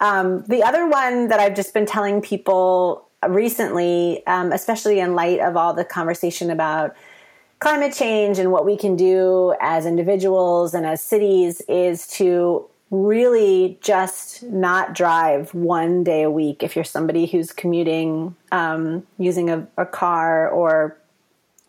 Um, 0.00 0.42
the 0.42 0.62
other 0.62 0.86
one 0.86 1.28
that 1.28 1.40
i've 1.40 1.54
just 1.54 1.72
been 1.72 1.86
telling 1.86 2.20
people 2.20 3.06
recently 3.26 4.26
um, 4.26 4.52
especially 4.52 5.00
in 5.00 5.14
light 5.14 5.40
of 5.40 5.56
all 5.56 5.72
the 5.72 5.84
conversation 5.84 6.50
about 6.50 6.94
climate 7.60 7.94
change 7.94 8.38
and 8.38 8.52
what 8.52 8.66
we 8.66 8.76
can 8.76 8.96
do 8.96 9.54
as 9.60 9.86
individuals 9.86 10.74
and 10.74 10.84
as 10.84 11.00
cities 11.00 11.62
is 11.62 12.06
to 12.08 12.68
really 12.90 13.78
just 13.80 14.42
not 14.44 14.94
drive 14.94 15.52
one 15.54 16.04
day 16.04 16.22
a 16.22 16.30
week 16.30 16.62
if 16.62 16.76
you're 16.76 16.84
somebody 16.84 17.26
who's 17.26 17.52
commuting 17.52 18.36
um, 18.52 19.04
using 19.18 19.50
a, 19.50 19.66
a, 19.76 19.84
car 19.84 20.48
or 20.48 20.96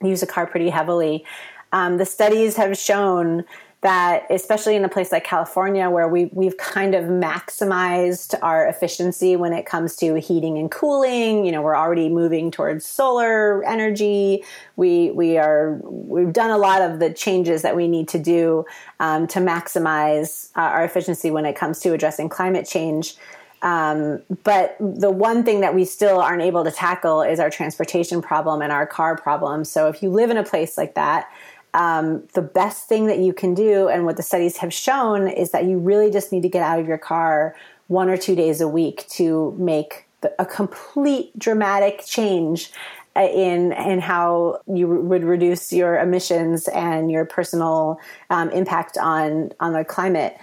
use 0.01 0.21
a 0.21 0.27
car 0.27 0.45
pretty 0.45 0.69
heavily. 0.69 1.25
Um, 1.71 1.97
the 1.97 2.05
studies 2.05 2.55
have 2.57 2.77
shown 2.77 3.43
that 3.87 4.25
especially 4.29 4.75
in 4.75 4.83
a 4.83 4.89
place 4.89 5.13
like 5.13 5.23
California 5.23 5.89
where 5.89 6.09
we 6.09 6.25
we've 6.33 6.57
kind 6.57 6.93
of 6.93 7.05
maximized 7.05 8.37
our 8.41 8.67
efficiency 8.67 9.37
when 9.37 9.53
it 9.53 9.65
comes 9.65 9.95
to 9.95 10.15
heating 10.15 10.57
and 10.57 10.69
cooling, 10.69 11.45
you 11.45 11.53
know, 11.53 11.61
we're 11.61 11.77
already 11.77 12.09
moving 12.09 12.51
towards 12.51 12.85
solar 12.85 13.63
energy. 13.63 14.43
We 14.75 15.11
we 15.11 15.37
are 15.37 15.79
we've 15.83 16.33
done 16.33 16.51
a 16.51 16.57
lot 16.57 16.81
of 16.81 16.99
the 16.99 17.13
changes 17.13 17.61
that 17.61 17.77
we 17.77 17.87
need 17.87 18.09
to 18.09 18.19
do 18.19 18.65
um, 18.99 19.25
to 19.27 19.39
maximize 19.39 20.49
uh, 20.57 20.63
our 20.63 20.83
efficiency 20.83 21.31
when 21.31 21.45
it 21.45 21.55
comes 21.55 21.79
to 21.79 21.93
addressing 21.93 22.27
climate 22.27 22.67
change. 22.67 23.15
Um, 23.61 24.21
but 24.43 24.75
the 24.79 25.09
one 25.09 25.45
thing 25.45 25.61
that 25.61 25.73
we 25.73 25.85
still 25.85 26.19
aren't 26.19 26.43
able 26.43 26.65
to 26.65 26.71
tackle 26.71 27.21
is 27.21 27.39
our 27.39 27.49
transportation 27.49 28.21
problem 28.21 28.61
and 28.61 28.71
our 28.73 28.85
car 28.85 29.15
problem. 29.17 29.63
So 29.63 29.87
if 29.87 30.03
you 30.03 30.09
live 30.09 30.29
in 30.29 30.35
a 30.35 30.43
place 30.43 30.77
like 30.77 30.93
that, 30.95 31.31
um, 31.77 32.27
the 32.33 32.41
best 32.41 32.89
thing 32.89 33.05
that 33.05 33.19
you 33.19 33.33
can 33.33 33.53
do, 33.53 33.87
and 33.87 34.05
what 34.05 34.17
the 34.17 34.23
studies 34.23 34.57
have 34.57 34.73
shown, 34.73 35.27
is 35.27 35.51
that 35.51 35.65
you 35.65 35.77
really 35.77 36.09
just 36.09 36.31
need 36.31 36.41
to 36.41 36.49
get 36.49 36.63
out 36.63 36.79
of 36.79 36.87
your 36.87 36.97
car 36.97 37.55
one 37.87 38.09
or 38.09 38.17
two 38.17 38.35
days 38.35 38.59
a 38.59 38.67
week 38.67 39.07
to 39.09 39.55
make 39.57 40.05
a 40.39 40.45
complete 40.45 41.37
dramatic 41.37 42.03
change 42.05 42.71
uh, 43.15 43.21
in 43.21 43.71
in 43.73 43.99
how 43.99 44.59
you 44.67 44.87
would 44.87 45.23
reduce 45.23 45.71
your 45.71 45.99
emissions 45.99 46.67
and 46.69 47.11
your 47.11 47.25
personal 47.25 47.99
um, 48.29 48.49
impact 48.49 48.97
on 48.97 49.51
on 49.59 49.73
the 49.73 49.85
climate. 49.85 50.35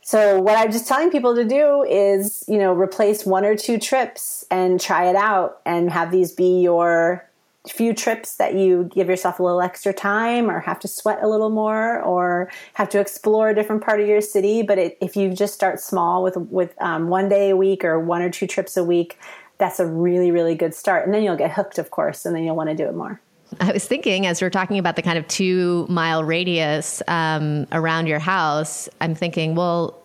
So 0.00 0.40
what 0.40 0.56
I'm 0.56 0.72
just 0.72 0.88
telling 0.88 1.10
people 1.10 1.34
to 1.34 1.44
do 1.44 1.82
is, 1.82 2.42
you 2.48 2.56
know, 2.56 2.72
replace 2.72 3.26
one 3.26 3.44
or 3.44 3.54
two 3.54 3.78
trips 3.78 4.42
and 4.50 4.80
try 4.80 5.10
it 5.10 5.16
out 5.16 5.60
and 5.66 5.90
have 5.90 6.10
these 6.10 6.32
be 6.32 6.62
your 6.62 7.27
few 7.72 7.92
trips 7.92 8.36
that 8.36 8.54
you 8.54 8.90
give 8.94 9.08
yourself 9.08 9.38
a 9.38 9.42
little 9.42 9.60
extra 9.60 9.92
time 9.92 10.50
or 10.50 10.60
have 10.60 10.78
to 10.80 10.88
sweat 10.88 11.22
a 11.22 11.28
little 11.28 11.50
more 11.50 12.00
or 12.02 12.50
have 12.74 12.88
to 12.90 13.00
explore 13.00 13.50
a 13.50 13.54
different 13.54 13.82
part 13.82 14.00
of 14.00 14.06
your 14.06 14.20
city. 14.20 14.62
But 14.62 14.78
it, 14.78 14.98
if 15.00 15.16
you 15.16 15.32
just 15.32 15.54
start 15.54 15.80
small 15.80 16.22
with, 16.22 16.36
with 16.36 16.74
um, 16.80 17.08
one 17.08 17.28
day 17.28 17.50
a 17.50 17.56
week 17.56 17.84
or 17.84 17.98
one 18.00 18.22
or 18.22 18.30
two 18.30 18.46
trips 18.46 18.76
a 18.76 18.84
week, 18.84 19.18
that's 19.58 19.80
a 19.80 19.86
really, 19.86 20.30
really 20.30 20.54
good 20.54 20.74
start. 20.74 21.04
And 21.04 21.12
then 21.12 21.22
you'll 21.22 21.36
get 21.36 21.50
hooked, 21.50 21.78
of 21.78 21.90
course, 21.90 22.24
and 22.24 22.34
then 22.34 22.44
you'll 22.44 22.56
want 22.56 22.70
to 22.70 22.76
do 22.76 22.86
it 22.86 22.94
more. 22.94 23.20
I 23.60 23.72
was 23.72 23.86
thinking 23.86 24.26
as 24.26 24.42
we're 24.42 24.50
talking 24.50 24.78
about 24.78 24.96
the 24.96 25.02
kind 25.02 25.18
of 25.18 25.26
two 25.26 25.86
mile 25.88 26.22
radius 26.22 27.02
um, 27.08 27.66
around 27.72 28.06
your 28.06 28.18
house, 28.18 28.88
I'm 29.00 29.14
thinking, 29.14 29.54
well, 29.54 30.02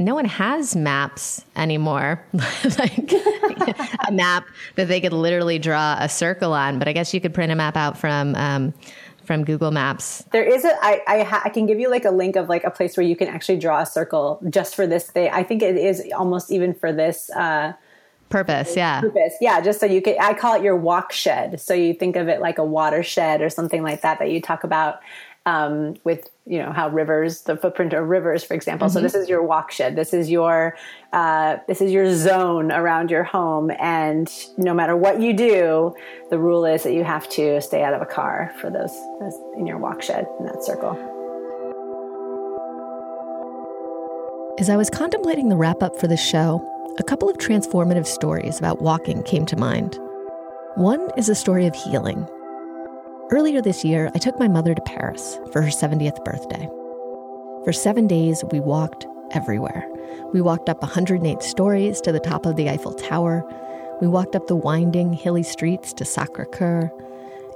no 0.00 0.14
one 0.14 0.24
has 0.24 0.74
maps 0.74 1.44
anymore, 1.56 2.24
like 2.32 3.12
a 4.08 4.10
map 4.10 4.46
that 4.76 4.88
they 4.88 5.00
could 5.00 5.12
literally 5.12 5.58
draw 5.58 5.96
a 6.00 6.08
circle 6.08 6.54
on. 6.54 6.78
But 6.78 6.88
I 6.88 6.92
guess 6.92 7.12
you 7.12 7.20
could 7.20 7.34
print 7.34 7.52
a 7.52 7.54
map 7.54 7.76
out 7.76 7.98
from 7.98 8.34
um, 8.34 8.74
from 9.24 9.44
Google 9.44 9.70
Maps. 9.70 10.24
There 10.32 10.42
is 10.42 10.64
a 10.64 10.72
I 10.82 11.02
I, 11.06 11.22
ha- 11.22 11.42
I 11.44 11.50
can 11.50 11.66
give 11.66 11.78
you 11.78 11.90
like 11.90 12.06
a 12.06 12.10
link 12.10 12.36
of 12.36 12.48
like 12.48 12.64
a 12.64 12.70
place 12.70 12.96
where 12.96 13.06
you 13.06 13.14
can 13.14 13.28
actually 13.28 13.58
draw 13.58 13.82
a 13.82 13.86
circle 13.86 14.40
just 14.48 14.74
for 14.74 14.86
this 14.86 15.10
thing. 15.10 15.30
I 15.32 15.42
think 15.42 15.62
it 15.62 15.76
is 15.76 16.02
almost 16.16 16.50
even 16.50 16.74
for 16.74 16.92
this. 16.92 17.30
Uh, 17.30 17.74
purpose 18.30 18.76
yeah 18.76 19.00
purpose 19.00 19.34
yeah 19.40 19.60
just 19.60 19.80
so 19.80 19.86
you 19.86 20.00
can 20.00 20.14
i 20.20 20.32
call 20.32 20.54
it 20.54 20.62
your 20.62 20.76
walk 20.76 21.10
shed 21.10 21.60
so 21.60 21.74
you 21.74 21.92
think 21.92 22.14
of 22.14 22.28
it 22.28 22.40
like 22.40 22.58
a 22.58 22.64
watershed 22.64 23.42
or 23.42 23.50
something 23.50 23.82
like 23.82 24.02
that 24.02 24.20
that 24.20 24.30
you 24.30 24.40
talk 24.40 24.62
about 24.62 25.00
um, 25.50 25.96
with 26.04 26.30
you 26.46 26.58
know 26.58 26.72
how 26.72 26.88
rivers 26.88 27.42
the 27.42 27.56
footprint 27.56 27.92
of 27.92 28.08
rivers 28.08 28.44
for 28.44 28.54
example. 28.54 28.86
Mm-hmm. 28.86 28.94
so 28.94 29.00
this 29.00 29.14
is 29.14 29.28
your 29.28 29.42
walk 29.42 29.72
shed. 29.72 29.96
This 29.96 30.14
is 30.14 30.30
your 30.30 30.76
uh, 31.12 31.58
this 31.66 31.80
is 31.80 31.92
your 31.92 32.14
zone 32.14 32.70
around 32.70 33.10
your 33.10 33.24
home. 33.24 33.70
And 33.78 34.32
no 34.56 34.72
matter 34.74 34.96
what 34.96 35.20
you 35.20 35.32
do 35.32 35.94
the 36.30 36.38
rule 36.38 36.64
is 36.64 36.84
that 36.84 36.92
you 36.92 37.02
have 37.02 37.28
to 37.30 37.60
stay 37.60 37.82
out 37.82 37.94
of 37.94 38.00
a 38.00 38.06
car 38.06 38.52
for 38.60 38.70
those, 38.70 38.92
those 39.18 39.34
in 39.56 39.66
your 39.66 39.78
walk 39.78 40.02
shed 40.02 40.26
in 40.38 40.46
that 40.46 40.62
circle. 40.64 40.92
As 44.58 44.68
i 44.68 44.76
was 44.76 44.90
contemplating 44.90 45.48
the 45.48 45.56
wrap 45.56 45.82
up 45.82 45.96
for 45.98 46.06
this 46.06 46.24
show 46.24 46.66
a 46.98 47.02
couple 47.02 47.30
of 47.30 47.38
transformative 47.38 48.06
stories 48.06 48.58
about 48.58 48.82
walking 48.82 49.22
came 49.22 49.46
to 49.46 49.56
mind. 49.56 49.98
One 50.74 51.08
is 51.16 51.28
a 51.28 51.34
story 51.34 51.66
of 51.66 51.74
healing 51.74 52.28
Earlier 53.30 53.62
this 53.62 53.84
year, 53.84 54.10
I 54.12 54.18
took 54.18 54.40
my 54.40 54.48
mother 54.48 54.74
to 54.74 54.82
Paris 54.82 55.38
for 55.52 55.62
her 55.62 55.68
70th 55.68 56.24
birthday. 56.24 56.68
For 57.64 57.72
seven 57.72 58.08
days, 58.08 58.42
we 58.50 58.58
walked 58.58 59.06
everywhere. 59.30 59.86
We 60.32 60.40
walked 60.40 60.68
up 60.68 60.82
108 60.82 61.40
stories 61.40 62.00
to 62.00 62.10
the 62.10 62.18
top 62.18 62.44
of 62.44 62.56
the 62.56 62.68
Eiffel 62.68 62.92
Tower. 62.92 63.44
We 64.00 64.08
walked 64.08 64.34
up 64.34 64.48
the 64.48 64.56
winding, 64.56 65.12
hilly 65.12 65.44
streets 65.44 65.92
to 65.92 66.04
Sacre 66.04 66.44
Coeur. 66.46 66.90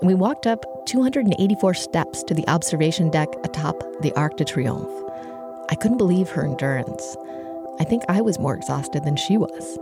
And 0.00 0.06
we 0.06 0.14
walked 0.14 0.46
up 0.46 0.64
284 0.86 1.74
steps 1.74 2.22
to 2.22 2.34
the 2.34 2.46
observation 2.46 3.10
deck 3.10 3.30
atop 3.42 3.82
the 4.00 4.12
Arc 4.12 4.36
de 4.36 4.44
Triomphe. 4.44 5.10
I 5.70 5.74
couldn't 5.74 5.98
believe 5.98 6.28
her 6.30 6.46
endurance. 6.46 7.16
I 7.80 7.84
think 7.84 8.04
I 8.08 8.20
was 8.20 8.38
more 8.38 8.54
exhausted 8.54 9.02
than 9.02 9.16
she 9.16 9.36
was. 9.38 9.78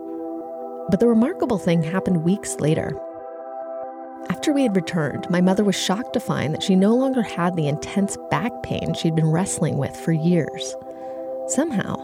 But 0.89 1.01
the 1.01 1.09
remarkable 1.09 1.59
thing 1.59 1.83
happened 1.83 2.25
weeks 2.25 2.59
later 2.61 2.99
after 4.31 4.53
we 4.53 4.63
had 4.63 4.77
returned, 4.77 5.29
my 5.31 5.41
mother 5.41 5.65
was 5.65 5.77
shocked 5.77 6.13
to 6.15 6.21
find 6.21 6.55
that 6.55 6.63
she 6.63 6.75
no 6.75 6.95
longer 6.95 7.23
had 7.23 7.57
the 7.57 7.69
intense 7.69 8.17
back 8.31 8.53
pain 8.63 8.95
she'd 8.95 9.15
been 9.15 9.31
wrestling 9.31 9.79
with 9.79 9.97
for 9.97 10.13
years. 10.13 10.75
Somehow, 11.49 11.97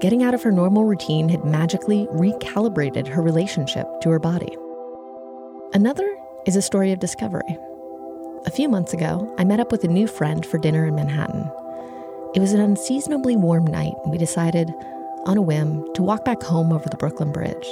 getting 0.00 0.22
out 0.22 0.34
of 0.34 0.42
her 0.42 0.52
normal 0.52 0.84
routine 0.84 1.28
had 1.28 1.44
magically 1.44 2.06
recalibrated 2.12 3.06
her 3.06 3.22
relationship 3.22 3.86
to 4.00 4.10
her 4.10 4.18
body. 4.18 4.56
Another 5.72 6.08
is 6.46 6.56
a 6.56 6.62
story 6.62 6.92
of 6.92 6.98
discovery. 6.98 7.56
A 8.44 8.50
few 8.50 8.68
months 8.68 8.92
ago, 8.92 9.32
I 9.38 9.44
met 9.44 9.60
up 9.60 9.70
with 9.70 9.84
a 9.84 9.88
new 9.88 10.06
friend 10.08 10.44
for 10.44 10.58
dinner 10.58 10.84
in 10.86 10.96
Manhattan. 10.96 11.48
It 12.34 12.40
was 12.40 12.52
an 12.52 12.60
unseasonably 12.60 13.36
warm 13.36 13.66
night, 13.66 13.94
and 14.02 14.10
we 14.10 14.18
decided, 14.18 14.72
on 15.24 15.36
a 15.36 15.42
whim, 15.42 15.86
to 15.94 16.02
walk 16.02 16.24
back 16.24 16.42
home 16.42 16.72
over 16.72 16.88
the 16.88 16.96
Brooklyn 16.96 17.30
Bridge. 17.30 17.66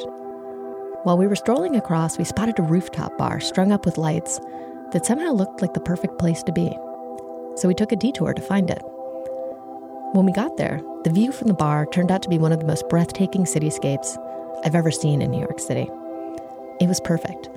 While 1.03 1.17
we 1.17 1.27
were 1.27 1.37
strolling 1.37 1.77
across, 1.77 2.19
we 2.19 2.25
spotted 2.25 2.59
a 2.59 2.63
rooftop 2.63 3.17
bar 3.17 3.41
strung 3.41 3.73
up 3.73 3.87
with 3.87 3.97
lights 3.97 4.39
that 4.93 5.07
somehow 5.07 5.31
looked 5.31 5.63
like 5.63 5.73
the 5.73 5.81
perfect 5.81 6.19
place 6.19 6.43
to 6.43 6.53
be. 6.53 6.69
So 7.57 7.69
we 7.69 7.75
took 7.75 7.91
a 7.91 7.97
detour 7.97 8.35
to 8.35 8.43
find 8.43 8.69
it. 8.69 8.83
When 10.13 10.27
we 10.27 10.33
got 10.33 10.59
there, 10.59 10.83
the 11.05 11.11
view 11.11 11.33
from 11.33 11.49
the 11.49 11.55
bar 11.55 11.87
turned 11.87 12.11
out 12.11 12.23
to 12.25 12.29
be 12.29 12.37
one 12.37 12.53
of 12.53 12.61
the 12.61 12.67
most 12.67 12.87
breathtaking 12.91 13.45
cityscapes 13.45 14.19
I've 14.63 14.75
ever 14.75 14.91
seen 14.91 15.23
in 15.23 15.31
New 15.31 15.39
York 15.39 15.59
City. 15.59 15.89
It 16.81 16.89
was 16.89 17.01
perfect, 17.01 17.49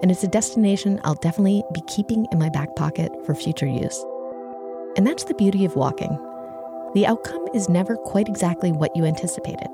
and 0.00 0.12
it's 0.12 0.22
a 0.22 0.28
destination 0.28 1.00
I'll 1.02 1.14
definitely 1.14 1.64
be 1.74 1.82
keeping 1.88 2.28
in 2.30 2.38
my 2.38 2.50
back 2.50 2.76
pocket 2.76 3.10
for 3.26 3.34
future 3.34 3.66
use. 3.66 4.00
And 4.96 5.04
that's 5.04 5.24
the 5.24 5.34
beauty 5.34 5.64
of 5.64 5.74
walking. 5.74 6.16
The 6.94 7.06
outcome 7.06 7.48
is 7.52 7.68
never 7.68 7.96
quite 7.96 8.28
exactly 8.28 8.70
what 8.70 8.94
you 8.94 9.04
anticipated, 9.06 9.70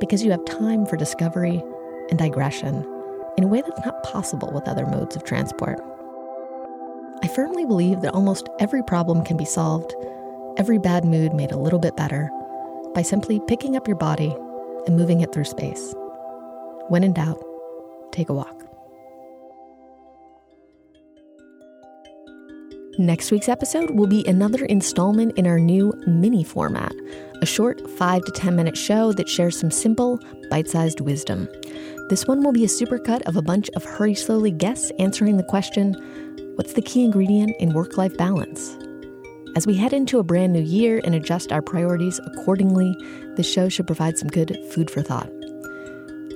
because 0.00 0.24
you 0.24 0.32
have 0.32 0.44
time 0.46 0.84
for 0.84 0.96
discovery 0.96 1.62
and 2.10 2.18
digression 2.18 2.84
in 3.38 3.44
a 3.44 3.48
way 3.48 3.62
that's 3.62 3.84
not 3.84 4.02
possible 4.02 4.50
with 4.52 4.68
other 4.68 4.86
modes 4.86 5.16
of 5.16 5.24
transport. 5.24 5.80
I 7.22 7.28
firmly 7.28 7.64
believe 7.64 8.00
that 8.00 8.14
almost 8.14 8.48
every 8.58 8.82
problem 8.82 9.24
can 9.24 9.36
be 9.36 9.44
solved, 9.44 9.94
every 10.56 10.78
bad 10.78 11.04
mood 11.04 11.32
made 11.34 11.52
a 11.52 11.58
little 11.58 11.78
bit 11.78 11.96
better, 11.96 12.30
by 12.94 13.02
simply 13.02 13.40
picking 13.46 13.76
up 13.76 13.86
your 13.86 13.96
body 13.96 14.34
and 14.86 14.96
moving 14.96 15.20
it 15.20 15.32
through 15.32 15.44
space. 15.44 15.94
When 16.88 17.04
in 17.04 17.12
doubt, 17.12 17.42
take 18.12 18.28
a 18.28 18.34
walk. 18.34 18.64
Next 22.98 23.30
week's 23.30 23.48
episode 23.48 23.92
will 23.92 24.08
be 24.08 24.26
another 24.26 24.64
installment 24.66 25.38
in 25.38 25.46
our 25.46 25.58
new 25.58 25.92
mini 26.06 26.44
format, 26.44 26.92
a 27.40 27.46
short 27.46 27.88
5 27.88 28.24
to 28.24 28.32
10 28.32 28.56
minute 28.56 28.76
show 28.76 29.12
that 29.12 29.28
shares 29.28 29.58
some 29.58 29.70
simple, 29.70 30.18
bite 30.50 30.68
sized 30.68 31.00
wisdom. 31.00 31.48
This 32.10 32.26
one 32.26 32.42
will 32.42 32.50
be 32.50 32.64
a 32.64 32.66
supercut 32.66 33.22
of 33.28 33.36
a 33.36 33.42
bunch 33.42 33.70
of 33.76 33.84
Hurry 33.84 34.16
Slowly 34.16 34.50
guests 34.50 34.90
answering 34.98 35.36
the 35.36 35.44
question 35.44 35.94
What's 36.56 36.72
the 36.72 36.82
key 36.82 37.04
ingredient 37.04 37.54
in 37.60 37.72
work 37.72 37.96
life 37.96 38.16
balance? 38.16 38.76
As 39.54 39.64
we 39.64 39.76
head 39.76 39.92
into 39.92 40.18
a 40.18 40.24
brand 40.24 40.52
new 40.52 40.60
year 40.60 41.00
and 41.04 41.14
adjust 41.14 41.52
our 41.52 41.62
priorities 41.62 42.18
accordingly, 42.26 42.96
this 43.36 43.48
show 43.48 43.68
should 43.68 43.86
provide 43.86 44.18
some 44.18 44.26
good 44.26 44.58
food 44.72 44.90
for 44.90 45.02
thought. 45.02 45.30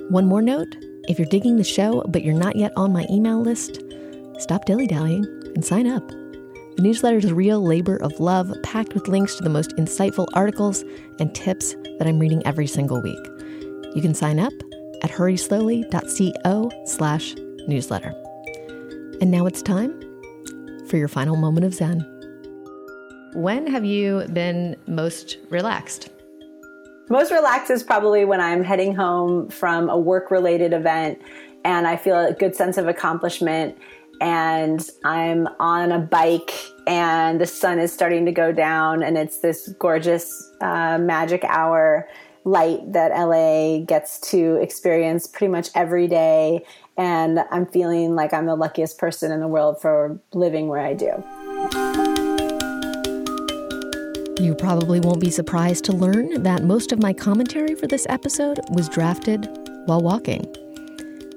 One 0.07 0.27
more 0.27 0.41
note 0.41 0.77
if 1.09 1.19
you're 1.19 1.27
digging 1.27 1.57
the 1.57 1.63
show 1.65 2.03
but 2.07 2.23
you're 2.23 2.33
not 2.33 2.55
yet 2.55 2.71
on 2.77 2.93
my 2.93 3.05
email 3.11 3.41
list, 3.41 3.83
stop 4.39 4.63
dilly 4.63 4.87
dallying 4.87 5.25
and 5.55 5.65
sign 5.65 5.87
up. 5.87 6.07
The 6.07 6.83
newsletter 6.83 7.17
is 7.17 7.25
a 7.25 7.35
real 7.35 7.61
labor 7.61 7.97
of 7.97 8.17
love, 8.21 8.49
packed 8.63 8.93
with 8.93 9.09
links 9.09 9.35
to 9.35 9.43
the 9.43 9.49
most 9.49 9.75
insightful 9.75 10.27
articles 10.35 10.85
and 11.19 11.35
tips 11.35 11.75
that 11.99 12.07
I'm 12.07 12.19
reading 12.19 12.47
every 12.47 12.67
single 12.67 13.01
week. 13.01 13.27
You 13.93 14.01
can 14.01 14.15
sign 14.15 14.39
up 14.39 14.53
at 15.05 15.11
hurryslowly.co 15.11 16.71
slash 16.85 17.35
newsletter. 17.67 18.09
And 19.21 19.29
now 19.29 19.45
it's 19.45 19.61
time 19.61 19.93
for 20.87 20.97
your 20.97 21.07
final 21.07 21.35
moment 21.35 21.63
of 21.63 21.75
Zen. 21.75 21.99
When 23.35 23.67
have 23.67 23.85
you 23.85 24.25
been 24.33 24.75
most 24.87 25.37
relaxed? 25.51 26.09
Most 27.07 27.31
relaxed 27.31 27.69
is 27.69 27.83
probably 27.83 28.25
when 28.25 28.41
I'm 28.41 28.63
heading 28.63 28.95
home 28.95 29.47
from 29.49 29.89
a 29.89 29.97
work 29.97 30.31
related 30.31 30.73
event 30.73 31.21
and 31.63 31.85
I 31.85 31.97
feel 31.97 32.17
a 32.17 32.33
good 32.33 32.55
sense 32.55 32.79
of 32.79 32.87
accomplishment 32.87 33.77
and 34.21 34.89
I'm 35.03 35.47
on 35.59 35.91
a 35.91 35.99
bike 35.99 36.51
and 36.87 37.39
the 37.39 37.45
sun 37.45 37.77
is 37.77 37.93
starting 37.93 38.25
to 38.25 38.31
go 38.31 38.51
down 38.51 39.03
and 39.03 39.19
it's 39.19 39.39
this 39.39 39.71
gorgeous 39.77 40.51
uh, 40.61 40.97
magic 40.97 41.43
hour 41.43 42.09
light 42.45 42.93
that 42.93 43.09
LA 43.09 43.79
gets 43.79 44.19
to 44.19 44.55
experience 44.61 45.27
pretty 45.27 45.51
much 45.51 45.69
every 45.75 46.07
day. 46.07 46.63
And 46.95 47.39
I'm 47.51 47.65
feeling 47.65 48.15
like 48.15 48.33
I'm 48.33 48.45
the 48.45 48.55
luckiest 48.55 48.97
person 48.97 49.31
in 49.31 49.41
the 49.41 49.47
world 49.47 49.81
for 49.81 50.17
living 50.33 50.69
where 50.69 50.79
I 50.79 50.93
do. 50.93 51.23
You 54.41 54.53
probably 54.53 54.99
won't 54.99 55.19
be 55.19 55.31
surprised 55.31 55.85
to 55.85 55.93
learn 55.93 56.43
that 56.43 56.63
most 56.63 56.91
of 56.91 57.01
my 57.01 57.13
commentary 57.13 57.73
for 57.73 57.87
this 57.87 58.05
episode 58.09 58.59
was 58.69 58.87
drafted 58.87 59.49
while 59.85 60.01
walking. 60.01 60.45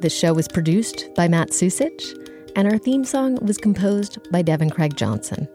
This 0.01 0.17
show 0.17 0.35
was 0.35 0.47
produced 0.47 1.09
by 1.17 1.27
Matt 1.27 1.51
Susich, 1.51 2.15
and 2.55 2.69
our 2.69 2.79
theme 2.79 3.05
song 3.05 3.39
was 3.41 3.57
composed 3.57 4.19
by 4.31 4.43
Devin 4.43 4.71
Craig 4.71 4.97
Johnson. 4.97 5.49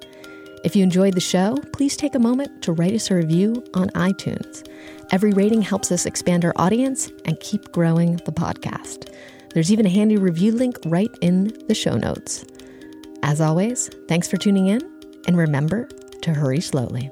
If 0.64 0.76
you 0.76 0.84
enjoyed 0.84 1.14
the 1.14 1.22
show, 1.22 1.58
please 1.74 1.98
take 1.98 2.16
a 2.16 2.20
moment 2.20 2.62
to 2.64 2.72
write 2.72 2.94
us 2.94 3.12
a 3.12 3.16
review 3.16 3.64
on 3.74 3.90
iTunes. 3.90 4.66
Every 5.14 5.30
rating 5.32 5.62
helps 5.62 5.92
us 5.92 6.08
expand 6.08 6.44
our 6.44 6.54
audience 6.56 7.12
and 7.26 7.40
keep 7.40 7.72
growing 7.72 8.16
the 8.26 8.32
podcast. 8.32 9.14
There's 9.54 9.72
even 9.72 9.86
a 9.86 9.90
handy 9.90 10.18
review 10.18 10.52
link 10.52 10.76
right 10.86 11.12
in 11.22 11.54
the 11.68 11.76
show 11.76 11.98
notes. 11.98 12.44
As 13.22 13.40
always, 13.40 13.92
thanks 14.08 14.28
for 14.28 14.38
tuning 14.38 14.66
in, 14.66 14.82
and 15.28 15.38
remember 15.38 15.88
to 16.24 16.34
hurry 16.34 16.62
slowly. 16.62 17.12